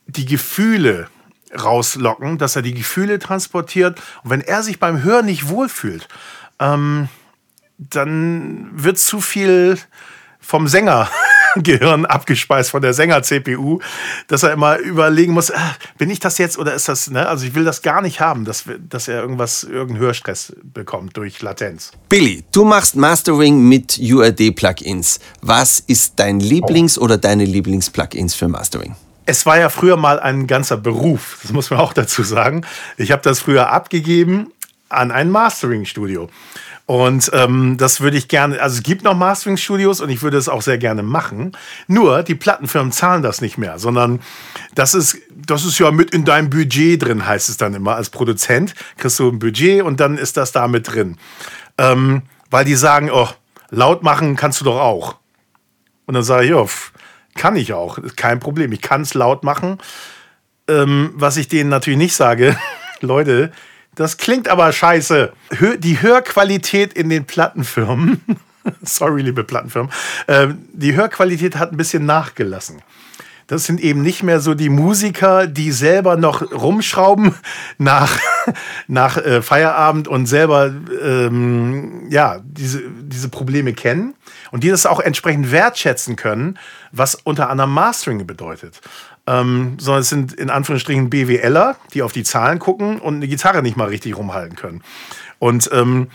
die 0.06 0.26
Gefühle 0.26 1.08
rauslocken, 1.54 2.38
dass 2.38 2.56
er 2.56 2.62
die 2.62 2.74
Gefühle 2.74 3.18
transportiert. 3.18 4.00
Und 4.22 4.30
wenn 4.30 4.40
er 4.40 4.62
sich 4.62 4.78
beim 4.78 5.02
Hören 5.02 5.26
nicht 5.26 5.48
wohlfühlt, 5.48 6.08
ähm, 6.60 7.08
dann 7.78 8.70
wird 8.72 8.98
zu 8.98 9.20
viel 9.20 9.78
vom 10.40 10.68
Sänger 10.68 11.08
Gehirn 11.56 12.04
abgespeist 12.06 12.70
von 12.70 12.82
der 12.82 12.94
Sänger-CPU, 12.94 13.80
dass 14.28 14.42
er 14.42 14.52
immer 14.52 14.78
überlegen 14.78 15.32
muss, 15.32 15.50
ah, 15.50 15.76
bin 15.98 16.10
ich 16.10 16.20
das 16.20 16.38
jetzt 16.38 16.58
oder 16.58 16.74
ist 16.74 16.88
das, 16.88 17.10
ne? 17.10 17.26
Also 17.28 17.46
ich 17.46 17.54
will 17.54 17.64
das 17.64 17.82
gar 17.82 18.02
nicht 18.02 18.20
haben, 18.20 18.44
dass, 18.44 18.64
dass 18.88 19.08
er 19.08 19.20
irgendwas, 19.20 19.64
irgendeinen 19.64 20.00
Hörstress 20.00 20.54
bekommt 20.62 21.16
durch 21.16 21.40
Latenz. 21.42 21.92
Billy, 22.08 22.44
du 22.52 22.64
machst 22.64 22.96
Mastering 22.96 23.68
mit 23.68 23.98
UAD-Plugins. 23.98 25.20
Was 25.40 25.80
ist 25.80 26.14
dein 26.16 26.40
Lieblings- 26.40 26.98
oder 26.98 27.18
deine 27.18 27.44
Lieblings-Plugins 27.44 28.34
für 28.34 28.48
Mastering? 28.48 28.96
Es 29.26 29.46
war 29.46 29.58
ja 29.58 29.68
früher 29.68 29.96
mal 29.96 30.20
ein 30.20 30.46
ganzer 30.46 30.76
Beruf, 30.76 31.38
das 31.42 31.52
muss 31.52 31.70
man 31.70 31.80
auch 31.80 31.92
dazu 31.92 32.22
sagen. 32.22 32.66
Ich 32.96 33.10
habe 33.10 33.22
das 33.22 33.40
früher 33.40 33.70
abgegeben 33.70 34.52
an 34.88 35.10
ein 35.10 35.30
Mastering-Studio. 35.30 36.28
Und 36.86 37.30
ähm, 37.32 37.76
das 37.78 38.02
würde 38.02 38.18
ich 38.18 38.28
gerne, 38.28 38.60
also 38.60 38.76
es 38.76 38.82
gibt 38.82 39.04
noch 39.04 39.16
Mastering-Studios 39.16 40.02
und 40.02 40.10
ich 40.10 40.22
würde 40.22 40.36
es 40.36 40.50
auch 40.50 40.60
sehr 40.60 40.76
gerne 40.76 41.02
machen. 41.02 41.52
Nur 41.86 42.22
die 42.22 42.34
Plattenfirmen 42.34 42.92
zahlen 42.92 43.22
das 43.22 43.40
nicht 43.40 43.56
mehr, 43.56 43.78
sondern 43.78 44.20
das 44.74 44.92
ist, 44.94 45.16
das 45.30 45.64
ist 45.64 45.78
ja 45.78 45.90
mit 45.90 46.10
in 46.10 46.26
deinem 46.26 46.50
Budget 46.50 47.02
drin, 47.02 47.26
heißt 47.26 47.48
es 47.48 47.56
dann 47.56 47.72
immer. 47.72 47.96
Als 47.96 48.10
Produzent 48.10 48.74
kriegst 48.98 49.18
du 49.18 49.30
ein 49.30 49.38
Budget 49.38 49.82
und 49.82 50.00
dann 50.00 50.18
ist 50.18 50.36
das 50.36 50.52
da 50.52 50.68
mit 50.68 50.92
drin. 50.92 51.16
Ähm, 51.78 52.22
weil 52.50 52.66
die 52.66 52.74
sagen, 52.74 53.10
oh, 53.10 53.28
laut 53.70 54.02
machen 54.02 54.36
kannst 54.36 54.60
du 54.60 54.66
doch 54.66 54.78
auch. 54.78 55.16
Und 56.04 56.12
dann 56.12 56.22
sage 56.22 56.44
ich, 56.44 56.50
ja, 56.50 56.66
kann 57.34 57.56
ich 57.56 57.72
auch, 57.72 57.98
kein 58.16 58.40
Problem. 58.40 58.72
Ich 58.72 58.82
kann 58.82 59.02
es 59.02 59.14
laut 59.14 59.44
machen. 59.44 59.78
Ähm, 60.66 61.12
was 61.14 61.36
ich 61.36 61.48
denen 61.48 61.68
natürlich 61.68 61.98
nicht 61.98 62.14
sage, 62.14 62.56
Leute, 63.00 63.52
das 63.94 64.16
klingt 64.16 64.48
aber 64.48 64.72
scheiße. 64.72 65.32
Die 65.78 66.02
Hörqualität 66.02 66.92
in 66.94 67.08
den 67.08 67.26
Plattenfirmen, 67.26 68.22
sorry, 68.82 69.22
liebe 69.22 69.44
Plattenfirmen, 69.44 69.92
äh, 70.26 70.48
die 70.72 70.96
Hörqualität 70.96 71.56
hat 71.56 71.72
ein 71.72 71.76
bisschen 71.76 72.06
nachgelassen. 72.06 72.82
Das 73.46 73.66
sind 73.66 73.80
eben 73.80 74.00
nicht 74.00 74.22
mehr 74.22 74.40
so 74.40 74.54
die 74.54 74.70
Musiker, 74.70 75.46
die 75.46 75.70
selber 75.70 76.16
noch 76.16 76.50
rumschrauben 76.50 77.34
nach, 77.76 78.18
nach 78.88 79.18
äh, 79.18 79.42
Feierabend 79.42 80.08
und 80.08 80.26
selber 80.26 80.72
ähm, 81.02 82.06
ja, 82.08 82.40
diese, 82.42 82.82
diese 83.02 83.28
Probleme 83.28 83.74
kennen 83.74 84.14
und 84.50 84.64
die 84.64 84.68
das 84.68 84.86
auch 84.86 85.00
entsprechend 85.00 85.50
wertschätzen 85.50 86.16
können, 86.16 86.58
was 86.92 87.14
unter 87.14 87.50
anderem 87.50 87.72
Mastering 87.72 88.26
bedeutet 88.26 88.80
ähm, 89.26 89.76
sondern 89.78 90.02
es 90.02 90.08
sind 90.08 90.32
in 90.34 90.50
Anführungsstrichen 90.50 91.10
BWLer, 91.10 91.76
die 91.94 92.02
auf 92.02 92.12
die 92.12 92.24
Zahlen 92.24 92.58
gucken 92.58 92.98
und 92.98 93.16
eine 93.16 93.28
Gitarre 93.28 93.62
nicht 93.62 93.76
mal 93.76 93.88
richtig 93.88 94.16
rumhalten 94.16 94.56
können. 94.56 94.82
Und 95.38 95.70
ähm, 95.72 96.08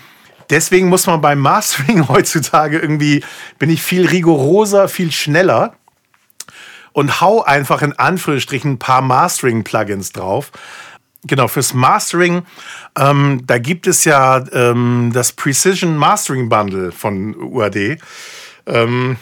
deswegen 0.49 0.89
muss 0.89 1.07
man 1.07 1.21
beim 1.21 1.39
Mastering 1.39 2.07
heutzutage 2.07 2.77
irgendwie, 2.77 3.23
bin 3.57 3.69
ich 3.69 3.81
viel 3.81 4.05
rigoroser, 4.05 4.87
viel 4.87 5.11
schneller 5.11 5.73
und 6.93 7.21
hau 7.21 7.43
einfach 7.43 7.81
in 7.81 7.97
Anführungsstrichen 7.97 8.73
ein 8.73 8.79
paar 8.79 9.01
Mastering-Plugins 9.01 10.11
drauf. 10.11 10.51
Genau, 11.25 11.47
fürs 11.49 11.73
Mastering, 11.73 12.43
ähm, 12.97 13.41
da 13.45 13.57
gibt 13.57 13.87
es 13.87 14.05
ja 14.05 14.41
ähm, 14.53 15.11
das 15.13 15.33
Precision 15.33 15.97
Mastering 15.97 16.47
Bundle 16.47 16.91
von 16.93 17.35
UAD. 17.35 17.97
Ähm, 18.65 19.17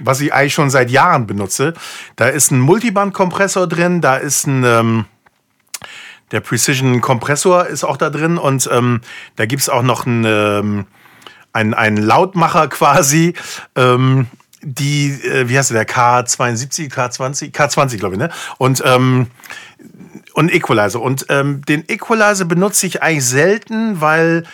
was 0.00 0.20
ich 0.20 0.32
eigentlich 0.32 0.54
schon 0.54 0.70
seit 0.70 0.90
Jahren 0.90 1.26
benutze. 1.26 1.74
Da 2.16 2.28
ist 2.28 2.52
ein 2.52 2.60
Multiband-Kompressor 2.60 3.66
drin, 3.66 4.00
da 4.00 4.16
ist 4.16 4.46
ein 4.46 4.62
ähm, 4.64 5.04
der 6.30 6.40
Precision 6.40 7.00
Kompressor 7.00 7.66
ist 7.66 7.84
auch 7.84 7.96
da 7.96 8.10
drin 8.10 8.38
und 8.38 8.68
ähm, 8.70 9.00
da 9.36 9.46
gibt 9.46 9.62
es 9.62 9.68
auch 9.68 9.82
noch 9.82 10.06
einen, 10.06 10.24
ähm, 10.26 10.86
einen, 11.52 11.74
einen 11.74 11.96
Lautmacher 11.96 12.68
quasi. 12.68 13.34
Ähm, 13.74 14.26
die, 14.60 15.10
äh, 15.10 15.48
wie 15.48 15.56
heißt 15.56 15.70
der, 15.70 15.86
K72, 15.86 16.92
K20, 16.92 17.52
K20, 17.52 17.96
glaube 17.98 18.16
ich, 18.16 18.18
ne? 18.18 18.30
Und, 18.58 18.82
ähm, 18.84 19.28
und 20.38 20.54
Equalizer. 20.54 21.02
Und 21.02 21.26
ähm, 21.30 21.62
den 21.66 21.82
Equalizer 21.88 22.44
benutze 22.44 22.86
ich 22.86 23.02
eigentlich 23.02 23.26
selten, 23.26 24.00
weil 24.00 24.44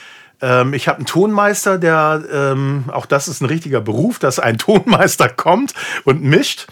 ähm, 0.40 0.72
ich 0.72 0.88
habe 0.88 0.96
einen 0.96 1.04
Tonmeister, 1.04 1.76
der, 1.76 2.22
ähm, 2.32 2.84
auch 2.90 3.04
das 3.04 3.28
ist 3.28 3.42
ein 3.42 3.44
richtiger 3.44 3.82
Beruf, 3.82 4.18
dass 4.18 4.38
ein 4.38 4.56
Tonmeister 4.66 5.28
kommt 5.28 5.74
und 6.04 6.22
mischt. 6.22 6.68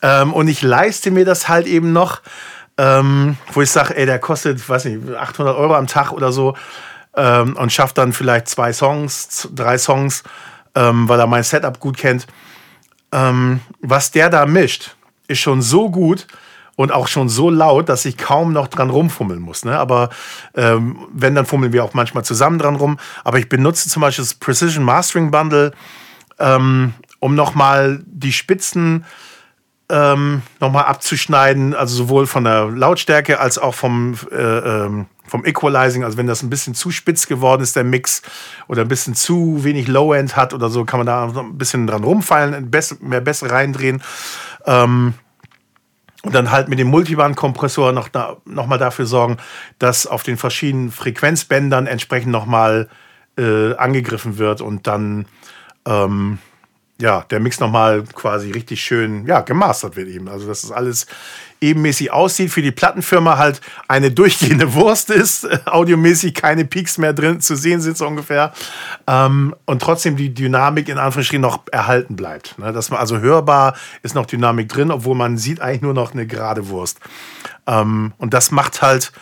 Ähm, 0.00 0.32
und 0.32 0.48
ich 0.48 0.62
leiste 0.62 1.10
mir 1.10 1.26
das 1.26 1.46
halt 1.46 1.66
eben 1.66 1.92
noch, 1.92 2.22
ähm, 2.78 3.36
wo 3.52 3.60
ich 3.60 3.70
sage, 3.70 3.98
ey, 3.98 4.06
der 4.06 4.18
kostet, 4.18 4.66
weiß 4.66 4.86
nicht, 4.86 5.14
800 5.14 5.54
Euro 5.58 5.74
am 5.74 5.86
Tag 5.86 6.12
oder 6.12 6.32
so 6.32 6.56
ähm, 7.18 7.56
und 7.56 7.70
schafft 7.70 7.98
dann 7.98 8.14
vielleicht 8.14 8.48
zwei 8.48 8.72
Songs, 8.72 9.46
drei 9.54 9.76
Songs, 9.76 10.22
weil 10.72 11.20
er 11.20 11.26
mein 11.28 11.44
Setup 11.44 11.78
gut 11.78 11.98
kennt. 11.98 12.26
was 13.12 14.10
der 14.10 14.28
da 14.28 14.44
mischt, 14.44 14.96
ist 15.28 15.38
schon 15.38 15.62
so 15.62 15.88
gut, 15.88 16.26
und 16.76 16.92
auch 16.92 17.08
schon 17.08 17.28
so 17.28 17.50
laut, 17.50 17.88
dass 17.88 18.04
ich 18.04 18.16
kaum 18.16 18.52
noch 18.52 18.68
dran 18.68 18.90
rumfummeln 18.90 19.40
muss. 19.40 19.64
Ne? 19.64 19.78
Aber 19.78 20.10
ähm, 20.54 21.06
wenn, 21.12 21.34
dann 21.34 21.46
fummeln 21.46 21.72
wir 21.72 21.84
auch 21.84 21.94
manchmal 21.94 22.24
zusammen 22.24 22.58
dran 22.58 22.76
rum. 22.76 22.98
Aber 23.22 23.38
ich 23.38 23.48
benutze 23.48 23.88
zum 23.88 24.02
Beispiel 24.02 24.24
das 24.24 24.34
Precision 24.34 24.84
Mastering 24.84 25.30
Bundle, 25.30 25.72
ähm, 26.38 26.94
um 27.20 27.34
nochmal 27.34 28.02
die 28.06 28.32
Spitzen 28.32 29.04
ähm, 29.90 30.42
nochmal 30.60 30.84
abzuschneiden, 30.84 31.74
also 31.74 31.94
sowohl 31.94 32.26
von 32.26 32.44
der 32.44 32.70
Lautstärke 32.70 33.38
als 33.38 33.58
auch 33.58 33.74
vom, 33.74 34.16
äh, 34.32 34.36
ähm, 34.36 35.06
vom 35.26 35.44
Equalizing. 35.44 36.04
Also 36.04 36.16
wenn 36.16 36.26
das 36.26 36.42
ein 36.42 36.50
bisschen 36.50 36.74
zu 36.74 36.90
spitz 36.90 37.26
geworden 37.26 37.62
ist, 37.62 37.76
der 37.76 37.84
Mix, 37.84 38.22
oder 38.66 38.82
ein 38.82 38.88
bisschen 38.88 39.14
zu 39.14 39.62
wenig 39.62 39.86
Low-End 39.86 40.36
hat 40.36 40.54
oder 40.54 40.70
so, 40.70 40.84
kann 40.84 41.00
man 41.00 41.06
da 41.06 41.24
ein 41.26 41.58
bisschen 41.58 41.86
dran 41.86 42.02
rumfallen, 42.02 42.70
mehr 43.00 43.20
besser 43.20 43.50
reindrehen. 43.50 44.02
Ähm, 44.66 45.14
und 46.24 46.34
dann 46.34 46.50
halt 46.50 46.68
mit 46.68 46.78
dem 46.78 46.88
Multiband-Kompressor 46.88 47.92
noch, 47.92 48.08
noch 48.44 48.66
mal 48.66 48.78
dafür 48.78 49.06
sorgen, 49.06 49.36
dass 49.78 50.06
auf 50.06 50.22
den 50.22 50.36
verschiedenen 50.36 50.90
Frequenzbändern 50.90 51.86
entsprechend 51.86 52.32
noch 52.32 52.46
mal 52.46 52.88
äh, 53.36 53.74
angegriffen 53.74 54.38
wird 54.38 54.60
und 54.60 54.86
dann 54.86 55.26
ähm, 55.86 56.38
ja, 57.00 57.22
der 57.30 57.40
Mix 57.40 57.58
nochmal 57.60 58.04
quasi 58.14 58.52
richtig 58.52 58.80
schön 58.80 59.26
ja, 59.26 59.40
gemastert 59.40 59.96
wird 59.96 60.08
eben. 60.08 60.28
Also, 60.28 60.46
das 60.46 60.70
alles 60.70 61.06
ebenmäßig 61.64 62.12
aussieht, 62.12 62.50
für 62.50 62.62
die 62.62 62.70
Plattenfirma 62.70 63.38
halt 63.38 63.60
eine 63.88 64.10
durchgehende 64.10 64.74
Wurst 64.74 65.10
ist, 65.10 65.48
audiomäßig 65.66 66.34
keine 66.34 66.64
Peaks 66.64 66.98
mehr 66.98 67.12
drin 67.12 67.40
zu 67.40 67.56
sehen 67.56 67.80
sind, 67.80 67.96
so 67.96 68.06
ungefähr. 68.06 68.52
Ähm, 69.06 69.54
und 69.64 69.82
trotzdem 69.82 70.16
die 70.16 70.32
Dynamik 70.32 70.88
in 70.88 70.98
Anführungsstrichen 70.98 71.42
noch 71.42 71.60
erhalten 71.72 72.16
bleibt. 72.16 72.58
Ne? 72.58 72.72
Dass 72.72 72.90
man 72.90 73.00
also 73.00 73.18
hörbar 73.18 73.74
ist 74.02 74.14
noch 74.14 74.26
Dynamik 74.26 74.68
drin, 74.68 74.90
obwohl 74.90 75.16
man 75.16 75.36
sieht 75.36 75.60
eigentlich 75.60 75.82
nur 75.82 75.94
noch 75.94 76.12
eine 76.12 76.26
gerade 76.26 76.68
Wurst. 76.68 77.00
Ähm, 77.66 78.12
und 78.18 78.34
das 78.34 78.50
macht 78.50 78.82
halt 78.82 79.12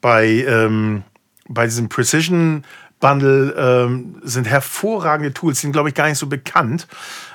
bei, 0.00 0.26
ähm, 0.26 1.02
bei 1.48 1.64
diesem 1.64 1.88
Precision 1.88 2.64
Bundle 3.02 3.54
ähm, 3.58 4.16
sind 4.22 4.46
hervorragende 4.46 5.34
Tools, 5.34 5.60
sind, 5.60 5.72
glaube 5.72 5.90
ich, 5.90 5.94
gar 5.94 6.08
nicht 6.08 6.18
so 6.18 6.28
bekannt, 6.28 6.86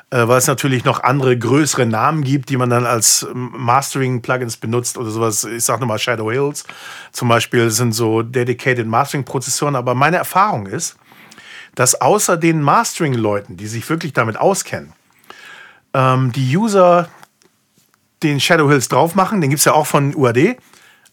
äh, 0.10 0.28
weil 0.28 0.38
es 0.38 0.48
natürlich 0.48 0.86
noch 0.86 1.04
andere 1.04 1.38
größere 1.38 1.86
Namen 1.86 2.24
gibt, 2.24 2.50
die 2.50 2.58
man 2.58 2.70
dann 2.70 2.86
als 2.86 3.28
Mastering-Plugins 3.34 4.58
benutzt 4.58 4.98
oder 4.98 5.10
sowas. 5.10 5.44
Ich 5.44 5.66
sage 5.66 5.82
nochmal 5.82 6.00
Shadow 6.00 6.32
Hills 6.32 6.64
zum 7.12 7.28
Beispiel 7.28 7.70
sind 7.72 7.92
so 7.92 8.22
dedicated 8.22 8.88
Mastering-Prozessoren. 8.88 9.76
Aber 9.76 9.96
meine 9.96 10.18
Erfahrung 10.18 10.68
ist, 10.68 10.98
dass 11.76 12.00
außer 12.00 12.38
den 12.38 12.62
Mastering-Leuten, 12.62 13.58
die 13.58 13.68
sich 13.68 13.90
wirklich 13.90 14.14
damit 14.14 14.38
auskennen, 14.38 14.94
ähm, 15.94 16.32
die 16.32 16.56
User 16.56 17.10
den 18.24 18.40
Shadow 18.40 18.70
Hills 18.70 18.88
drauf 18.88 19.14
machen, 19.14 19.42
den 19.42 19.50
gibt 19.50 19.60
es 19.60 19.66
ja 19.66 19.74
auch 19.74 19.88
von 19.88 20.16
UAD, 20.16 20.58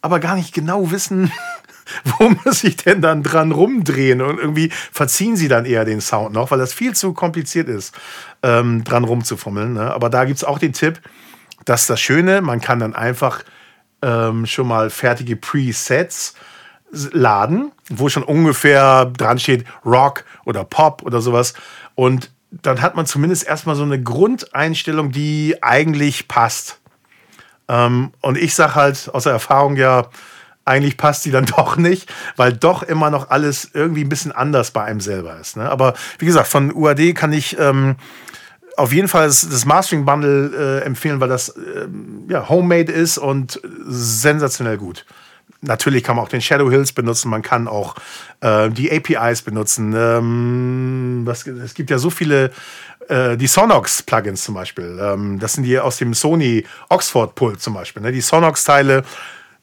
aber 0.00 0.20
gar 0.20 0.36
nicht 0.36 0.54
genau 0.54 0.90
wissen, 0.90 1.32
wo 2.04 2.30
muss 2.44 2.64
ich 2.64 2.76
denn 2.76 3.00
dann 3.00 3.22
dran 3.22 3.52
rumdrehen? 3.52 4.20
Und 4.20 4.38
irgendwie 4.38 4.70
verziehen 4.92 5.36
sie 5.36 5.48
dann 5.48 5.64
eher 5.64 5.84
den 5.84 6.00
Sound 6.00 6.32
noch, 6.34 6.50
weil 6.50 6.58
das 6.58 6.72
viel 6.72 6.94
zu 6.94 7.12
kompliziert 7.12 7.68
ist, 7.68 7.94
ähm, 8.42 8.84
dran 8.84 9.04
rumzufummeln. 9.04 9.74
Ne? 9.74 9.92
Aber 9.92 10.10
da 10.10 10.24
gibt 10.24 10.38
es 10.38 10.44
auch 10.44 10.58
den 10.58 10.72
Tipp, 10.72 11.00
dass 11.64 11.86
das 11.86 12.00
Schöne, 12.00 12.40
man 12.40 12.60
kann 12.60 12.78
dann 12.78 12.94
einfach 12.94 13.42
ähm, 14.02 14.46
schon 14.46 14.68
mal 14.68 14.90
fertige 14.90 15.36
Presets 15.36 16.34
laden, 16.90 17.72
wo 17.88 18.08
schon 18.08 18.22
ungefähr 18.22 19.06
dran 19.06 19.38
steht 19.38 19.64
Rock 19.84 20.24
oder 20.44 20.64
Pop 20.64 21.02
oder 21.02 21.20
sowas. 21.20 21.54
Und 21.94 22.30
dann 22.50 22.82
hat 22.82 22.94
man 22.94 23.06
zumindest 23.06 23.46
erstmal 23.46 23.74
so 23.74 23.82
eine 23.82 24.00
Grundeinstellung, 24.00 25.10
die 25.10 25.56
eigentlich 25.62 26.28
passt. 26.28 26.80
Ähm, 27.68 28.12
und 28.20 28.38
ich 28.38 28.54
sage 28.54 28.74
halt 28.74 29.10
aus 29.12 29.24
der 29.24 29.32
Erfahrung 29.32 29.76
ja, 29.76 30.08
eigentlich 30.64 30.96
passt 30.96 31.22
sie 31.22 31.30
dann 31.30 31.46
doch 31.56 31.76
nicht, 31.76 32.12
weil 32.36 32.52
doch 32.52 32.82
immer 32.82 33.10
noch 33.10 33.30
alles 33.30 33.70
irgendwie 33.74 34.04
ein 34.04 34.08
bisschen 34.08 34.32
anders 34.32 34.70
bei 34.70 34.84
einem 34.84 35.00
selber 35.00 35.38
ist. 35.38 35.56
Ne? 35.56 35.68
Aber 35.68 35.94
wie 36.18 36.26
gesagt, 36.26 36.48
von 36.48 36.72
UAD 36.74 37.14
kann 37.14 37.32
ich 37.32 37.58
ähm, 37.58 37.96
auf 38.76 38.92
jeden 38.92 39.08
Fall 39.08 39.26
das, 39.26 39.48
das 39.48 39.64
Mastering 39.64 40.04
Bundle 40.04 40.80
äh, 40.80 40.84
empfehlen, 40.84 41.20
weil 41.20 41.28
das 41.28 41.50
äh, 41.50 41.86
ja, 42.28 42.48
homemade 42.48 42.92
ist 42.92 43.18
und 43.18 43.60
sensationell 43.86 44.78
gut. 44.78 45.04
Natürlich 45.60 46.02
kann 46.04 46.16
man 46.16 46.24
auch 46.24 46.28
den 46.28 46.42
Shadow 46.42 46.70
Hills 46.70 46.92
benutzen, 46.92 47.30
man 47.30 47.42
kann 47.42 47.68
auch 47.68 47.94
äh, 48.40 48.68
die 48.70 48.90
APIs 48.92 49.42
benutzen. 49.42 49.94
Ähm, 49.96 51.22
was, 51.24 51.46
es 51.46 51.74
gibt 51.74 51.90
ja 51.90 51.98
so 51.98 52.10
viele, 52.10 52.50
äh, 53.08 53.36
die 53.36 53.46
Sonox-Plugins 53.46 54.44
zum 54.44 54.54
Beispiel. 54.54 54.98
Ähm, 55.00 55.38
das 55.38 55.54
sind 55.54 55.64
die 55.64 55.78
aus 55.78 55.96
dem 55.96 56.12
Sony 56.12 56.66
Oxford-Pult 56.90 57.60
zum 57.62 57.74
Beispiel. 57.74 58.02
Ne? 58.02 58.12
Die 58.12 58.20
Sonox-Teile 58.20 59.04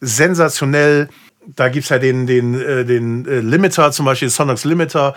sensationell. 0.01 1.09
Da 1.55 1.69
gibt 1.69 1.85
es 1.85 1.89
ja 1.89 1.99
den, 1.99 2.27
den, 2.27 2.59
äh, 2.59 2.85
den 2.85 3.25
äh, 3.25 3.39
Limiter, 3.39 3.91
zum 3.91 4.05
Beispiel 4.05 4.29
Sonox 4.29 4.65
Limiter. 4.65 5.15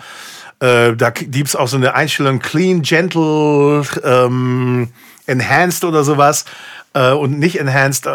Äh, 0.59 0.95
da 0.95 1.09
gibt 1.09 1.49
es 1.49 1.55
auch 1.55 1.67
so 1.67 1.77
eine 1.77 1.95
Einstellung 1.95 2.39
Clean, 2.39 2.81
Gentle, 2.81 3.83
ähm, 4.03 4.89
Enhanced 5.25 5.83
oder 5.83 6.03
sowas. 6.03 6.45
Und 6.93 7.39
nicht 7.39 7.59
Enhanced. 7.59 8.07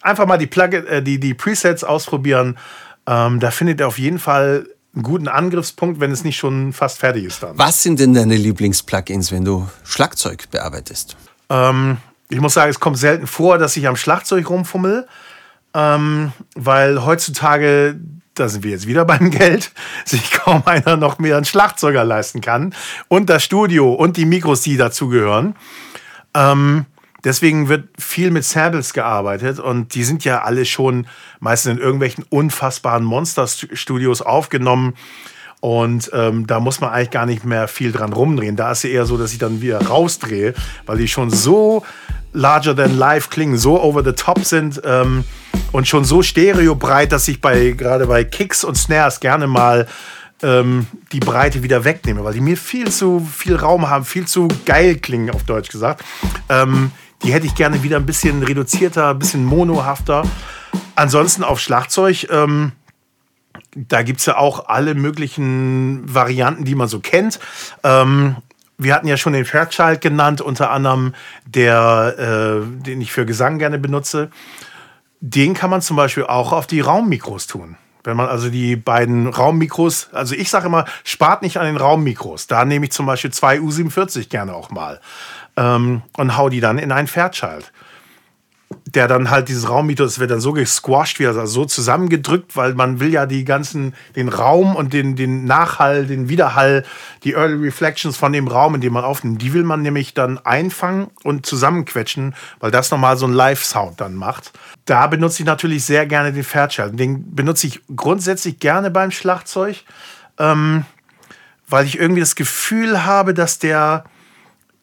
Einfach 0.00 0.26
mal 0.26 0.38
die, 0.38 0.48
Plug 0.48 0.70
die, 1.02 1.20
die 1.20 1.34
Presets 1.34 1.84
ausprobieren. 1.84 2.58
Ähm, 3.06 3.38
da 3.38 3.52
findet 3.52 3.78
ihr 3.78 3.86
auf 3.86 3.96
jeden 3.98 4.18
Fall 4.18 4.66
einen 4.92 5.04
guten 5.04 5.28
Angriffspunkt, 5.28 6.00
wenn 6.00 6.10
es 6.10 6.24
nicht 6.24 6.36
schon 6.36 6.72
fast 6.72 6.98
fertig 6.98 7.24
ist 7.24 7.44
dann. 7.44 7.56
Was 7.56 7.84
sind 7.84 8.00
denn 8.00 8.14
deine 8.14 8.34
Lieblings-Plugins, 8.34 9.30
wenn 9.30 9.44
du 9.44 9.68
Schlagzeug 9.84 10.50
bearbeitest? 10.50 11.16
Ähm, 11.48 11.98
ich 12.28 12.40
muss 12.40 12.54
sagen, 12.54 12.70
es 12.70 12.80
kommt 12.80 12.98
selten 12.98 13.28
vor, 13.28 13.56
dass 13.58 13.76
ich 13.76 13.86
am 13.86 13.94
Schlagzeug 13.94 14.50
rumfummel, 14.50 15.06
ähm, 15.74 16.32
weil 16.54 17.04
heutzutage, 17.04 17.98
da 18.34 18.48
sind 18.48 18.64
wir 18.64 18.70
jetzt 18.70 18.86
wieder 18.86 19.04
beim 19.06 19.30
Geld, 19.30 19.72
sich 20.04 20.30
kaum 20.30 20.62
einer 20.66 20.96
noch 20.96 21.18
mehr 21.18 21.36
einen 21.36 21.44
Schlagzeuger 21.44 22.04
leisten 22.04 22.40
kann 22.40 22.74
und 23.08 23.30
das 23.30 23.44
Studio 23.44 23.92
und 23.92 24.16
die 24.16 24.26
Mikros, 24.26 24.62
die 24.62 24.76
dazugehören. 24.76 25.54
Ähm, 26.34 26.86
deswegen 27.24 27.68
wird 27.68 27.88
viel 27.98 28.30
mit 28.30 28.44
Samples 28.44 28.92
gearbeitet 28.92 29.58
und 29.58 29.94
die 29.94 30.04
sind 30.04 30.24
ja 30.24 30.42
alle 30.42 30.64
schon 30.64 31.06
meistens 31.40 31.72
in 31.72 31.78
irgendwelchen 31.78 32.24
unfassbaren 32.28 33.04
Monster-Studios 33.04 34.22
aufgenommen. 34.22 34.94
Und 35.60 36.10
ähm, 36.14 36.46
da 36.46 36.60
muss 36.60 36.80
man 36.80 36.90
eigentlich 36.90 37.10
gar 37.10 37.26
nicht 37.26 37.44
mehr 37.44 37.66
viel 37.66 37.90
dran 37.90 38.12
rumdrehen. 38.12 38.54
Da 38.54 38.70
ist 38.70 38.84
es 38.84 38.90
eher 38.90 39.06
so, 39.06 39.16
dass 39.16 39.32
ich 39.32 39.38
dann 39.38 39.60
wieder 39.60 39.84
rausdrehe, 39.84 40.54
weil 40.86 40.98
die 40.98 41.08
schon 41.08 41.30
so 41.30 41.84
larger 42.32 42.74
than 42.74 42.96
life 42.96 43.30
klingen, 43.30 43.58
so 43.58 43.80
over 43.80 44.04
the 44.04 44.12
top 44.12 44.44
sind 44.44 44.80
ähm, 44.84 45.24
und 45.72 45.88
schon 45.88 46.04
so 46.04 46.22
stereobreit, 46.22 47.12
dass 47.12 47.28
ich 47.28 47.40
bei 47.40 47.70
gerade 47.70 48.06
bei 48.06 48.24
Kicks 48.24 48.64
und 48.64 48.76
Snares 48.76 49.20
gerne 49.20 49.46
mal 49.46 49.86
ähm, 50.42 50.86
die 51.12 51.20
Breite 51.20 51.62
wieder 51.62 51.84
wegnehme, 51.84 52.24
weil 52.24 52.34
die 52.34 52.40
mir 52.40 52.56
viel 52.56 52.90
zu 52.90 53.20
viel 53.20 53.56
Raum 53.56 53.88
haben, 53.88 54.04
viel 54.04 54.26
zu 54.26 54.48
geil 54.64 54.96
klingen, 54.96 55.30
auf 55.30 55.44
Deutsch 55.44 55.68
gesagt. 55.68 56.04
Ähm, 56.48 56.92
die 57.22 57.32
hätte 57.32 57.46
ich 57.46 57.54
gerne 57.54 57.82
wieder 57.82 57.96
ein 57.96 58.06
bisschen 58.06 58.42
reduzierter, 58.42 59.10
ein 59.10 59.18
bisschen 59.18 59.44
monohafter. 59.44 60.22
Ansonsten 60.94 61.42
auf 61.42 61.60
Schlagzeug, 61.60 62.28
ähm, 62.30 62.72
da 63.74 64.02
gibt 64.02 64.20
es 64.20 64.26
ja 64.26 64.36
auch 64.36 64.68
alle 64.68 64.94
möglichen 64.94 66.02
Varianten, 66.12 66.64
die 66.64 66.74
man 66.74 66.88
so 66.88 67.00
kennt. 67.00 67.40
Ähm, 67.82 68.36
wir 68.78 68.94
hatten 68.94 69.08
ja 69.08 69.16
schon 69.16 69.32
den 69.32 69.44
Fairchild 69.44 70.00
genannt, 70.00 70.40
unter 70.40 70.70
anderem, 70.70 71.14
der, 71.44 72.14
äh, 72.62 72.84
den 72.84 73.00
ich 73.00 73.12
für 73.12 73.26
Gesang 73.26 73.58
gerne 73.58 73.78
benutze. 73.78 74.30
Den 75.20 75.52
kann 75.54 75.68
man 75.68 75.82
zum 75.82 75.96
Beispiel 75.96 76.24
auch 76.24 76.52
auf 76.52 76.68
die 76.68 76.80
Raummikros 76.80 77.48
tun. 77.48 77.76
Wenn 78.04 78.16
man 78.16 78.28
also 78.28 78.48
die 78.48 78.76
beiden 78.76 79.26
Raummikros, 79.26 80.10
also 80.12 80.36
ich 80.36 80.48
sage 80.48 80.66
immer, 80.66 80.84
spart 81.02 81.42
nicht 81.42 81.58
an 81.58 81.66
den 81.66 81.76
Raummikros. 81.76 82.46
Da 82.46 82.64
nehme 82.64 82.86
ich 82.86 82.92
zum 82.92 83.06
Beispiel 83.06 83.32
zwei 83.32 83.58
U47 83.58 84.28
gerne 84.28 84.54
auch 84.54 84.70
mal 84.70 85.00
ähm, 85.56 86.02
und 86.16 86.36
hau 86.36 86.48
die 86.48 86.60
dann 86.60 86.78
in 86.78 86.92
einen 86.92 87.08
Fairchild 87.08 87.72
der 88.94 89.06
dann 89.06 89.28
halt 89.30 89.48
dieses 89.48 89.68
Raummythos 89.68 90.18
wird 90.18 90.30
dann 90.30 90.40
so 90.40 90.54
gesquashed, 90.54 91.18
wie 91.18 91.26
also 91.26 91.44
so 91.44 91.64
zusammengedrückt, 91.66 92.56
weil 92.56 92.72
man 92.72 93.00
will 93.00 93.12
ja 93.12 93.26
die 93.26 93.44
ganzen, 93.44 93.94
den 94.16 94.28
Raum 94.30 94.76
und 94.76 94.94
den, 94.94 95.14
den 95.14 95.44
Nachhall, 95.44 96.06
den 96.06 96.30
Widerhall, 96.30 96.84
die 97.22 97.32
Early 97.32 97.66
Reflections 97.66 98.16
von 98.16 98.32
dem 98.32 98.48
Raum, 98.48 98.74
in 98.76 98.80
dem 98.80 98.94
man 98.94 99.04
aufnimmt, 99.04 99.42
die 99.42 99.52
will 99.52 99.64
man 99.64 99.82
nämlich 99.82 100.14
dann 100.14 100.38
einfangen 100.38 101.08
und 101.22 101.44
zusammenquetschen, 101.44 102.34
weil 102.60 102.70
das 102.70 102.90
nochmal 102.90 103.18
so 103.18 103.26
ein 103.26 103.32
Live-Sound 103.34 104.00
dann 104.00 104.14
macht. 104.14 104.52
Da 104.86 105.06
benutze 105.06 105.42
ich 105.42 105.46
natürlich 105.46 105.84
sehr 105.84 106.06
gerne 106.06 106.32
den 106.32 106.44
Fairchild. 106.44 106.98
Den 106.98 107.34
benutze 107.34 107.66
ich 107.66 107.82
grundsätzlich 107.94 108.58
gerne 108.58 108.90
beim 108.90 109.10
Schlagzeug, 109.10 109.84
ähm, 110.38 110.86
weil 111.68 111.84
ich 111.84 111.98
irgendwie 111.98 112.20
das 112.20 112.36
Gefühl 112.36 113.04
habe, 113.04 113.34
dass 113.34 113.58
der 113.58 114.04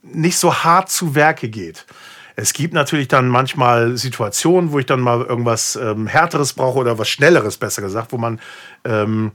nicht 0.03 0.38
so 0.38 0.53
hart 0.53 0.91
zu 0.91 1.16
Werke 1.16 1.49
geht. 1.49 1.88
Es 2.36 2.54
gibt 2.54 2.74
natürlich 2.74 3.08
dann 3.08 3.30
manchmal 3.30 3.98
Situationen, 3.98 4.72
wo 4.72 4.80
ich 4.80 4.86
dann 4.86 5.00
mal 5.00 5.22
irgendwas 5.22 5.76
ähm, 5.76 6.08
Härteres 6.08 6.54
brauche 6.54 6.80
oder 6.80 6.98
was 6.98 7.10
Schnelleres, 7.10 7.58
besser 7.58 7.82
gesagt, 7.82 8.12
wo 8.12 8.18
man 8.18 8.40
ähm, 8.84 9.32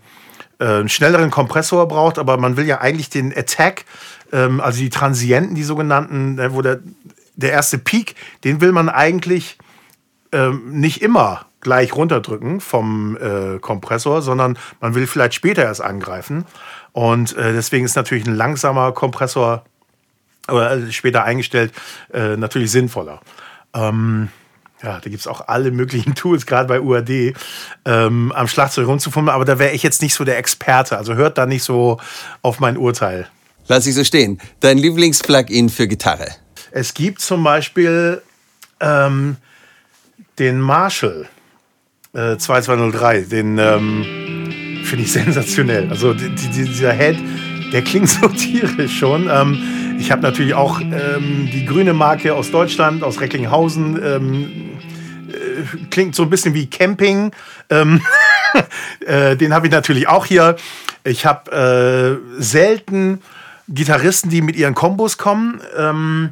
äh, 0.59 0.67
einen 0.67 0.89
schnelleren 0.89 1.31
Kompressor 1.31 1.89
braucht, 1.89 2.19
aber 2.19 2.37
man 2.37 2.57
will 2.57 2.67
ja 2.67 2.81
eigentlich 2.81 3.09
den 3.09 3.37
Attack, 3.37 3.87
ähm, 4.33 4.61
also 4.61 4.79
die 4.79 4.91
Transienten, 4.91 5.55
die 5.55 5.63
sogenannten, 5.63 6.39
äh, 6.39 6.53
wo 6.53 6.61
der, 6.61 6.81
der 7.37 7.53
erste 7.53 7.79
Peak, 7.79 8.15
den 8.45 8.61
will 8.61 8.73
man 8.73 8.89
eigentlich 8.89 9.57
ähm, 10.33 10.63
nicht 10.71 11.03
immer 11.03 11.47
gleich 11.61 11.95
runterdrücken 11.95 12.61
vom 12.61 13.17
äh, 13.17 13.59
Kompressor, 13.59 14.23
sondern 14.23 14.59
man 14.81 14.95
will 14.95 15.07
vielleicht 15.07 15.35
später 15.35 15.63
erst 15.63 15.83
angreifen. 15.83 16.45
Und 16.93 17.37
äh, 17.37 17.53
deswegen 17.53 17.85
ist 17.85 17.97
natürlich 17.97 18.27
ein 18.27 18.35
langsamer 18.35 18.93
Kompressor 18.93 19.65
oder 20.51 20.73
äh, 20.73 20.93
später 20.93 21.25
eingestellt, 21.25 21.73
äh, 22.13 22.37
natürlich 22.37 22.71
sinnvoller. 22.71 23.21
Ähm, 23.75 24.29
ja, 24.83 24.99
da 24.99 25.11
gibt 25.11 25.21
es 25.21 25.27
auch 25.27 25.49
alle 25.49 25.71
möglichen 25.71 26.15
Tools, 26.17 26.47
gerade 26.47 26.69
bei 26.69 26.81
UAD, 26.81 27.35
ähm, 27.85 28.33
am 28.33 28.49
Schlagzeug 28.49 28.87
rumzufummeln, 28.87 29.35
aber 29.35 29.45
da 29.45 29.59
wäre 29.59 29.73
ich 29.73 29.83
jetzt 29.83 30.03
nicht 30.03 30.15
so 30.15 30.25
der 30.25 30.39
Experte. 30.39 30.97
Also 30.97 31.15
hört 31.15 31.39
da 31.39 31.47
nicht 31.47 31.63
so 31.63 31.99
auf 32.43 32.61
mein 32.61 32.77
Urteil. 32.77 33.29
Lass 33.69 33.87
ich 33.87 33.95
so 33.95 34.05
stehen. 34.05 34.41
Dein 34.61 34.79
Lieblingsplugin 34.79 35.69
für 35.69 35.87
Gitarre? 35.87 36.29
Es 36.73 36.95
gibt 36.95 37.21
zum 37.21 37.45
Beispiel 37.45 38.23
ähm, 38.81 39.37
den 40.39 40.61
Marshall 40.61 41.29
äh, 42.13 42.37
2203. 42.37 43.23
Den 43.23 43.59
ähm, 43.59 44.83
finde 44.85 45.05
ich 45.05 45.13
sensationell. 45.13 45.89
Also 45.91 46.15
die, 46.15 46.29
die, 46.35 46.65
dieser 46.65 46.93
Head, 46.93 47.19
der 47.73 47.83
klingt 47.83 48.09
so 48.21 48.29
tierisch 48.29 48.99
schon. 48.99 49.29
Ähm, 49.31 49.63
ich 50.01 50.11
habe 50.11 50.23
natürlich 50.23 50.55
auch 50.55 50.81
ähm, 50.81 51.49
die 51.53 51.67
grüne 51.67 51.93
Marke 51.93 52.35
aus 52.35 52.51
Deutschland, 52.51 53.03
aus 53.05 53.21
Recklinghausen. 53.21 54.01
Ähm, 54.03 54.71
äh, 55.29 55.87
klingt 55.91 56.15
so 56.15 56.23
ein 56.23 56.31
bisschen 56.31 56.55
wie 56.55 56.69
Camping. 56.69 57.33
Ähm, 57.69 58.01
äh, 59.07 59.37
den 59.37 59.53
habe 59.53 59.67
ich 59.67 59.73
natürlich 59.73 60.09
auch 60.09 60.25
hier. 60.25 60.57
Ich 61.05 61.27
habe 61.27 62.19
äh, 62.39 62.43
selten 62.43 63.21
Gitarristen, 63.69 64.31
die 64.31 64.41
mit 64.41 64.57
ihren 64.57 64.75
Kombos 64.75 65.19
kommen. 65.19 65.61
Ähm, 65.77 66.31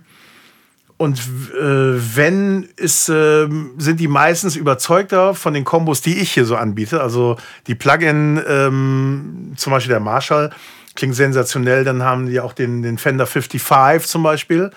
und 0.97 1.19
äh, 1.19 2.17
wenn, 2.17 2.69
ist, 2.77 3.09
äh, 3.11 3.49
sind 3.77 4.01
die 4.01 4.09
meistens 4.09 4.57
überzeugter 4.57 5.35
von 5.35 5.53
den 5.53 5.65
Kombos, 5.65 6.01
die 6.01 6.19
ich 6.19 6.33
hier 6.33 6.47
so 6.47 6.57
anbiete. 6.57 7.03
Also 7.03 7.37
die 7.67 7.75
Plugin, 7.75 8.43
ähm, 8.49 9.53
zum 9.57 9.73
Beispiel 9.73 9.91
der 9.91 10.01
Marshall, 10.01 10.51
klingt 10.99 11.15
sensationell. 11.15 11.85
Dann 11.85 12.03
haben 12.03 12.27
die 12.27 12.41
auch 12.41 12.53
den, 12.53 12.83
den 12.83 12.99
Fender 12.99 13.27
55 13.27 14.07
zum 14.07 14.23
Beispiel. 14.23 14.71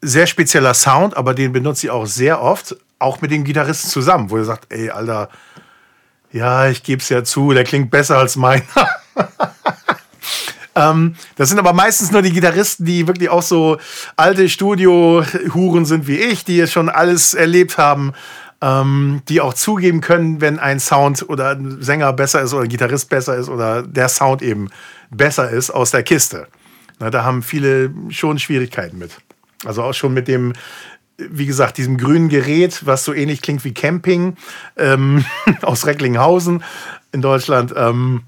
Sehr 0.00 0.26
spezieller 0.26 0.74
Sound, 0.74 1.16
aber 1.16 1.34
den 1.34 1.52
benutze 1.52 1.86
ich 1.86 1.90
auch 1.90 2.06
sehr 2.06 2.42
oft, 2.42 2.74
auch 2.98 3.20
mit 3.20 3.30
den 3.30 3.44
Gitarristen 3.44 3.88
zusammen, 3.88 4.30
wo 4.30 4.38
ihr 4.38 4.44
sagt, 4.44 4.72
ey, 4.72 4.90
Alter, 4.90 5.28
ja, 6.32 6.68
ich 6.68 6.82
gebe 6.82 7.02
es 7.02 7.08
ja 7.10 7.22
zu, 7.22 7.52
der 7.52 7.64
klingt 7.64 7.90
besser 7.90 8.16
als 8.16 8.34
meiner. 8.36 8.62
ähm, 10.74 11.14
das 11.36 11.50
sind 11.50 11.58
aber 11.58 11.74
meistens 11.74 12.10
nur 12.10 12.22
die 12.22 12.32
Gitarristen, 12.32 12.86
die 12.86 13.06
wirklich 13.06 13.28
auch 13.28 13.42
so 13.42 13.76
alte 14.16 14.48
Studio-Huren 14.48 15.84
sind 15.84 16.06
wie 16.06 16.16
ich, 16.16 16.44
die 16.44 16.56
jetzt 16.56 16.72
schon 16.72 16.88
alles 16.88 17.34
erlebt 17.34 17.76
haben 17.76 18.14
ähm, 18.62 19.22
die 19.28 19.40
auch 19.40 19.54
zugeben 19.54 20.00
können, 20.00 20.40
wenn 20.40 20.60
ein 20.60 20.78
Sound 20.78 21.28
oder 21.28 21.50
ein 21.50 21.82
Sänger 21.82 22.12
besser 22.12 22.40
ist 22.42 22.54
oder 22.54 22.62
ein 22.62 22.68
Gitarrist 22.68 23.10
besser 23.10 23.36
ist 23.36 23.48
oder 23.48 23.82
der 23.82 24.08
Sound 24.08 24.40
eben 24.40 24.70
besser 25.10 25.50
ist 25.50 25.70
aus 25.70 25.90
der 25.90 26.04
Kiste. 26.04 26.46
Na, 27.00 27.10
da 27.10 27.24
haben 27.24 27.42
viele 27.42 27.92
schon 28.10 28.38
Schwierigkeiten 28.38 28.98
mit. 28.98 29.18
Also 29.64 29.82
auch 29.82 29.92
schon 29.92 30.14
mit 30.14 30.28
dem, 30.28 30.52
wie 31.18 31.46
gesagt, 31.46 31.76
diesem 31.76 31.98
grünen 31.98 32.28
Gerät, 32.28 32.86
was 32.86 33.04
so 33.04 33.12
ähnlich 33.12 33.42
klingt 33.42 33.64
wie 33.64 33.74
Camping 33.74 34.36
ähm, 34.76 35.24
aus 35.62 35.84
Recklinghausen 35.84 36.62
in 37.10 37.20
Deutschland. 37.20 37.74
Ähm, 37.76 38.22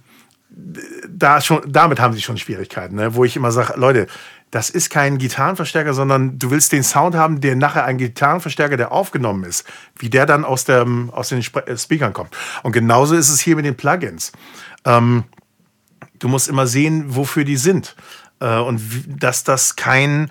da 1.08 1.40
schon, 1.40 1.62
damit 1.66 2.00
haben 2.00 2.14
sie 2.14 2.22
schon 2.22 2.38
Schwierigkeiten, 2.38 2.96
ne? 2.96 3.14
wo 3.14 3.24
ich 3.24 3.36
immer 3.36 3.52
sage, 3.52 3.74
Leute, 3.76 4.08
das 4.54 4.70
ist 4.70 4.88
kein 4.88 5.18
Gitarrenverstärker, 5.18 5.94
sondern 5.94 6.38
du 6.38 6.52
willst 6.52 6.70
den 6.70 6.84
Sound 6.84 7.16
haben, 7.16 7.40
der 7.40 7.56
nachher 7.56 7.86
ein 7.86 7.98
Gitarrenverstärker, 7.98 8.76
der 8.76 8.92
aufgenommen 8.92 9.42
ist, 9.42 9.64
wie 9.98 10.08
der 10.08 10.26
dann 10.26 10.44
aus, 10.44 10.64
der, 10.64 10.86
aus 11.10 11.30
den 11.30 11.40
äh, 11.40 11.76
Speakern 11.76 12.12
kommt. 12.12 12.36
Und 12.62 12.70
genauso 12.70 13.16
ist 13.16 13.30
es 13.30 13.40
hier 13.40 13.56
mit 13.56 13.64
den 13.64 13.76
Plugins. 13.76 14.30
Ähm, 14.84 15.24
du 16.20 16.28
musst 16.28 16.48
immer 16.48 16.68
sehen, 16.68 17.16
wofür 17.16 17.42
die 17.44 17.56
sind. 17.56 17.96
Äh, 18.38 18.58
und 18.58 18.80
dass 19.08 19.42
das 19.42 19.74
kein 19.74 20.30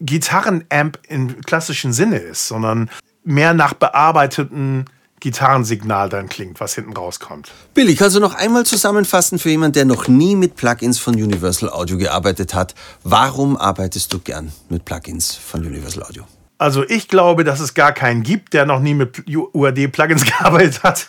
Gitarrenamp 0.00 0.98
im 1.08 1.40
klassischen 1.40 1.94
Sinne 1.94 2.18
ist, 2.18 2.46
sondern 2.46 2.90
mehr 3.24 3.54
nach 3.54 3.72
bearbeiteten 3.72 4.84
Gitarrensignal 5.20 6.08
dann 6.08 6.28
klingt, 6.28 6.60
was 6.60 6.74
hinten 6.74 6.94
rauskommt. 6.94 7.52
Bill, 7.74 7.88
ich 7.88 7.98
kann 7.98 8.06
also 8.06 8.20
noch 8.20 8.34
einmal 8.34 8.64
zusammenfassen 8.64 9.38
für 9.38 9.50
jemanden, 9.50 9.74
der 9.74 9.84
noch 9.84 10.08
nie 10.08 10.34
mit 10.34 10.56
Plugins 10.56 10.98
von 10.98 11.14
Universal 11.14 11.70
Audio 11.70 11.98
gearbeitet 11.98 12.54
hat. 12.54 12.74
Warum 13.04 13.56
arbeitest 13.56 14.12
du 14.12 14.18
gern 14.18 14.50
mit 14.68 14.84
Plugins 14.84 15.34
von 15.34 15.64
Universal 15.64 16.02
Audio? 16.02 16.24
Also 16.58 16.84
ich 16.86 17.08
glaube, 17.08 17.44
dass 17.44 17.60
es 17.60 17.72
gar 17.74 17.92
keinen 17.92 18.22
gibt, 18.22 18.52
der 18.52 18.66
noch 18.66 18.80
nie 18.80 18.94
mit 18.94 19.24
UAD-Plugins 19.28 20.24
gearbeitet 20.38 20.82
hat. 20.82 21.08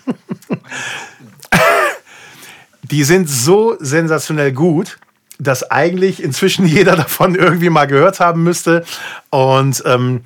Die 2.83 3.03
sind 3.03 3.29
so 3.29 3.75
sensationell 3.79 4.51
gut, 4.53 4.97
dass 5.39 5.69
eigentlich 5.69 6.21
inzwischen 6.21 6.65
jeder 6.67 6.95
davon 6.95 7.35
irgendwie 7.35 7.69
mal 7.69 7.85
gehört 7.85 8.19
haben 8.19 8.43
müsste. 8.43 8.85
Und 9.29 9.83
ähm, 9.85 10.21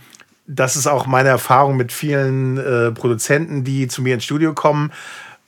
das 0.48 0.76
ist 0.76 0.88
auch 0.88 1.06
meine 1.06 1.30
Erfahrung 1.30 1.76
mit 1.78 1.92
vielen 1.92 2.58
äh, 2.58 2.92
Produzenten, 2.92 3.64
die 3.64 3.88
zu 3.88 4.02
mir 4.02 4.14
ins 4.14 4.24
Studio 4.24 4.54
kommen. 4.54 4.92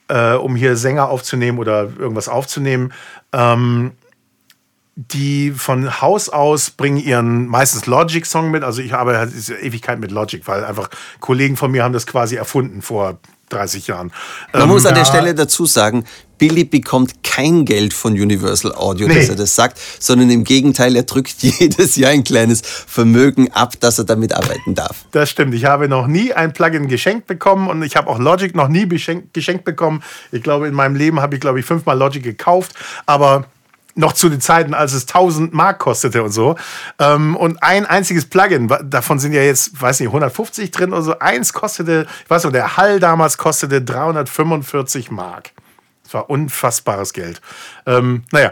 äh, 0.10 0.34
um 0.34 0.56
hier 0.56 0.76
Sänger 0.76 1.10
aufzunehmen 1.10 1.60
oder 1.60 1.89
irgendwas 2.00 2.30
aufzunehmen. 2.30 2.93
Ähm, 3.34 3.91
die 4.95 5.52
von 5.52 6.02
Haus 6.02 6.28
aus 6.28 6.72
bringen 6.72 6.98
ihren 6.98 7.45
meistens 7.45 7.86
Logic-Song 7.86 8.50
mit. 8.50 8.64
Also 8.64 8.82
ich 8.82 8.93
habe 8.93 9.18
halt 9.18 9.32
Ewigkeit 9.62 10.00
mit 10.00 10.10
Logic, 10.10 10.41
weil 10.48 10.66
einfach 10.66 10.89
Kollegen 11.20 11.56
von 11.56 11.70
mir 11.72 11.84
haben 11.84 11.93
das 11.93 12.08
quasi 12.08 12.36
erfunden 12.36 12.82
vor 12.82 13.20
30 13.50 13.86
Jahren. 13.86 14.12
Man 14.54 14.64
ähm, 14.64 14.70
muss 14.70 14.88
an 14.88 14.95
der 14.95 15.06
Stelle 15.06 15.36
dazu 15.36 15.68
sagen, 15.68 16.06
Billy 16.38 16.63
bekommt 16.63 17.23
kein 17.23 17.65
Geld 17.65 17.93
von 17.93 18.13
Universal 18.13 18.73
Audio, 18.73 19.07
nee. 19.07 19.15
dass 19.15 19.29
er 19.29 19.35
das 19.35 19.55
sagt, 19.55 19.79
sondern 19.99 20.29
im 20.29 20.43
Gegenteil, 20.43 20.95
er 20.95 21.03
drückt 21.03 21.35
jedes 21.43 21.95
Jahr 21.95 22.11
ein 22.11 22.23
kleines 22.23 22.61
Vermögen 22.61 23.51
ab, 23.51 23.79
dass 23.79 23.99
er 23.99 24.05
damit 24.05 24.33
arbeiten 24.33 24.75
darf. 24.75 25.05
Das 25.11 25.29
stimmt. 25.29 25.53
Ich 25.53 25.65
habe 25.65 25.88
noch 25.88 26.07
nie 26.07 26.33
ein 26.33 26.53
Plugin 26.53 26.88
geschenkt 26.88 27.27
bekommen 27.27 27.67
und 27.69 27.83
ich 27.83 27.95
habe 27.95 28.09
auch 28.09 28.19
Logic 28.19 28.55
noch 28.55 28.67
nie 28.67 28.88
geschenkt 28.88 29.63
bekommen. 29.63 30.03
Ich 30.31 30.43
glaube, 30.43 30.67
in 30.67 30.73
meinem 30.73 30.95
Leben 30.95 31.19
habe 31.21 31.35
ich, 31.35 31.41
glaube 31.41 31.59
ich, 31.59 31.65
fünfmal 31.65 31.97
Logic 31.97 32.23
gekauft, 32.23 32.73
aber 33.05 33.45
noch 33.97 34.13
zu 34.13 34.29
den 34.29 34.39
Zeiten, 34.39 34.73
als 34.73 34.93
es 34.93 35.03
1000 35.03 35.53
Mark 35.53 35.79
kostete 35.79 36.23
und 36.23 36.31
so. 36.31 36.55
Ähm, 36.99 37.35
und 37.35 37.61
ein 37.63 37.85
einziges 37.85 38.25
Plugin, 38.25 38.71
davon 38.83 39.19
sind 39.19 39.33
ja 39.33 39.41
jetzt, 39.41 39.81
weiß 39.81 39.99
nicht, 39.99 40.09
150 40.09 40.71
drin 40.71 40.93
oder 40.93 41.01
so. 41.01 41.19
Eins 41.19 41.51
kostete, 41.51 42.05
ich 42.23 42.29
weiß 42.29 42.43
nicht, 42.43 42.55
der 42.55 42.77
Hall 42.77 42.99
damals 42.99 43.38
kostete 43.38 43.81
345 43.81 45.11
Mark. 45.11 45.51
Das 46.08 46.14
war 46.14 46.30
unfassbares 46.30 47.12
Geld. 47.12 47.41
Ähm, 47.86 48.24
naja, 48.32 48.51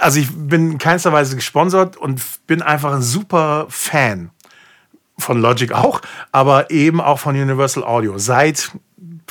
also 0.00 0.18
ich 0.18 0.28
bin 0.32 0.72
in 0.72 0.78
keinster 0.78 1.12
Weise 1.12 1.36
gesponsert 1.36 1.96
und 1.96 2.20
bin 2.48 2.62
einfach 2.62 2.92
ein 2.92 3.02
super 3.02 3.66
Fan 3.68 4.30
von 5.16 5.40
Logic 5.40 5.70
auch, 5.70 6.00
aber 6.32 6.72
eben 6.72 7.00
auch 7.00 7.20
von 7.20 7.36
Universal 7.40 7.84
Audio. 7.84 8.18
Seit, 8.18 8.72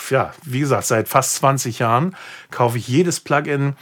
ja, 0.09 0.33
wie 0.43 0.61
gesagt, 0.61 0.85
seit 0.85 1.09
fast 1.09 1.35
20 1.35 1.79
Jahren 1.79 2.15
kaufe 2.49 2.77
ich 2.77 2.87
jedes 2.87 3.19
Plugin 3.19 3.75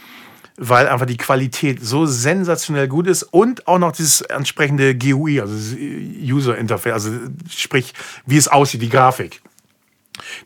weil 0.58 0.86
einfach 0.86 1.06
die 1.06 1.16
Qualität 1.16 1.82
so 1.82 2.04
sensationell 2.04 2.86
gut 2.86 3.06
ist 3.06 3.22
und 3.22 3.66
auch 3.66 3.78
noch 3.78 3.92
dieses 3.92 4.20
entsprechende 4.20 4.94
GUI, 4.94 5.40
also 5.40 5.76
User 5.76 6.58
Interface, 6.58 6.92
also 6.92 7.10
sprich, 7.48 7.94
wie 8.26 8.36
es 8.36 8.48
aussieht, 8.48 8.82
die 8.82 8.90
Grafik. 8.90 9.40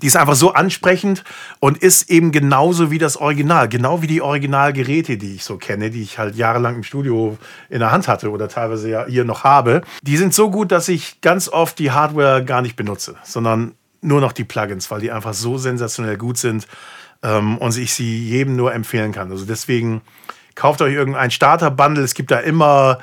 Die 0.01 0.07
ist 0.07 0.17
einfach 0.17 0.35
so 0.35 0.53
ansprechend 0.53 1.25
und 1.61 1.79
ist 1.79 2.11
eben 2.11 2.33
genauso 2.33 2.91
wie 2.91 2.99
das 2.99 3.17
Original, 3.17 3.69
genau 3.69 4.03
wie 4.03 4.07
die 4.07 4.23
Originalgeräte, 4.23 5.19
die 5.19 5.35
ich 5.35 5.45
so 5.45 5.57
kenne, 5.57 5.91
die 5.91 6.03
ich 6.03 6.19
halt 6.19 6.37
jahrelang 6.37 6.77
im 6.77 6.83
Studio 6.85 7.37
in 7.69 7.81
der 7.81 7.91
Hand 7.91 8.09
hatte 8.09 8.31
oder 8.31 8.49
teilweise 8.49 8.89
ja 8.89 9.07
hier 9.07 9.25
noch 9.25 9.45
habe. 9.45 9.83
Die 10.03 10.17
sind 10.17 10.35
so 10.35 10.51
gut, 10.51 10.73
dass 10.73 10.89
ich 10.89 11.21
ganz 11.21 11.49
oft 11.49 11.79
die 11.79 11.91
Hardware 11.91 12.45
gar 12.45 12.63
nicht 12.63 12.77
benutze, 12.77 13.17
sondern 13.25 13.75
nur 14.01 14.21
noch 14.21 14.33
die 14.33 14.45
Plugins, 14.45 14.91
weil 14.91 15.01
die 15.01 15.11
einfach 15.11 15.35
so 15.35 15.59
sensationell 15.59 16.17
gut 16.17 16.39
sind 16.39 16.67
ähm, 17.23 17.59
und 17.59 17.77
ich 17.77 17.95
sie 17.95 18.29
jedem 18.29 18.57
nur 18.57 18.73
empfehlen 18.73 19.13
kann. 19.13 19.31
Also 19.31 19.45
deswegen 19.45 20.03
kauft 20.55 20.81
euch 20.83 20.95
irgendein 20.95 21.31
Starter-Bundle. 21.31 22.03
Es 22.03 22.15
gibt 22.15 22.31
da 22.31 22.39
immer, 22.39 22.99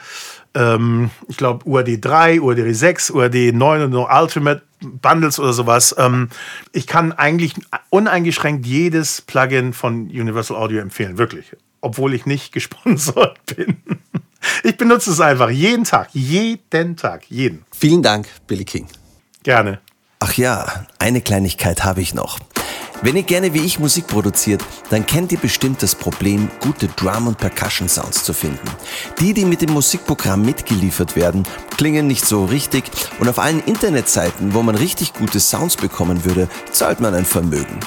ähm, 0.56 1.10
ich 1.28 1.38
glaube, 1.38 1.68
UAD 1.68 1.98
3, 2.00 2.42
UAD 2.42 2.76
6, 2.76 3.12
UAD 3.12 3.54
9 3.54 3.82
und 3.84 3.94
Ultimate 3.96 4.62
Bundles 4.82 5.40
oder 5.40 5.54
sowas. 5.54 5.96
Ähm, 5.98 6.30
ich 6.72 6.88
kann 6.88 7.12
eigentlich 7.12 7.54
uneingeschränkt 7.90 8.66
jedes 8.66 9.22
Plugin 9.22 9.74
von 9.74 10.08
Universal 10.08 10.58
Audio 10.58 10.82
empfehlen, 10.82 11.18
wirklich. 11.18 11.56
Obwohl 11.82 12.14
ich 12.14 12.26
nicht 12.26 12.52
gesponsert 12.52 13.40
bin. 13.56 13.78
Ich 14.64 14.78
benutze 14.78 15.12
es 15.12 15.22
einfach 15.22 15.50
jeden 15.50 15.86
Tag, 15.86 16.10
jeden 16.12 16.98
Tag, 16.98 17.24
jeden. 17.30 17.66
Vielen 17.72 18.04
Dank, 18.04 18.28
Billy 18.48 18.66
King. 18.66 18.88
Gerne. 19.44 19.80
Ach 20.20 20.34
ja, 20.34 20.86
eine 21.00 21.22
Kleinigkeit 21.22 21.84
habe 21.84 22.02
ich 22.02 22.14
noch. 22.14 22.40
Wenn 23.04 23.18
ihr 23.18 23.24
gerne 23.24 23.54
wie 23.54 23.60
ich 23.60 23.80
Musik 23.80 24.08
produziert, 24.08 24.64
dann 24.90 25.06
kennt 25.06 25.34
ihr 25.34 25.38
bestimmt 25.38 25.84
das 25.84 25.94
Problem, 25.94 26.50
gute 26.62 26.88
Drum- 26.88 27.28
und 27.28 27.38
Percussion-Sounds 27.38 28.24
zu 28.24 28.32
finden. 28.34 28.66
Die, 29.20 29.34
die 29.34 29.44
mit 29.44 29.62
dem 29.62 29.72
Musikprogramm 29.74 30.42
mitgeliefert 30.42 31.18
werden, 31.18 31.44
klingen 31.76 32.08
nicht 32.08 32.26
so 32.26 32.46
richtig 32.46 32.86
und 33.20 33.28
auf 33.28 33.40
allen 33.40 33.62
Internetseiten, 33.66 34.54
wo 34.54 34.64
man 34.64 34.76
richtig 34.76 35.12
gute 35.12 35.42
Sounds 35.42 35.76
bekommen 35.76 36.24
würde, 36.24 36.48
zahlt 36.72 37.02
man 37.02 37.14
ein 37.14 37.26
Vermögen. 37.26 37.78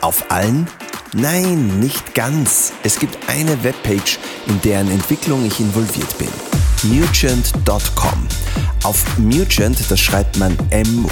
Auf 0.00 0.30
allen? 0.30 0.68
Nein, 1.12 1.80
nicht 1.80 2.14
ganz. 2.14 2.72
Es 2.84 3.00
gibt 3.00 3.18
eine 3.28 3.64
Webpage, 3.64 4.20
in 4.46 4.60
deren 4.60 4.92
Entwicklung 4.92 5.44
ich 5.44 5.58
involviert 5.58 6.16
bin. 6.18 6.51
Mugent.com. 6.84 8.26
Auf 8.82 9.04
Mugent, 9.18 9.78
das 9.88 10.00
schreibt 10.00 10.38
man 10.38 10.56
M-U-G-E-N-T, 10.70 11.06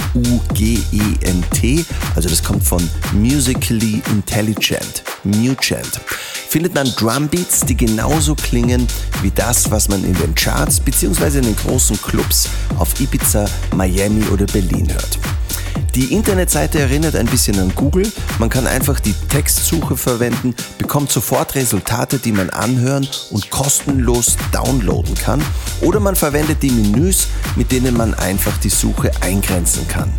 also 2.15 2.27
das 2.27 2.43
kommt 2.43 2.63
von 2.63 2.89
Musically 3.13 4.01
Intelligent, 4.11 5.03
Mugent, 5.23 6.01
findet 6.49 6.75
man 6.75 6.93
Drumbeats, 6.95 7.61
die 7.61 7.77
genauso 7.77 8.35
klingen 8.35 8.85
wie 9.21 9.31
das, 9.31 9.71
was 9.71 9.87
man 9.87 10.03
in 10.03 10.13
den 10.15 10.35
Charts 10.35 10.81
bzw. 10.81 11.37
in 11.37 11.45
den 11.45 11.55
großen 11.55 12.01
Clubs 12.01 12.49
auf 12.77 12.99
Ibiza, 12.99 13.45
Miami 13.73 14.25
oder 14.25 14.45
Berlin 14.47 14.91
hört. 14.91 15.17
Die 15.95 16.13
Internetseite 16.13 16.79
erinnert 16.79 17.17
ein 17.17 17.25
bisschen 17.25 17.59
an 17.59 17.73
Google. 17.75 18.09
Man 18.39 18.49
kann 18.49 18.65
einfach 18.65 19.01
die 19.01 19.13
Textsuche 19.27 19.97
verwenden, 19.97 20.55
bekommt 20.77 21.11
sofort 21.11 21.53
Resultate, 21.55 22.17
die 22.17 22.31
man 22.31 22.49
anhören 22.49 23.05
und 23.29 23.49
kostenlos 23.49 24.37
downloaden 24.53 25.15
kann. 25.15 25.43
Oder 25.81 25.99
man 25.99 26.15
verwendet 26.15 26.63
die 26.63 26.71
Menüs, 26.71 27.27
mit 27.57 27.73
denen 27.73 27.97
man 27.97 28.13
einfach 28.13 28.57
die 28.59 28.69
Suche 28.69 29.11
eingrenzen 29.19 29.85
kann. 29.89 30.13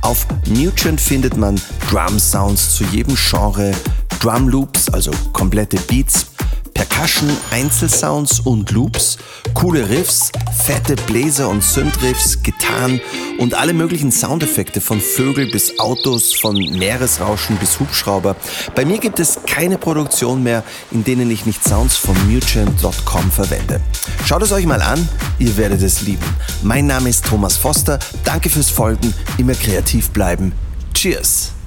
Auf 0.00 0.26
Mugent 0.48 1.00
findet 1.00 1.36
man 1.36 1.60
Drum 1.90 2.18
Sounds 2.18 2.74
zu 2.74 2.84
jedem 2.84 3.14
Genre, 3.14 3.72
Drum 4.20 4.48
Loops, 4.48 4.88
also 4.88 5.10
komplette 5.34 5.76
Beats, 5.80 6.26
Percussion, 6.74 7.30
Einzelsounds 7.50 8.40
und 8.40 8.70
Loops, 8.70 9.18
coole 9.54 9.88
Riffs, 9.88 10.30
fette 10.64 10.96
Bläser 10.96 11.48
und 11.48 11.62
Synthriffs, 11.62 12.42
Gitarren 12.42 13.00
und 13.38 13.54
alle 13.54 13.72
möglichen 13.72 14.12
Soundeffekte 14.12 14.80
von 14.80 15.00
Vögel 15.00 15.50
bis 15.50 15.78
Autos, 15.78 16.34
von 16.34 16.54
Meeresrauschen 16.54 17.56
bis 17.56 17.80
Hubschrauber. 17.80 18.36
Bei 18.74 18.84
mir 18.84 18.98
gibt 18.98 19.20
es 19.20 19.40
keine 19.46 19.78
Produktion 19.78 20.42
mehr, 20.42 20.64
in 20.90 21.04
denen 21.04 21.30
ich 21.30 21.46
nicht 21.46 21.62
Sounds 21.64 21.96
von 21.96 22.16
Mugent.com 22.30 23.30
verwende. 23.30 23.80
Schaut 24.26 24.42
es 24.42 24.52
euch 24.52 24.66
mal 24.66 24.82
an, 24.82 25.08
ihr 25.38 25.56
werdet 25.56 25.82
es 25.82 26.02
lieben. 26.02 26.26
Mein 26.62 26.86
Name 26.86 27.08
ist 27.08 27.24
Thomas 27.24 27.56
Foster, 27.56 27.98
danke 28.24 28.50
fürs 28.50 28.70
Folgen, 28.70 29.12
immer 29.38 29.54
kreativ 29.54 30.10
bleiben. 30.10 30.52
Cheers! 30.94 31.59